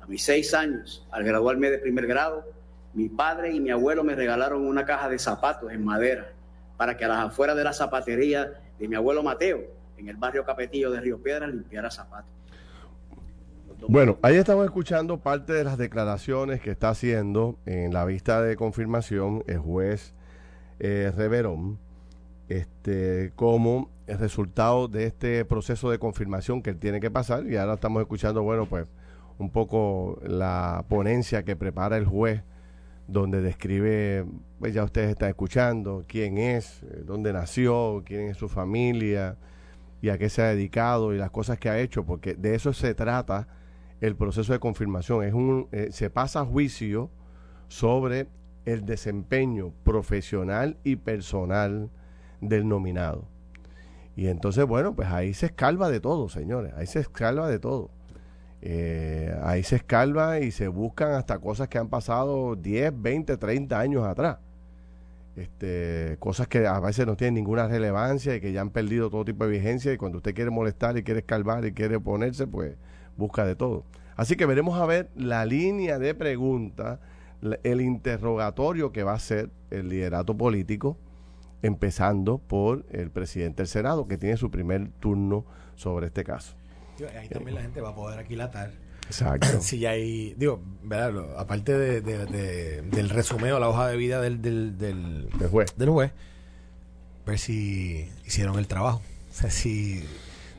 A 0.01 0.07
mis 0.07 0.22
seis 0.22 0.55
años, 0.55 1.05
al 1.11 1.25
graduarme 1.25 1.72
de 1.72 1.79
primer 1.79 2.07
grado, 2.07 2.56
mi 2.96 3.11
padre 3.11 3.52
y 3.52 3.61
mi 3.61 3.70
abuelo 3.70 4.02
me 4.02 4.14
regalaron 4.14 4.66
una 4.66 4.87
caja 4.87 5.11
de 5.11 5.18
zapatos 5.18 5.70
en 5.70 5.85
madera 5.85 6.32
para 6.78 6.96
que 6.96 7.04
a 7.04 7.09
las 7.09 7.26
afueras 7.26 7.54
de 7.54 7.62
la 7.62 7.74
zapatería 7.74 8.54
de 8.78 8.88
mi 8.88 8.96
abuelo 8.96 9.22
Mateo, 9.22 9.61
en 9.98 10.09
el 10.09 10.16
barrio 10.16 10.44
Capetillo 10.44 10.90
de 10.90 11.00
Río 11.00 11.22
Piedra, 11.22 11.46
limpiara 11.46 11.90
zapatos. 11.90 12.30
Bueno, 13.87 14.16
ahí 14.22 14.37
estamos 14.37 14.64
escuchando 14.64 15.18
parte 15.18 15.52
de 15.52 15.62
las 15.62 15.76
declaraciones 15.76 16.62
que 16.62 16.70
está 16.70 16.88
haciendo 16.88 17.59
en 17.66 17.92
la 17.92 18.06
vista 18.06 18.40
de 18.40 18.56
confirmación 18.56 19.44
el 19.46 19.59
juez 19.59 20.14
eh, 20.78 21.12
Reverón, 21.14 21.78
este, 22.48 23.32
como 23.37 23.90
el 24.06 24.18
resultado 24.18 24.88
de 24.88 25.04
este 25.04 25.44
proceso 25.44 25.90
de 25.90 25.98
confirmación 25.98 26.62
que 26.62 26.70
él 26.70 26.78
tiene 26.78 27.00
que 27.00 27.11
pasar. 27.11 27.46
Y 27.46 27.56
ahora 27.59 27.74
estamos 27.74 28.00
escuchando, 28.00 28.42
bueno, 28.42 28.64
pues 28.64 28.88
un 29.37 29.50
poco 29.50 30.18
la 30.26 30.87
ponencia 30.88 31.44
que 31.44 31.56
prepara 31.56 31.98
el 31.98 32.06
juez 32.06 32.42
donde 33.09 33.40
describe, 33.40 34.25
pues 34.59 34.75
ya 34.75 34.85
ustedes 34.85 35.11
están 35.11 35.29
escuchando, 35.29 36.05
quién 36.09 36.38
es, 36.38 36.83
eh, 36.83 37.03
dónde 37.05 37.33
nació, 37.33 38.03
quién 38.05 38.29
es 38.29 38.37
su 38.37 38.49
familia 38.49 39.37
y 40.03 40.09
a 40.09 40.19
qué 40.19 40.29
se 40.29 40.42
ha 40.42 40.47
dedicado 40.47 41.14
y 41.14 41.19
las 41.19 41.31
cosas 41.31 41.59
que 41.59 41.69
ha 41.69 41.79
hecho, 41.79 42.05
porque 42.05 42.35
de 42.35 42.55
eso 42.55 42.73
se 42.73 42.95
trata 42.95 43.49
el 44.01 44.16
proceso 44.16 44.53
de 44.53 44.59
confirmación. 44.59 45.25
Es 45.25 45.35
un, 45.35 45.69
eh, 45.73 45.88
se 45.92 46.11
pasa 46.11 46.40
a 46.40 46.45
juicio 46.45 47.11
sobre 47.69 48.29
el 48.64 48.85
desempeño 48.85 49.73
profesional 49.85 50.77
y 50.83 50.97
personal 50.97 51.90
del 52.40 52.69
nominado. 52.69 53.29
Y 54.16 54.29
entonces, 54.29 54.64
bueno, 54.66 54.97
pues 54.97 55.09
ahí 55.09 55.35
se 55.35 55.47
escalva 55.47 55.90
de 55.90 56.01
todo, 56.01 56.29
señores, 56.29 56.73
ahí 56.77 56.87
se 56.87 57.01
escalva 57.01 57.49
de 57.49 57.59
todo. 57.59 57.90
Eh, 58.62 59.37
ahí 59.42 59.62
se 59.62 59.77
escalva 59.77 60.40
y 60.40 60.51
se 60.51 60.69
buscan 60.69 61.12
hasta 61.12 61.38
cosas 61.38 61.69
que 61.69 61.79
han 61.79 61.88
pasado 61.88 62.57
10, 62.57 62.92
20, 63.01 63.37
30 63.37 63.79
años 63.79 64.05
atrás. 64.05 64.38
Este, 65.37 66.16
cosas 66.19 66.49
que 66.49 66.66
a 66.66 66.81
veces 66.81 67.07
no 67.07 67.14
tienen 67.16 67.35
ninguna 67.35 67.69
relevancia 67.69 68.35
y 68.35 68.40
que 68.40 68.53
ya 68.53 68.62
han 68.62 68.71
perdido 68.71 69.11
todo 69.11 69.25
tipo 69.25 69.45
de 69.45 69.51
vigencia 69.51 69.92
y 69.92 69.99
cuando 69.99 70.19
usted 70.19 70.35
quiere 70.35 70.51
molestar 70.51 70.97
y 70.97 71.03
quiere 71.03 71.21
escalvar 71.21 71.64
y 71.66 71.73
quiere 71.73 72.01
ponerse, 72.01 72.47
pues 72.47 72.75
busca 73.19 73.45
de 73.45 73.55
todo. 73.55 73.85
Así 74.16 74.37
que 74.37 74.47
veremos 74.47 74.81
a 74.81 74.87
ver 74.87 75.11
la 75.14 75.45
línea 75.45 75.99
de 75.99 76.14
preguntas, 76.14 77.01
el 77.62 77.83
interrogatorio 77.83 78.92
que 78.92 79.03
va 79.03 79.12
a 79.12 79.19
ser 79.19 79.51
el 79.71 79.90
liderato 79.90 80.35
político, 80.35 80.97
empezando 81.61 82.38
por 82.38 82.87
el 82.90 83.11
presidente 83.11 83.59
del 83.59 83.69
Senado, 83.69 84.09
que 84.09 84.16
tiene 84.16 84.38
su 84.38 84.51
primer 84.51 84.88
turno 85.01 85.45
sobre 85.75 86.07
este 86.07 86.25
caso 86.25 86.57
ahí 87.18 87.28
también 87.28 87.54
la 87.54 87.62
gente 87.62 87.80
va 87.80 87.90
a 87.90 87.94
poder 87.94 88.18
aquilatar. 88.18 88.72
Exacto. 89.06 89.46
si 89.61 89.85
hay, 89.87 90.35
digo, 90.37 90.62
¿verdad? 90.82 91.38
aparte 91.38 91.76
de, 91.76 92.82
del 92.82 93.11
resumeo, 93.11 93.59
la 93.59 93.68
hoja 93.68 93.88
de 93.88 93.96
vida 93.96 94.20
del, 94.20 94.42
del, 94.42 94.78
del, 94.78 95.28
juez. 95.50 95.76
del 95.76 95.90
juez, 95.90 96.12
ver 97.24 97.38
si 97.38 98.09
hicieron 98.24 98.59
el 98.59 98.66
trabajo. 98.66 99.02
O 99.30 99.35
sea, 99.35 99.50
si, 99.50 100.04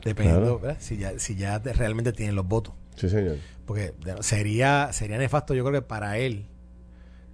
dependiendo, 0.04 0.60
Si 0.78 0.96
ya, 0.96 1.18
si 1.18 1.34
ya 1.36 1.58
realmente 1.58 2.12
tienen 2.12 2.34
los 2.34 2.46
votos. 2.46 2.74
Sí, 2.96 3.08
señor. 3.08 3.36
Porque 3.66 3.92
sería, 4.20 4.92
sería 4.92 5.18
nefasto, 5.18 5.54
yo 5.54 5.64
creo 5.64 5.82
que 5.82 5.86
para 5.86 6.18
él, 6.18 6.46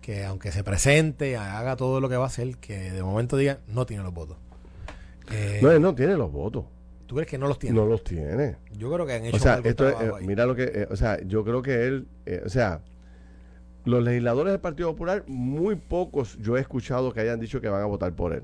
que 0.00 0.24
aunque 0.24 0.50
se 0.52 0.64
presente, 0.64 1.36
haga 1.36 1.76
todo 1.76 2.00
lo 2.00 2.08
que 2.08 2.16
va 2.16 2.24
a 2.24 2.26
hacer, 2.26 2.56
que 2.58 2.90
de 2.90 3.02
momento 3.02 3.36
diga, 3.36 3.60
no 3.68 3.86
tiene 3.86 4.02
los 4.02 4.12
votos. 4.12 4.36
no, 5.62 5.70
él 5.70 5.80
no 5.80 5.94
tiene 5.94 6.16
los 6.16 6.32
votos. 6.32 6.64
¿Tú 7.14 7.18
crees 7.18 7.30
que 7.30 7.38
no 7.38 7.46
los 7.46 7.60
tiene? 7.60 7.76
No 7.76 7.86
los 7.86 8.02
tiene. 8.02 8.56
Yo 8.72 8.92
creo 8.92 9.06
que 9.06 9.12
han 9.12 9.24
hecho 9.24 9.36
o 9.36 9.38
sea, 9.38 9.60
esto 9.62 9.88
es, 9.88 9.94
eh, 10.00 10.10
Mira 10.26 10.46
lo 10.46 10.56
que, 10.56 10.64
eh, 10.64 10.88
o 10.90 10.96
sea, 10.96 11.22
yo 11.22 11.44
creo 11.44 11.62
que 11.62 11.86
él, 11.86 12.08
eh, 12.26 12.42
o 12.44 12.48
sea, 12.48 12.80
los 13.84 14.02
legisladores 14.02 14.52
del 14.52 14.60
Partido 14.60 14.90
Popular, 14.90 15.22
muy 15.28 15.76
pocos 15.76 16.36
yo 16.38 16.56
he 16.56 16.60
escuchado 16.60 17.12
que 17.12 17.20
hayan 17.20 17.38
dicho 17.38 17.60
que 17.60 17.68
van 17.68 17.82
a 17.82 17.84
votar 17.84 18.16
por 18.16 18.32
él. 18.32 18.42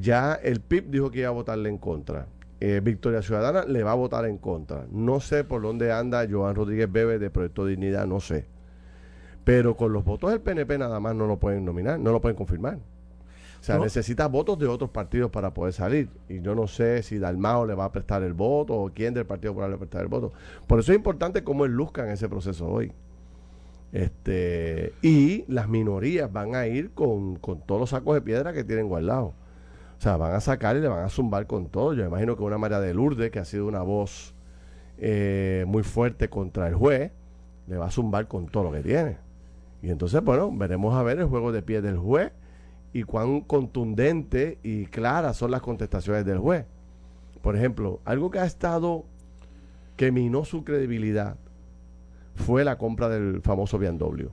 ya 0.00 0.34
el 0.34 0.60
PIB 0.60 0.90
dijo 0.90 1.12
que 1.12 1.20
iba 1.20 1.28
a 1.28 1.30
votarle 1.30 1.68
en 1.68 1.78
contra. 1.78 2.26
Victoria 2.58 3.22
Ciudadana 3.22 3.64
le 3.66 3.84
va 3.84 3.92
a 3.92 3.94
votar 3.94 4.24
en 4.24 4.38
contra. 4.38 4.88
No 4.90 5.20
sé 5.20 5.44
por 5.44 5.62
dónde 5.62 5.92
anda 5.92 6.26
Joan 6.28 6.56
Rodríguez 6.56 6.90
Bebe 6.90 7.20
de 7.20 7.30
Proyecto 7.30 7.66
Dignidad, 7.66 8.08
no 8.08 8.18
sé. 8.18 8.46
Pero 9.44 9.76
con 9.76 9.92
los 9.92 10.04
votos 10.04 10.32
del 10.32 10.40
PNP 10.40 10.76
nada 10.76 10.98
más 10.98 11.14
no 11.14 11.28
lo 11.28 11.38
pueden 11.38 11.64
nominar, 11.64 12.00
no 12.00 12.10
lo 12.10 12.20
pueden 12.20 12.36
confirmar. 12.36 12.80
O 13.66 13.68
sea, 13.68 13.78
necesita 13.80 14.28
votos 14.28 14.60
de 14.60 14.68
otros 14.68 14.90
partidos 14.90 15.28
para 15.32 15.52
poder 15.52 15.72
salir. 15.72 16.08
Y 16.28 16.40
yo 16.40 16.54
no 16.54 16.68
sé 16.68 17.02
si 17.02 17.18
Dalmao 17.18 17.66
le 17.66 17.74
va 17.74 17.86
a 17.86 17.90
prestar 17.90 18.22
el 18.22 18.32
voto 18.32 18.74
o 18.74 18.92
quién 18.94 19.12
del 19.12 19.26
Partido 19.26 19.54
Popular 19.54 19.70
le 19.70 19.74
va 19.74 19.78
a 19.78 19.80
prestar 19.80 20.02
el 20.02 20.06
voto. 20.06 20.32
Por 20.68 20.78
eso 20.78 20.92
es 20.92 20.96
importante 20.96 21.42
cómo 21.42 21.64
él 21.64 21.72
luzca 21.72 22.04
en 22.04 22.10
ese 22.10 22.28
proceso 22.28 22.68
hoy. 22.68 22.92
Este, 23.90 24.92
y 25.02 25.44
las 25.48 25.68
minorías 25.68 26.32
van 26.32 26.54
a 26.54 26.68
ir 26.68 26.92
con, 26.92 27.40
todos 27.66 27.80
los 27.80 27.90
sacos 27.90 28.14
de 28.14 28.20
piedra 28.20 28.52
que 28.52 28.62
tienen 28.62 28.86
guardados. 28.86 29.32
O 29.98 30.00
sea, 30.00 30.16
van 30.16 30.34
a 30.34 30.40
sacar 30.40 30.76
y 30.76 30.80
le 30.80 30.86
van 30.86 31.04
a 31.04 31.08
zumbar 31.08 31.48
con 31.48 31.66
todo. 31.66 31.92
Yo 31.92 32.06
imagino 32.06 32.36
que 32.36 32.44
una 32.44 32.58
María 32.58 32.78
de 32.78 32.94
Lourdes, 32.94 33.32
que 33.32 33.40
ha 33.40 33.44
sido 33.44 33.66
una 33.66 33.82
voz 33.82 34.32
eh, 34.98 35.64
muy 35.66 35.82
fuerte 35.82 36.30
contra 36.30 36.68
el 36.68 36.76
juez, 36.76 37.10
le 37.66 37.78
va 37.78 37.86
a 37.86 37.90
zumbar 37.90 38.28
con 38.28 38.46
todo 38.46 38.62
lo 38.62 38.70
que 38.70 38.82
tiene. 38.84 39.16
Y 39.82 39.90
entonces, 39.90 40.22
bueno, 40.22 40.52
veremos 40.56 40.94
a 40.94 41.02
ver 41.02 41.18
el 41.18 41.26
juego 41.26 41.50
de 41.50 41.62
pie 41.62 41.82
del 41.82 41.96
juez 41.96 42.30
y 42.96 43.02
cuán 43.02 43.42
contundente 43.42 44.58
y 44.62 44.86
claras 44.86 45.36
son 45.36 45.50
las 45.50 45.60
contestaciones 45.60 46.24
del 46.24 46.38
juez. 46.38 46.64
Por 47.42 47.54
ejemplo, 47.54 48.00
algo 48.06 48.30
que 48.30 48.38
ha 48.38 48.46
estado, 48.46 49.04
que 49.98 50.10
minó 50.10 50.46
su 50.46 50.64
credibilidad, 50.64 51.36
fue 52.36 52.64
la 52.64 52.78
compra 52.78 53.10
del 53.10 53.42
famoso 53.42 53.78
BMW. 53.78 54.28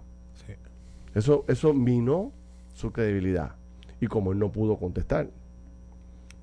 Eso, 1.14 1.43
eso 1.49 1.74
minó 1.74 2.32
su 2.74 2.93
credibilidad. 2.93 3.55
Y 3.99 4.07
como 4.07 4.32
él 4.32 4.39
no 4.39 4.49
pudo 4.49 4.78
contestar. 4.78 5.28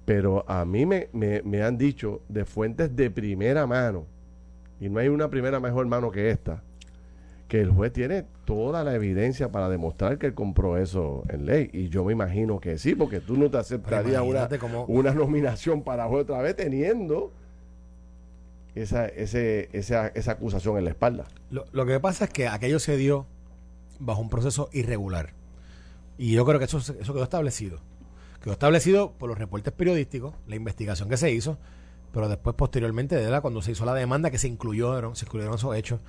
Pero 0.04 0.44
a 0.46 0.66
mí 0.66 0.84
me, 0.84 1.08
me, 1.14 1.40
me 1.40 1.62
han 1.62 1.78
dicho 1.78 2.20
de 2.28 2.44
fuentes 2.44 2.94
de 2.94 3.10
primera 3.10 3.66
mano, 3.66 4.04
y 4.78 4.90
no 4.90 5.00
hay 5.00 5.08
una 5.08 5.30
primera 5.30 5.58
mejor 5.58 5.86
mano 5.86 6.10
que 6.10 6.28
esta, 6.28 6.62
que 7.50 7.60
el 7.60 7.72
juez 7.72 7.92
tiene 7.92 8.24
toda 8.44 8.84
la 8.84 8.94
evidencia 8.94 9.50
para 9.50 9.68
demostrar 9.68 10.18
que 10.18 10.26
él 10.26 10.34
compró 10.34 10.78
eso 10.78 11.24
en 11.28 11.46
ley. 11.46 11.68
Y 11.72 11.88
yo 11.88 12.04
me 12.04 12.12
imagino 12.12 12.60
que 12.60 12.78
sí, 12.78 12.94
porque 12.94 13.18
tú 13.18 13.36
no 13.36 13.50
te 13.50 13.58
aceptarías 13.58 14.22
una, 14.22 14.48
una 14.86 15.12
nominación 15.12 15.82
para 15.82 16.06
juez 16.06 16.22
otra 16.22 16.40
vez 16.42 16.54
teniendo 16.54 17.32
esa, 18.76 19.06
ese, 19.06 19.68
esa, 19.72 20.06
esa 20.06 20.30
acusación 20.30 20.78
en 20.78 20.84
la 20.84 20.90
espalda. 20.90 21.26
Lo, 21.50 21.64
lo 21.72 21.84
que 21.86 21.98
pasa 21.98 22.26
es 22.26 22.30
que 22.30 22.46
aquello 22.46 22.78
se 22.78 22.96
dio 22.96 23.26
bajo 23.98 24.20
un 24.20 24.30
proceso 24.30 24.70
irregular. 24.72 25.30
Y 26.18 26.30
yo 26.30 26.46
creo 26.46 26.60
que 26.60 26.66
eso, 26.66 26.78
eso 26.78 27.12
quedó 27.12 27.24
establecido. 27.24 27.80
Quedó 28.44 28.52
establecido 28.52 29.10
por 29.18 29.28
los 29.28 29.36
reportes 29.36 29.72
periodísticos, 29.72 30.34
la 30.46 30.54
investigación 30.54 31.08
que 31.08 31.16
se 31.16 31.32
hizo, 31.32 31.58
pero 32.12 32.28
después, 32.28 32.54
posteriormente, 32.54 33.16
de 33.16 33.40
cuando 33.40 33.60
se 33.60 33.72
hizo 33.72 33.84
la 33.84 33.94
demanda, 33.94 34.30
que 34.30 34.38
se 34.38 34.46
incluyeron, 34.46 35.16
se 35.16 35.24
incluyeron 35.26 35.56
esos 35.56 35.74
hechos. 35.74 36.00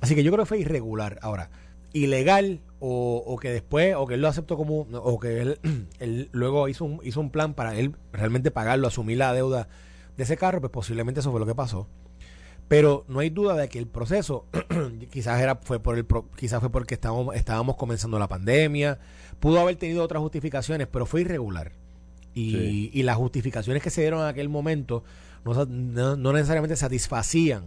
Así 0.00 0.14
que 0.14 0.22
yo 0.22 0.32
creo 0.32 0.44
que 0.44 0.48
fue 0.48 0.58
irregular. 0.60 1.18
Ahora, 1.22 1.50
ilegal 1.92 2.60
o, 2.78 3.38
que 3.40 3.50
después, 3.50 3.94
o 3.96 4.06
que 4.06 4.14
él 4.14 4.22
lo 4.22 4.28
aceptó 4.28 4.56
como, 4.56 4.80
o 4.80 5.18
que 5.20 5.40
él, 5.40 5.58
él 5.98 6.28
luego 6.32 6.68
hizo 6.68 6.84
un, 6.84 7.00
hizo 7.02 7.20
un 7.20 7.30
plan 7.30 7.54
para 7.54 7.76
él 7.76 7.94
realmente 8.12 8.50
pagarlo, 8.50 8.88
asumir 8.88 9.18
la 9.18 9.32
deuda 9.32 9.68
de 10.16 10.24
ese 10.24 10.36
carro, 10.36 10.60
pues 10.60 10.72
posiblemente 10.72 11.20
eso 11.20 11.30
fue 11.30 11.40
lo 11.40 11.46
que 11.46 11.54
pasó. 11.54 11.88
Pero 12.68 13.04
no 13.08 13.18
hay 13.18 13.30
duda 13.30 13.56
de 13.56 13.68
que 13.68 13.78
el 13.78 13.88
proceso 13.88 14.46
quizás 15.10 15.40
era 15.40 15.56
fue 15.56 15.80
por 15.80 15.98
el 15.98 16.06
quizás 16.36 16.60
fue 16.60 16.70
porque 16.70 16.94
estábamos 16.94 17.34
estábamos 17.34 17.76
comenzando 17.76 18.18
la 18.18 18.28
pandemia, 18.28 18.98
pudo 19.40 19.60
haber 19.60 19.76
tenido 19.76 20.04
otras 20.04 20.22
justificaciones, 20.22 20.86
pero 20.86 21.04
fue 21.04 21.22
irregular. 21.22 21.72
Y, 22.32 22.90
y 22.94 23.02
las 23.02 23.16
justificaciones 23.16 23.82
que 23.82 23.90
se 23.90 24.02
dieron 24.02 24.20
en 24.20 24.26
aquel 24.26 24.48
momento 24.48 25.02
no, 25.44 26.16
no, 26.16 26.32
necesariamente 26.32 26.76
satisfacían 26.76 27.64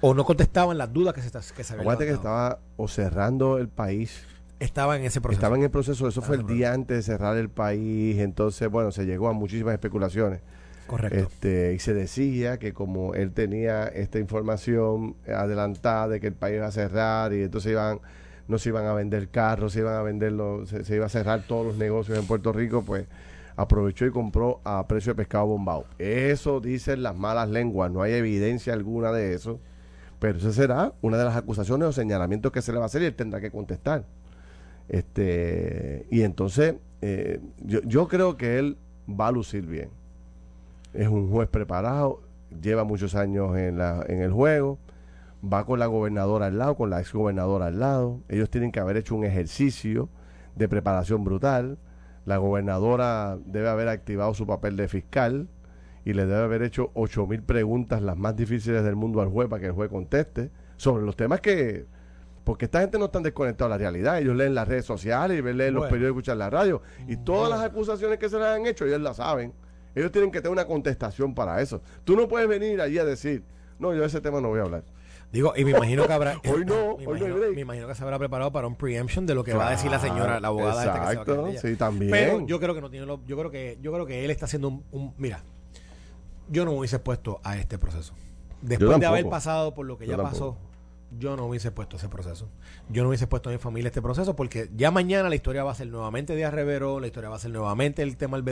o 0.00 0.14
no 0.14 0.24
contestaban 0.24 0.78
las 0.78 0.92
dudas 0.92 1.14
que 1.14 1.22
se, 1.22 1.30
que 1.54 1.64
se 1.64 1.74
habían 1.74 1.98
que 1.98 2.10
estaba 2.10 2.58
o 2.76 2.88
cerrando 2.88 3.58
el 3.58 3.68
país. 3.68 4.24
Estaba 4.60 4.96
en 4.96 5.04
ese 5.04 5.20
proceso. 5.20 5.38
Estaba 5.38 5.56
en 5.56 5.62
el 5.62 5.70
proceso, 5.70 6.08
eso 6.08 6.20
fue 6.20 6.36
el 6.36 6.46
día 6.46 6.72
antes 6.72 6.96
de 6.96 7.02
cerrar 7.02 7.36
el 7.36 7.48
país, 7.48 8.18
entonces, 8.18 8.68
bueno, 8.68 8.90
se 8.90 9.06
llegó 9.06 9.28
a 9.28 9.32
muchísimas 9.32 9.72
especulaciones. 9.74 10.40
Correcto. 10.88 11.18
Este, 11.18 11.74
y 11.74 11.78
se 11.78 11.94
decía 11.94 12.58
que 12.58 12.72
como 12.72 13.14
él 13.14 13.32
tenía 13.32 13.86
esta 13.86 14.18
información 14.18 15.16
adelantada 15.26 16.08
de 16.08 16.20
que 16.20 16.28
el 16.28 16.34
país 16.34 16.56
iba 16.56 16.66
a 16.66 16.72
cerrar 16.72 17.32
y 17.34 17.42
entonces 17.42 17.72
iban 17.72 18.00
no 18.48 18.56
se 18.56 18.70
iban 18.70 18.86
a 18.86 18.94
vender 18.94 19.28
carros, 19.28 19.74
se 19.74 19.80
iban 19.80 19.94
a 19.94 20.02
vender 20.02 20.32
se, 20.66 20.82
se, 20.82 20.96
iba 20.96 21.04
a 21.04 21.10
cerrar 21.10 21.42
todos 21.46 21.66
los 21.66 21.76
negocios 21.76 22.18
en 22.18 22.26
Puerto 22.26 22.50
Rico, 22.50 22.82
pues 22.82 23.06
aprovechó 23.56 24.06
y 24.06 24.10
compró 24.10 24.60
a 24.64 24.86
precio 24.88 25.12
de 25.12 25.16
pescado 25.16 25.46
bombado. 25.46 25.84
Eso 25.98 26.58
dicen 26.60 27.02
las 27.02 27.14
malas 27.14 27.50
lenguas, 27.50 27.90
no 27.90 28.00
hay 28.00 28.14
evidencia 28.14 28.72
alguna 28.72 29.12
de 29.12 29.34
eso, 29.34 29.60
pero 30.18 30.38
esa 30.38 30.52
será 30.52 30.92
una 31.02 31.16
de 31.16 31.24
las 31.24 31.36
acusaciones 31.36 31.88
o 31.88 31.92
señalamientos 31.92 32.52
que 32.52 32.62
se 32.62 32.72
le 32.72 32.78
va 32.78 32.84
a 32.84 32.86
hacer 32.86 33.02
y 33.02 33.06
él 33.06 33.14
tendrá 33.14 33.40
que 33.40 33.50
contestar. 33.50 34.04
Este, 34.88 36.06
y 36.10 36.22
entonces, 36.22 36.76
eh, 37.02 37.40
yo, 37.62 37.80
yo 37.82 38.08
creo 38.08 38.36
que 38.36 38.58
él 38.58 38.78
va 39.08 39.28
a 39.28 39.32
lucir 39.32 39.66
bien. 39.66 39.90
Es 40.94 41.08
un 41.08 41.30
juez 41.30 41.48
preparado, 41.48 42.22
lleva 42.62 42.84
muchos 42.84 43.14
años 43.14 43.56
en, 43.56 43.78
la, 43.78 44.04
en 44.08 44.22
el 44.22 44.32
juego 44.32 44.78
va 45.42 45.64
con 45.64 45.78
la 45.78 45.86
gobernadora 45.86 46.46
al 46.46 46.58
lado, 46.58 46.76
con 46.76 46.90
la 46.90 47.00
ex 47.00 47.12
gobernadora 47.12 47.66
al 47.66 47.78
lado. 47.78 48.20
Ellos 48.28 48.50
tienen 48.50 48.72
que 48.72 48.80
haber 48.80 48.96
hecho 48.96 49.14
un 49.14 49.24
ejercicio 49.24 50.08
de 50.56 50.68
preparación 50.68 51.24
brutal. 51.24 51.78
La 52.24 52.38
gobernadora 52.38 53.38
debe 53.46 53.68
haber 53.68 53.88
activado 53.88 54.34
su 54.34 54.46
papel 54.46 54.76
de 54.76 54.88
fiscal 54.88 55.48
y 56.08 56.14
le 56.14 56.24
debe 56.24 56.42
haber 56.42 56.62
hecho 56.62 56.90
ocho 56.94 57.26
mil 57.26 57.42
preguntas, 57.42 58.00
las 58.00 58.16
más 58.16 58.34
difíciles 58.34 58.82
del 58.82 58.96
mundo 58.96 59.20
al 59.20 59.28
juez 59.28 59.46
para 59.46 59.60
que 59.60 59.66
el 59.66 59.72
juez 59.72 59.90
conteste 59.90 60.50
sobre 60.78 61.04
los 61.04 61.14
temas 61.16 61.42
que. 61.42 61.84
Porque 62.44 62.64
esta 62.64 62.80
gente 62.80 62.98
no 62.98 63.04
está 63.04 63.20
desconectada 63.20 63.68
de 63.68 63.74
la 63.74 63.78
realidad. 63.78 64.18
Ellos 64.18 64.34
leen 64.34 64.54
las 64.54 64.66
redes 64.66 64.86
sociales 64.86 65.38
y 65.38 65.42
leen 65.42 65.74
los 65.74 65.84
periódicos, 65.84 66.20
escuchan 66.20 66.38
la 66.38 66.48
radio. 66.48 66.80
Y 67.06 67.18
todas 67.18 67.50
las 67.50 67.60
acusaciones 67.60 68.18
que 68.18 68.30
se 68.30 68.38
les 68.38 68.46
han 68.46 68.64
hecho, 68.64 68.86
ellos 68.86 69.02
las 69.02 69.18
saben. 69.18 69.52
Ellos 69.94 70.10
tienen 70.10 70.30
que 70.30 70.38
tener 70.38 70.52
una 70.52 70.64
contestación 70.64 71.34
para 71.34 71.60
eso. 71.60 71.82
Tú 72.04 72.16
no 72.16 72.26
puedes 72.26 72.48
venir 72.48 72.80
allí 72.80 72.98
a 72.98 73.04
decir, 73.04 73.44
no, 73.78 73.92
yo 73.92 74.00
de 74.00 74.06
ese 74.06 74.22
tema 74.22 74.40
no 74.40 74.48
voy 74.48 74.60
a 74.60 74.62
hablar. 74.62 74.84
Digo, 75.30 75.52
y 75.54 75.62
me 75.66 75.72
imagino 75.72 76.06
que 76.06 76.12
habrá. 76.14 76.40
hoy 76.50 76.64
no, 76.64 76.96
me 76.98 77.06
hoy 77.06 77.18
imagino, 77.18 77.36
no 77.36 77.52
Me 77.52 77.60
imagino 77.60 77.86
que 77.86 77.94
se 77.94 78.02
habrá 78.02 78.18
preparado 78.18 78.50
para 78.50 78.66
un 78.66 78.76
preemption 78.76 79.26
de 79.26 79.34
lo 79.34 79.44
que 79.44 79.52
va 79.52 79.68
a 79.68 79.70
decir 79.72 79.90
la 79.90 79.98
señora, 79.98 80.40
la 80.40 80.48
abogada 80.48 80.86
exacto, 80.86 81.48
esta 81.48 81.60
que 81.60 81.68
sí, 81.68 81.76
también. 81.76 82.10
Pero 82.10 82.46
yo 82.46 82.58
creo 82.58 82.74
que 82.74 82.80
no 82.80 82.88
tiene 82.88 83.04
lo, 83.04 83.22
yo 83.26 83.36
creo 83.36 83.50
que 83.50 83.76
yo 83.82 83.92
creo 83.92 84.06
que 84.06 84.24
él 84.24 84.30
está 84.30 84.46
haciendo 84.46 84.68
un, 84.68 85.12
mira, 85.18 85.42
yo 86.48 86.64
no 86.64 86.72
me 86.72 86.78
hubiese 86.78 86.98
puesto 86.98 87.40
a 87.44 87.56
este 87.56 87.78
proceso. 87.78 88.14
Después 88.62 88.98
de 88.98 89.06
haber 89.06 89.28
pasado 89.28 89.74
por 89.74 89.86
lo 89.86 89.98
que 89.98 90.06
ya 90.06 90.16
pasó, 90.16 90.56
yo 91.16 91.36
no 91.36 91.46
hubiese 91.46 91.70
puesto 91.70 91.96
ese 91.96 92.08
proceso. 92.08 92.48
Yo 92.90 93.02
no 93.02 93.08
hubiese 93.08 93.26
puesto 93.26 93.48
a 93.48 93.52
mi 93.52 93.58
familia 93.58 93.88
este 93.88 94.02
proceso 94.02 94.36
porque 94.36 94.68
ya 94.76 94.90
mañana 94.90 95.28
la 95.28 95.34
historia 95.34 95.64
va 95.64 95.72
a 95.72 95.74
ser 95.74 95.88
nuevamente 95.88 96.36
Díaz 96.36 96.52
Revero, 96.52 97.00
la 97.00 97.06
historia 97.06 97.30
va 97.30 97.36
a 97.36 97.38
ser 97.38 97.50
nuevamente 97.50 98.02
el 98.02 98.16
tema 98.16 98.40
del, 98.40 98.44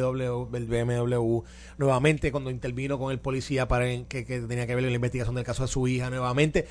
del 0.51 0.67
BMW, 0.67 1.43
nuevamente 1.79 2.33
cuando 2.33 2.51
intervino 2.51 2.99
con 2.99 3.13
el 3.13 3.19
policía 3.19 3.69
para 3.69 3.87
que, 4.05 4.25
tenía 4.25 4.67
que 4.67 4.75
ver 4.75 4.85
la 4.85 4.91
investigación 4.91 5.35
del 5.35 5.45
caso 5.45 5.63
de 5.63 5.69
su 5.69 5.87
hija, 5.89 6.09
nuevamente. 6.09 6.67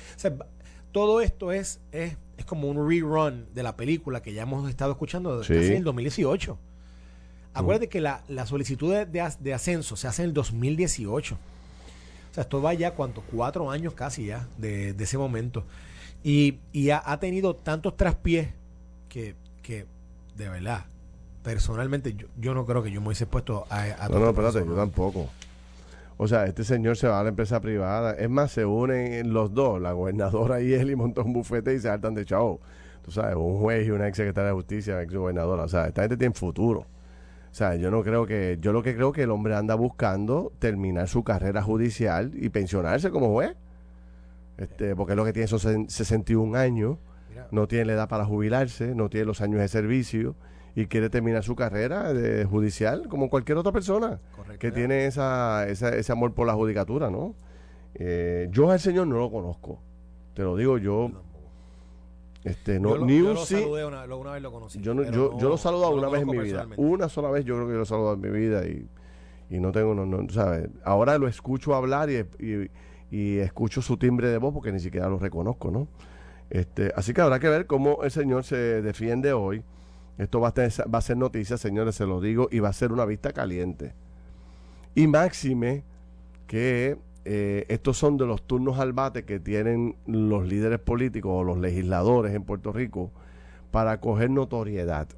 todo 0.92 1.20
esto 1.20 1.52
es, 1.52 1.80
es, 1.92 2.16
es, 2.36 2.44
como 2.44 2.68
un 2.68 2.88
rerun 2.88 3.46
de 3.54 3.62
la 3.62 3.76
película 3.76 4.22
que 4.22 4.32
ya 4.32 4.42
hemos 4.42 4.68
estado 4.68 4.92
escuchando 4.92 5.38
desde 5.38 5.76
el 5.76 5.84
2018. 5.84 6.58
Acuérdate 7.56 7.88
que 7.88 8.00
la, 8.00 8.22
la 8.28 8.46
solicitud 8.46 8.92
de, 8.92 9.06
de, 9.40 9.54
ascenso 9.54 9.96
se 9.96 10.08
hace 10.08 10.22
en 10.22 10.28
el 10.28 10.34
2018 10.34 11.38
sea, 12.36 12.42
esto 12.42 12.62
va 12.62 12.74
ya, 12.74 12.92
¿cuánto? 12.92 13.22
Cuatro 13.32 13.70
años 13.70 13.94
casi 13.94 14.26
ya 14.26 14.46
de, 14.58 14.90
ese 14.90 15.18
momento. 15.18 15.64
Y, 16.22 16.58
ha, 16.90 17.18
tenido 17.18 17.56
tantos 17.56 17.96
traspiés 17.96 18.48
que, 19.08 19.34
que, 19.62 19.86
de 20.36 20.48
verdad, 20.48 20.84
personalmente, 21.42 22.14
yo, 22.38 22.54
no 22.54 22.66
creo 22.66 22.82
que 22.82 22.90
yo 22.90 23.00
me 23.00 23.08
hubiese 23.08 23.26
puesto 23.26 23.66
a... 23.70 24.04
a 24.04 24.08
no, 24.08 24.18
no, 24.18 24.30
espérate, 24.30 24.64
yo 24.66 24.74
tampoco. 24.74 25.28
O 26.18 26.26
sea, 26.26 26.46
este 26.46 26.64
señor 26.64 26.96
se 26.96 27.08
va 27.08 27.20
a 27.20 27.22
la 27.22 27.28
empresa 27.28 27.60
privada. 27.60 28.12
Es 28.14 28.28
más, 28.28 28.50
se 28.52 28.64
unen 28.64 29.32
los 29.32 29.54
dos, 29.54 29.80
la 29.80 29.92
gobernadora 29.92 30.60
y 30.60 30.72
él, 30.72 30.90
y 30.90 30.96
montan 30.96 31.26
un 31.26 31.32
bufete 31.32 31.74
y 31.74 31.78
se 31.78 31.88
hartan 31.88 32.14
de 32.14 32.24
chavo. 32.24 32.60
Tú 33.02 33.12
sabes, 33.12 33.36
un 33.36 33.60
juez 33.60 33.86
y 33.86 33.90
una 33.90 34.08
ex 34.08 34.16
secretaria 34.16 34.48
de 34.48 34.54
justicia, 34.54 35.00
ex 35.00 35.14
gobernadora. 35.14 35.64
O 35.64 35.68
sea, 35.68 35.86
esta 35.86 36.02
gente 36.02 36.16
tiene 36.16 36.34
futuro. 36.34 36.86
O 37.56 37.58
sea, 37.58 37.74
yo 37.74 37.90
no 37.90 38.02
creo 38.02 38.26
que, 38.26 38.58
yo 38.60 38.74
lo 38.74 38.82
que 38.82 38.94
creo 38.94 39.12
que 39.12 39.22
el 39.22 39.30
hombre 39.30 39.54
anda 39.54 39.74
buscando 39.76 40.52
terminar 40.58 41.08
su 41.08 41.24
carrera 41.24 41.62
judicial 41.62 42.32
y 42.34 42.50
pensionarse 42.50 43.10
como 43.10 43.32
juez. 43.32 43.56
Este, 44.58 44.94
porque 44.94 45.14
es 45.14 45.16
lo 45.16 45.24
que 45.24 45.32
tiene 45.32 45.46
esos 45.46 45.62
61 45.62 46.54
años, 46.54 46.98
no 47.50 47.66
tiene 47.66 47.86
la 47.86 47.92
edad 47.94 48.08
para 48.10 48.26
jubilarse, 48.26 48.94
no 48.94 49.08
tiene 49.08 49.24
los 49.24 49.40
años 49.40 49.60
de 49.60 49.68
servicio 49.68 50.36
y 50.74 50.84
quiere 50.84 51.08
terminar 51.08 51.44
su 51.44 51.56
carrera 51.56 52.12
de 52.12 52.44
judicial 52.44 53.08
como 53.08 53.30
cualquier 53.30 53.56
otra 53.56 53.72
persona 53.72 54.20
que 54.58 54.70
tiene 54.70 55.06
esa, 55.06 55.66
ese 55.66 56.12
amor 56.12 56.34
por 56.34 56.46
la 56.46 56.52
judicatura, 56.52 57.08
¿no? 57.08 57.34
Eh, 57.94 58.48
yo 58.50 58.70
al 58.70 58.80
señor 58.80 59.06
no 59.06 59.16
lo 59.16 59.30
conozco, 59.30 59.80
te 60.34 60.42
lo 60.42 60.56
digo 60.58 60.76
yo 60.76 61.10
este, 62.46 62.78
no, 62.78 62.96
ni 62.98 63.20
un 63.20 63.36
sí. 63.38 63.56
Una, 63.56 64.06
vez 64.32 64.40
lo 64.40 64.52
conocí. 64.52 64.80
Yo, 64.80 64.94
yo, 65.02 65.36
yo 65.36 65.48
lo 65.48 65.56
he 65.56 65.58
saludado 65.58 65.96
una 65.96 66.08
vez 66.08 66.22
en 66.22 66.28
mi 66.28 66.38
vida. 66.38 66.64
Una 66.76 67.08
sola 67.08 67.28
vez 67.28 67.44
yo 67.44 67.56
creo 67.56 67.66
que 67.66 67.74
lo 67.74 67.82
he 67.82 67.86
saludado 67.86 68.14
en 68.14 68.20
mi 68.20 68.30
vida 68.30 68.64
y, 68.64 68.88
y 69.50 69.58
no 69.58 69.72
tengo, 69.72 69.96
no, 69.96 70.06
no, 70.06 70.28
¿sabes? 70.30 70.68
Ahora 70.84 71.18
lo 71.18 71.26
escucho 71.26 71.74
hablar 71.74 72.08
y, 72.08 72.24
y, 72.38 72.70
y, 73.10 73.38
escucho 73.38 73.82
su 73.82 73.96
timbre 73.96 74.28
de 74.28 74.38
voz 74.38 74.54
porque 74.54 74.70
ni 74.70 74.78
siquiera 74.78 75.08
lo 75.08 75.18
reconozco, 75.18 75.72
¿no? 75.72 75.88
Este, 76.48 76.92
así 76.94 77.12
que 77.12 77.20
habrá 77.20 77.40
que 77.40 77.48
ver 77.48 77.66
cómo 77.66 78.04
el 78.04 78.12
señor 78.12 78.44
se 78.44 78.56
defiende 78.80 79.32
hoy. 79.32 79.64
Esto 80.16 80.38
va 80.38 80.48
a, 80.48 80.54
tener, 80.54 80.72
va 80.94 81.00
a 81.00 81.02
ser 81.02 81.16
noticia, 81.16 81.58
señores, 81.58 81.96
se 81.96 82.06
lo 82.06 82.20
digo, 82.20 82.46
y 82.52 82.60
va 82.60 82.68
a 82.68 82.72
ser 82.72 82.92
una 82.92 83.06
vista 83.06 83.32
caliente. 83.32 83.92
Y 84.94 85.08
máxime 85.08 85.82
que 86.46 86.96
eh, 87.28 87.66
estos 87.66 87.98
son 87.98 88.16
de 88.18 88.24
los 88.24 88.40
turnos 88.46 88.78
al 88.78 88.92
bate 88.92 89.24
que 89.24 89.40
tienen 89.40 89.96
los 90.06 90.46
líderes 90.46 90.78
políticos 90.78 91.32
o 91.34 91.42
los 91.42 91.58
legisladores 91.58 92.32
en 92.32 92.44
Puerto 92.44 92.72
Rico 92.72 93.10
para 93.72 94.00
coger 94.00 94.30
notoriedad. 94.30 95.08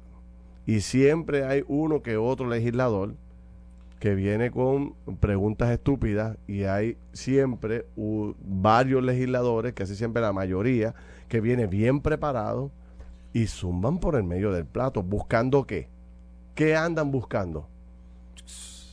Y 0.65 0.81
siempre 0.81 1.43
hay 1.45 1.63
uno 1.67 2.01
que 2.01 2.17
otro 2.17 2.49
legislador 2.49 3.13
que 3.99 4.15
viene 4.15 4.49
con 4.49 4.95
preguntas 5.19 5.69
estúpidas 5.69 6.35
y 6.47 6.63
hay 6.63 6.97
siempre 7.13 7.85
varios 7.95 9.03
legisladores, 9.03 9.73
casi 9.73 9.95
siempre 9.95 10.23
la 10.23 10.33
mayoría, 10.33 10.95
que 11.27 11.41
viene 11.41 11.67
bien 11.67 12.01
preparado 12.01 12.71
y 13.33 13.45
zumban 13.45 13.99
por 13.99 14.15
el 14.15 14.23
medio 14.23 14.51
del 14.51 14.65
plato, 14.65 15.03
buscando 15.03 15.67
qué. 15.67 15.89
¿Qué 16.55 16.75
andan 16.75 17.11
buscando? 17.11 17.67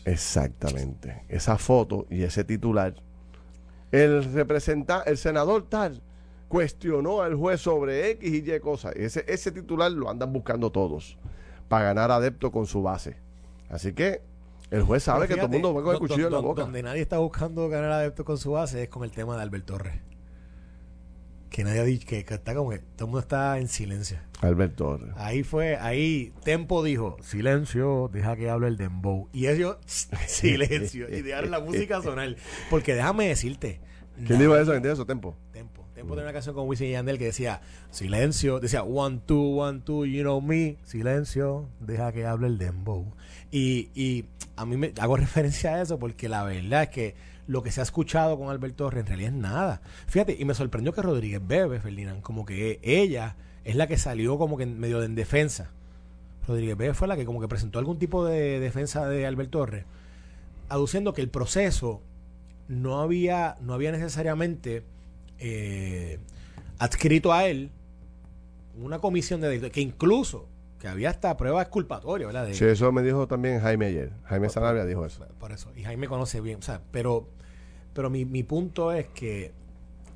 Exactamente. 0.04 1.24
Esa 1.28 1.56
foto 1.56 2.06
y 2.10 2.22
ese 2.22 2.44
titular 2.44 2.94
el 3.92 4.24
representante, 4.32 5.10
el 5.10 5.16
senador 5.16 5.68
tal 5.68 6.02
cuestionó 6.48 7.22
al 7.22 7.34
juez 7.34 7.60
sobre 7.60 8.10
X 8.10 8.32
y 8.32 8.52
Y 8.52 8.60
cosas. 8.60 8.94
Ese, 8.96 9.24
ese 9.28 9.50
titular 9.52 9.90
lo 9.90 10.08
andan 10.10 10.32
buscando 10.32 10.70
todos 10.70 11.18
para 11.68 11.86
ganar 11.86 12.10
adepto 12.10 12.52
con 12.52 12.66
su 12.66 12.82
base. 12.82 13.16
Así 13.68 13.92
que 13.92 14.22
El 14.70 14.82
juez 14.82 15.02
sabe 15.02 15.26
que 15.28 15.34
todo 15.36 15.46
el 15.46 15.52
mundo 15.52 15.74
va 15.74 15.82
con 15.82 15.90
el 15.90 15.94
do- 15.94 16.00
cuchillo 16.00 16.26
en 16.26 16.32
la 16.32 16.38
do- 16.38 16.42
boca. 16.44 16.62
Donde 16.62 16.82
nadie 16.82 17.00
está 17.02 17.18
buscando 17.18 17.68
ganar 17.68 17.90
adeptos 17.92 18.24
con 18.26 18.38
su 18.38 18.52
base 18.52 18.82
es 18.84 18.88
con 18.88 19.04
el 19.04 19.10
tema 19.12 19.36
de 19.36 19.42
Albert 19.42 19.64
Torres. 19.66 19.94
Que 21.50 21.64
nadie 21.64 21.80
ha 21.80 21.84
dicho, 21.84 22.06
que, 22.06 22.24
que 22.24 22.34
está 22.34 22.54
como 22.54 22.70
que 22.70 22.78
todo 22.78 23.04
el 23.04 23.06
mundo 23.06 23.20
está 23.20 23.58
en 23.58 23.68
silencio. 23.68 24.18
Albert 24.40 24.76
Torres. 24.76 25.10
Ahí 25.16 25.42
fue, 25.42 25.76
ahí 25.76 26.32
Tempo 26.44 26.82
dijo, 26.82 27.16
silencio, 27.22 28.10
deja 28.12 28.36
que 28.36 28.50
hable 28.50 28.68
el 28.68 28.76
dembow. 28.76 29.28
Y 29.32 29.46
ellos, 29.46 29.76
silencio, 30.26 31.08
y 31.08 31.22
dejaron 31.22 31.50
la 31.50 31.60
música 31.60 32.02
sonar. 32.02 32.36
Porque 32.68 32.94
déjame 32.94 33.28
decirte. 33.28 33.80
¿Quién 34.26 34.38
dijo 34.38 34.56
eso? 34.56 34.70
¿Quién 34.72 34.82
dijo 34.82 34.94
eso? 34.94 35.06
Tempo. 35.06 35.36
Tempo. 35.52 35.86
Tempo 35.94 36.10
tenía 36.10 36.24
una 36.24 36.32
canción 36.34 36.54
con 36.54 36.68
Wisin 36.68 36.88
y 36.88 36.90
Yandel 36.92 37.16
que 37.16 37.24
decía, 37.26 37.62
silencio, 37.90 38.60
decía, 38.60 38.82
one, 38.82 39.20
two, 39.24 39.56
one, 39.56 39.80
two, 39.80 40.04
you 40.04 40.20
know 40.22 40.42
me, 40.42 40.76
silencio, 40.84 41.70
deja 41.80 42.12
que 42.12 42.26
hable 42.26 42.48
el 42.48 42.58
dembow. 42.58 43.14
Y, 43.50 43.88
y 43.94 44.26
a 44.56 44.66
mí 44.66 44.76
me 44.76 44.92
hago 45.00 45.16
referencia 45.16 45.74
a 45.74 45.82
eso 45.82 45.98
porque 45.98 46.28
la 46.28 46.44
verdad 46.44 46.82
es 46.82 46.88
que 46.90 47.14
lo 47.46 47.62
que 47.62 47.70
se 47.70 47.80
ha 47.80 47.84
escuchado 47.84 48.38
con 48.38 48.48
Albert 48.50 48.76
Torres 48.76 49.00
en 49.02 49.06
realidad 49.06 49.30
es 49.32 49.36
nada. 49.38 49.80
Fíjate, 50.06 50.36
y 50.38 50.44
me 50.44 50.54
sorprendió 50.54 50.92
que 50.92 51.02
Rodríguez 51.02 51.40
Bebe, 51.46 51.80
Ferdinand, 51.80 52.20
como 52.22 52.44
que 52.44 52.80
ella 52.82 53.36
es 53.64 53.76
la 53.76 53.86
que 53.86 53.96
salió 53.98 54.36
como 54.38 54.56
que 54.56 54.66
medio 54.66 55.00
de 55.00 55.06
en 55.06 55.14
defensa. 55.14 55.70
Rodríguez 56.48 56.76
Bebe 56.76 56.94
fue 56.94 57.08
la 57.08 57.16
que 57.16 57.24
como 57.24 57.40
que 57.40 57.48
presentó 57.48 57.78
algún 57.78 57.98
tipo 57.98 58.24
de 58.24 58.60
defensa 58.60 59.08
de 59.08 59.26
Albert 59.26 59.50
Torres, 59.50 59.84
aduciendo 60.68 61.12
que 61.12 61.22
el 61.22 61.28
proceso 61.28 62.00
no 62.68 63.00
había, 63.00 63.56
no 63.60 63.74
había 63.74 63.92
necesariamente 63.92 64.82
eh, 65.38 66.18
adscrito 66.78 67.32
a 67.32 67.46
él 67.46 67.70
una 68.80 68.98
comisión 68.98 69.40
de 69.40 69.48
delito, 69.48 69.70
que 69.70 69.80
incluso 69.80 70.48
que 70.78 70.88
había 70.88 71.08
hasta 71.10 71.36
pruebas 71.36 71.62
exculpatorias, 71.62 72.26
¿verdad? 72.26 72.46
De- 72.46 72.54
Sí, 72.54 72.64
eso 72.66 72.92
me 72.92 73.02
dijo 73.02 73.26
también 73.26 73.60
Jaime 73.60 73.86
ayer. 73.86 74.12
Jaime 74.24 74.48
Sanabria 74.50 74.84
dijo 74.84 75.06
eso. 75.06 75.24
por 75.40 75.50
eso. 75.52 75.72
Y 75.74 75.82
Jaime 75.84 76.06
conoce 76.06 76.40
bien. 76.42 76.58
O 76.58 76.62
sea, 76.62 76.82
pero, 76.90 77.26
pero 77.96 78.10
mi, 78.10 78.24
mi 78.24 78.42
punto 78.44 78.92
es 78.92 79.06
que 79.08 79.52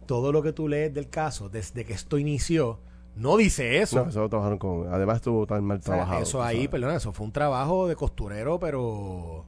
todo 0.07 0.31
lo 0.33 0.43
que 0.43 0.53
tú 0.53 0.69
lees 0.69 0.93
del 0.95 1.09
caso, 1.09 1.49
desde 1.49 1.85
que 1.85 1.93
esto 1.95 2.19
inició, 2.19 2.79
no 3.17 3.37
dice 3.37 3.79
eso. 3.83 4.05
No, 4.05 4.11
eso 4.11 4.21
lo 4.21 4.29
trabajaron 4.29 4.59
con. 4.59 4.93
Además, 4.93 5.17
estuvo 5.17 5.47
tan 5.47 5.65
mal 5.65 5.79
O 5.79 5.83
sea, 5.83 5.95
trabajado. 5.95 6.23
eso 6.23 6.43
ahí, 6.43 6.57
sabes. 6.57 6.69
perdona, 6.69 6.97
eso 6.97 7.13
fue 7.13 7.27
un 7.27 7.33
trabajo 7.33 7.89
de 7.89 7.97
costurero, 7.97 8.59
pero 8.61 9.45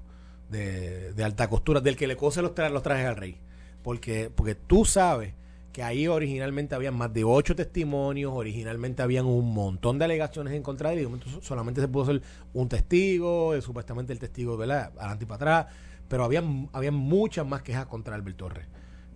de, 0.50 1.12
de 1.12 1.24
alta 1.24 1.48
costura, 1.48 1.80
del 1.80 1.96
que 1.96 2.06
le 2.06 2.16
cose 2.16 2.42
los, 2.42 2.54
tra- 2.54 2.70
los 2.70 2.82
trajes 2.82 3.06
al 3.06 3.16
rey. 3.16 3.38
Porque, 3.82 4.30
porque 4.34 4.54
tú 4.54 4.84
sabes 4.84 5.34
que 5.72 5.82
ahí 5.82 6.06
originalmente 6.06 6.74
habían 6.74 6.94
más 6.94 7.12
de 7.14 7.24
ocho 7.24 7.56
testimonios, 7.56 8.30
originalmente 8.34 9.02
habían 9.02 9.24
un 9.24 9.54
montón 9.54 9.98
de 9.98 10.04
alegaciones 10.04 10.52
en 10.54 10.62
contra 10.62 10.90
de 10.90 10.96
él, 10.96 11.00
y 11.00 11.02
de 11.04 11.08
momento 11.08 11.28
so- 11.30 11.40
solamente 11.40 11.80
se 11.80 11.88
pudo 11.88 12.02
hacer 12.04 12.22
un 12.52 12.68
testigo, 12.68 13.54
eh, 13.54 13.62
supuestamente 13.62 14.12
el 14.12 14.18
testigo, 14.18 14.56
¿verdad? 14.58 14.92
Adelante 14.98 15.24
y 15.24 15.26
para 15.26 15.36
atrás, 15.62 15.74
pero 16.08 16.24
habían, 16.24 16.68
habían 16.72 16.94
muchas 16.94 17.46
más 17.46 17.62
quejas 17.62 17.86
contra 17.86 18.14
Albert 18.14 18.36
Torres. 18.36 18.66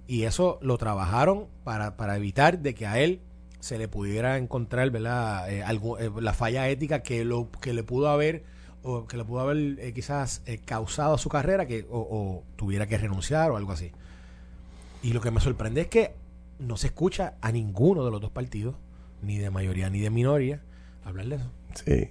Y 0.07 0.23
eso 0.23 0.59
lo 0.63 0.79
trabajaron 0.79 1.49
para, 1.65 1.97
para 1.97 2.17
evitar 2.17 2.61
de 2.61 2.75
que 2.75 2.87
a 2.87 3.01
él 3.01 3.21
se 3.61 3.79
le 3.79 3.89
pudiera 3.89 4.39
encontrar 4.39 4.91
¿verdad? 4.91 5.51
Eh, 5.53 5.63
algo, 5.63 5.99
eh, 5.99 6.11
la 6.21 6.33
falla 6.33 6.69
ética 6.69 7.03
que 7.03 7.25
lo 7.25 7.51
que 7.51 7.73
le 7.73 7.83
pudo 7.83 8.09
haber 8.09 8.45
o 8.83 9.07
que 9.07 9.17
le 9.17 9.25
pudo 9.25 9.41
haber 9.41 9.79
eh, 9.81 9.93
quizás 9.93 10.43
causado 10.65 11.15
a 11.15 11.19
su 11.19 11.29
carrera 11.29 11.67
que 11.67 11.85
o, 11.91 11.99
o 11.99 12.45
tuviera 12.55 12.87
que 12.87 12.97
renunciar 12.97 13.51
o 13.51 13.57
algo 13.57 13.73
así 13.73 13.91
y 15.03 15.13
lo 15.13 15.21
que 15.21 15.33
me 15.33 15.41
sorprende 15.41 15.81
es 15.81 15.87
que 15.89 16.15
no 16.61 16.77
se 16.77 16.89
escucha 16.89 17.35
a 17.41 17.51
ninguno 17.51 18.05
de 18.05 18.11
los 18.13 18.21
dos 18.21 18.31
partidos 18.31 18.77
ni 19.23 19.39
de 19.39 19.51
mayoría 19.51 19.91
ni 19.91 20.01
de 20.01 20.11
minoría 20.11 20.63
hablar 21.05 21.27
de 21.27 21.37
eso 21.37 21.51
Sí. 21.75 22.09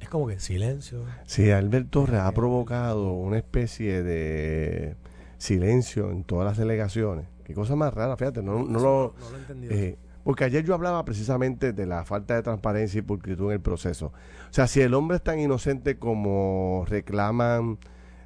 Es 0.00 0.08
como 0.08 0.26
que 0.26 0.38
silencio 0.38 1.04
Sí, 1.26 1.50
Albert 1.50 1.90
Torres 1.90 2.20
ha 2.20 2.32
provocado 2.32 3.12
una 3.12 3.38
especie 3.38 4.02
de 4.02 4.96
silencio 5.38 6.10
en 6.10 6.24
todas 6.24 6.46
las 6.46 6.58
delegaciones. 6.58 7.26
Qué 7.44 7.54
cosa 7.54 7.76
más 7.76 7.94
rara, 7.94 8.16
fíjate, 8.16 8.42
no, 8.42 8.64
no 8.64 8.80
lo... 8.80 9.14
no 9.18 9.30
lo 9.30 9.36
he 9.36 9.40
entendido 9.40 9.74
eh, 9.74 9.98
porque 10.28 10.44
ayer 10.44 10.62
yo 10.62 10.74
hablaba 10.74 11.06
precisamente 11.06 11.72
de 11.72 11.86
la 11.86 12.04
falta 12.04 12.34
de 12.34 12.42
transparencia 12.42 12.98
y 12.98 13.02
pulcritud 13.02 13.46
en 13.46 13.52
el 13.52 13.60
proceso. 13.60 14.08
O 14.08 14.52
sea, 14.52 14.66
si 14.66 14.82
el 14.82 14.92
hombre 14.92 15.16
es 15.16 15.22
tan 15.22 15.38
inocente 15.38 15.98
como 15.98 16.84
reclaman 16.86 17.78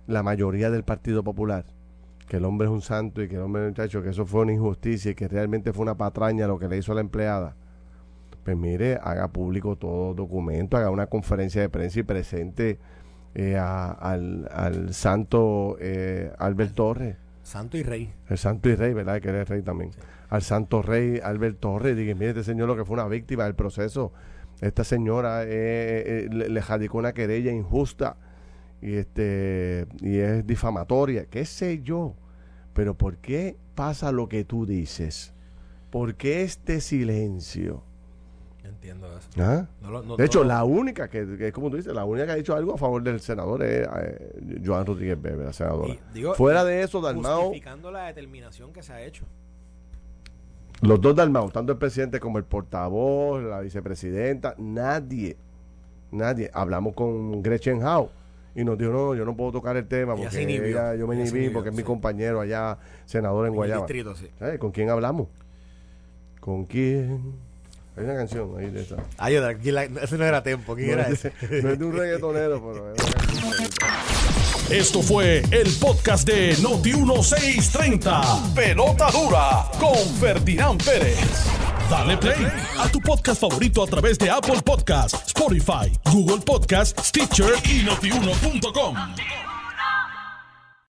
la 0.09 0.25
mayoría 0.25 0.69
del 0.71 0.83
Partido 0.83 1.23
Popular, 1.23 1.65
que 2.27 2.39
el 2.39 2.45
hombre 2.45 2.67
es 2.67 2.73
un 2.73 2.83
santo 2.83 3.23
y 3.23 3.29
que 3.29 3.37
el 3.37 3.43
hombre, 3.43 3.69
muchacho, 3.69 4.03
que 4.03 4.09
eso 4.09 4.27
fue 4.27 4.41
una 4.41 4.53
injusticia 4.53 5.13
y 5.13 5.15
que 5.15 5.29
realmente 5.29 5.73
fue 5.73 5.83
una 5.83 5.97
patraña 5.97 6.49
lo 6.49 6.59
que 6.59 6.67
le 6.67 6.79
hizo 6.79 6.91
a 6.91 6.97
la 6.97 7.03
empleada, 7.03 7.55
pues 8.45 8.57
mire, 8.57 8.99
haga 9.03 9.29
público 9.29 9.77
todo 9.77 10.15
documento, 10.15 10.77
haga 10.77 10.91
una 10.91 11.07
conferencia 11.07 11.61
de 11.63 11.69
prensa 11.69 12.01
y 12.01 12.03
presente 12.03 12.79
eh, 13.35 13.57
a- 13.57 13.91
al, 13.93 14.49
al 14.53 14.93
santo 14.95 15.77
eh, 15.81 16.33
Albert 16.39 16.75
Torres, 16.75 17.17
santo 17.43 17.77
y 17.77 17.83
rey 17.83 18.13
el 18.29 18.39
santo 18.39 18.69
y 18.69 18.75
rey, 18.75 18.93
¿verdad? 18.93 19.21
Que 19.21 19.29
eres 19.31 19.49
rey 19.49 19.63
también. 19.63 19.91
Al 20.29 20.43
santo 20.43 20.83
rey 20.83 21.21
Albert 21.23 21.59
Torres, 21.61 21.97
diga, 21.97 22.15
mire, 22.15 22.31
este 22.31 22.45
señor 22.45 22.67
lo 22.69 22.77
que 22.77 22.85
fue 22.85 22.95
una 22.95 23.07
víctima 23.09 23.45
del 23.45 23.55
proceso. 23.55 24.13
Esta 24.61 24.85
señora 24.85 25.43
eh, 25.45 26.29
le, 26.31 26.49
le 26.49 26.63
una 26.93 27.13
querella 27.13 27.51
injusta 27.53 28.17
y 28.81 28.95
este 28.95 29.87
y 30.01 30.19
es 30.19 30.47
difamatoria, 30.47 31.27
qué 31.27 31.45
sé 31.45 31.83
yo. 31.83 32.15
Pero 32.75 32.97
¿por 32.97 33.19
qué 33.19 33.57
pasa 33.75 34.13
lo 34.13 34.29
que 34.29 34.45
tú 34.45 34.65
dices? 34.67 35.35
¿Por 35.91 36.15
qué 36.15 36.43
este 36.43 36.81
silencio? 36.81 37.85
Entiendo 38.65 39.09
eso 39.17 39.29
¿Ah? 39.43 39.67
No 39.81 39.91
lo- 39.91 40.03
no- 40.03 40.17
De 40.17 40.25
hecho, 40.25 40.41
no- 40.41 40.45
la 40.47 40.63
única 40.65 41.09
que, 41.09 41.37
que 41.37 41.49
es 41.49 41.53
como 41.53 41.69
tú 41.71 41.77
dices, 41.77 41.93
la 41.95 42.05
única 42.05 42.27
que 42.27 42.33
ha 42.33 42.37
dicho 42.37 42.55
algo 42.55 42.75
a 42.75 42.79
favor 42.79 43.03
del 43.03 43.21
senador 43.21 43.63
es 43.65 43.89
eh, 43.97 44.61
Joan 44.65 44.87
Rodríguez 44.87 45.21
Bebe, 45.21 45.45
la 45.45 45.53
senadora. 45.53 45.93
y 45.93 45.99
digo, 46.15 46.35
Fuera 46.35 46.65
de 46.65 46.83
eso, 46.83 47.01
Dalmao, 47.01 47.43
justificando 47.43 47.91
la 47.91 48.07
determinación 48.07 48.73
que 48.73 48.83
se 48.83 48.93
ha 48.93 49.03
hecho 49.03 49.25
los 50.81 51.01
dos 51.01 51.15
Dalmao, 51.15 51.49
tanto 51.51 51.73
el 51.73 51.79
presidente 51.79 52.19
como 52.19 52.39
el 52.39 52.45
portavoz, 52.45 53.43
la 53.45 53.61
vicepresidenta, 53.61 54.55
nadie, 54.59 55.37
nadie. 56.11 56.51
Hablamos 56.53 56.95
con 56.95 57.41
Gretchen 57.41 57.85
Howe 57.85 58.11
y 58.57 58.65
nos 58.65 58.77
dijo, 58.79 58.91
no, 58.91 59.15
yo 59.15 59.25
no 59.25 59.37
puedo 59.37 59.53
tocar 59.53 59.77
el 59.77 59.87
tema 59.87 60.15
porque 60.17 60.31
se 60.33 60.43
inhibió. 60.43 60.67
ella- 60.69 60.95
yo 60.97 61.07
me 61.07 61.15
inhibí 61.15 61.39
inhibió, 61.39 61.53
porque 61.53 61.69
es 61.71 61.75
mi 61.77 61.83
compañero 61.85 62.41
allá, 62.41 62.79
senador 63.07 63.47
en 63.47 63.49
en 63.49 63.53
el 63.53 63.57
Guayama. 63.57 63.81
distrito 63.83 64.15
sí 64.17 64.29
¿Sabes 64.39 64.59
¿Con 64.59 64.73
quién 64.73 64.91
hablamos? 64.91 65.29
¿Con 66.41 66.65
quién? 66.65 67.35
Hay 67.97 68.05
una 68.05 68.15
canción 68.17 68.51
ahí 68.59 68.71
de 68.71 68.83
esa. 68.83 68.97
Ay, 69.19 69.35
yo- 69.35 69.43
¿quién 69.61 69.75
la- 69.75 69.85
ese 69.85 70.17
no 70.17 70.25
era 70.25 70.43
tiempo 70.43 70.75
¿quién 70.75 70.89
No 70.89 70.93
era 70.95 71.09
es, 71.09 71.25
ese? 71.27 71.33
no 71.63 71.71
es 71.71 71.79
de 71.79 71.85
un 71.85 71.97
reggaetonero, 71.97 72.63
pero. 72.63 72.95
Esto 74.71 75.03
fue 75.03 75.43
el 75.51 75.71
podcast 75.79 76.27
de 76.27 76.57
Noti1630. 76.57 78.55
Pelota 78.55 79.11
dura 79.11 79.67
con 79.79 79.97
Ferdinand 80.19 80.83
Pérez. 80.83 81.19
Dale 81.91 82.17
play 82.17 82.47
a 82.79 82.89
tu 82.89 82.99
podcast 83.01 83.41
favorito 83.43 83.83
a 83.83 83.87
través 83.87 84.19
de 84.19 84.31
Apple 84.31 84.63
Podcasts, 84.65 85.27
Spotify, 85.27 85.93
Google 86.11 86.39
Podcasts, 86.43 87.09
Stitcher 87.09 87.53
y 87.65 87.83
notiuno.com. 87.83 88.97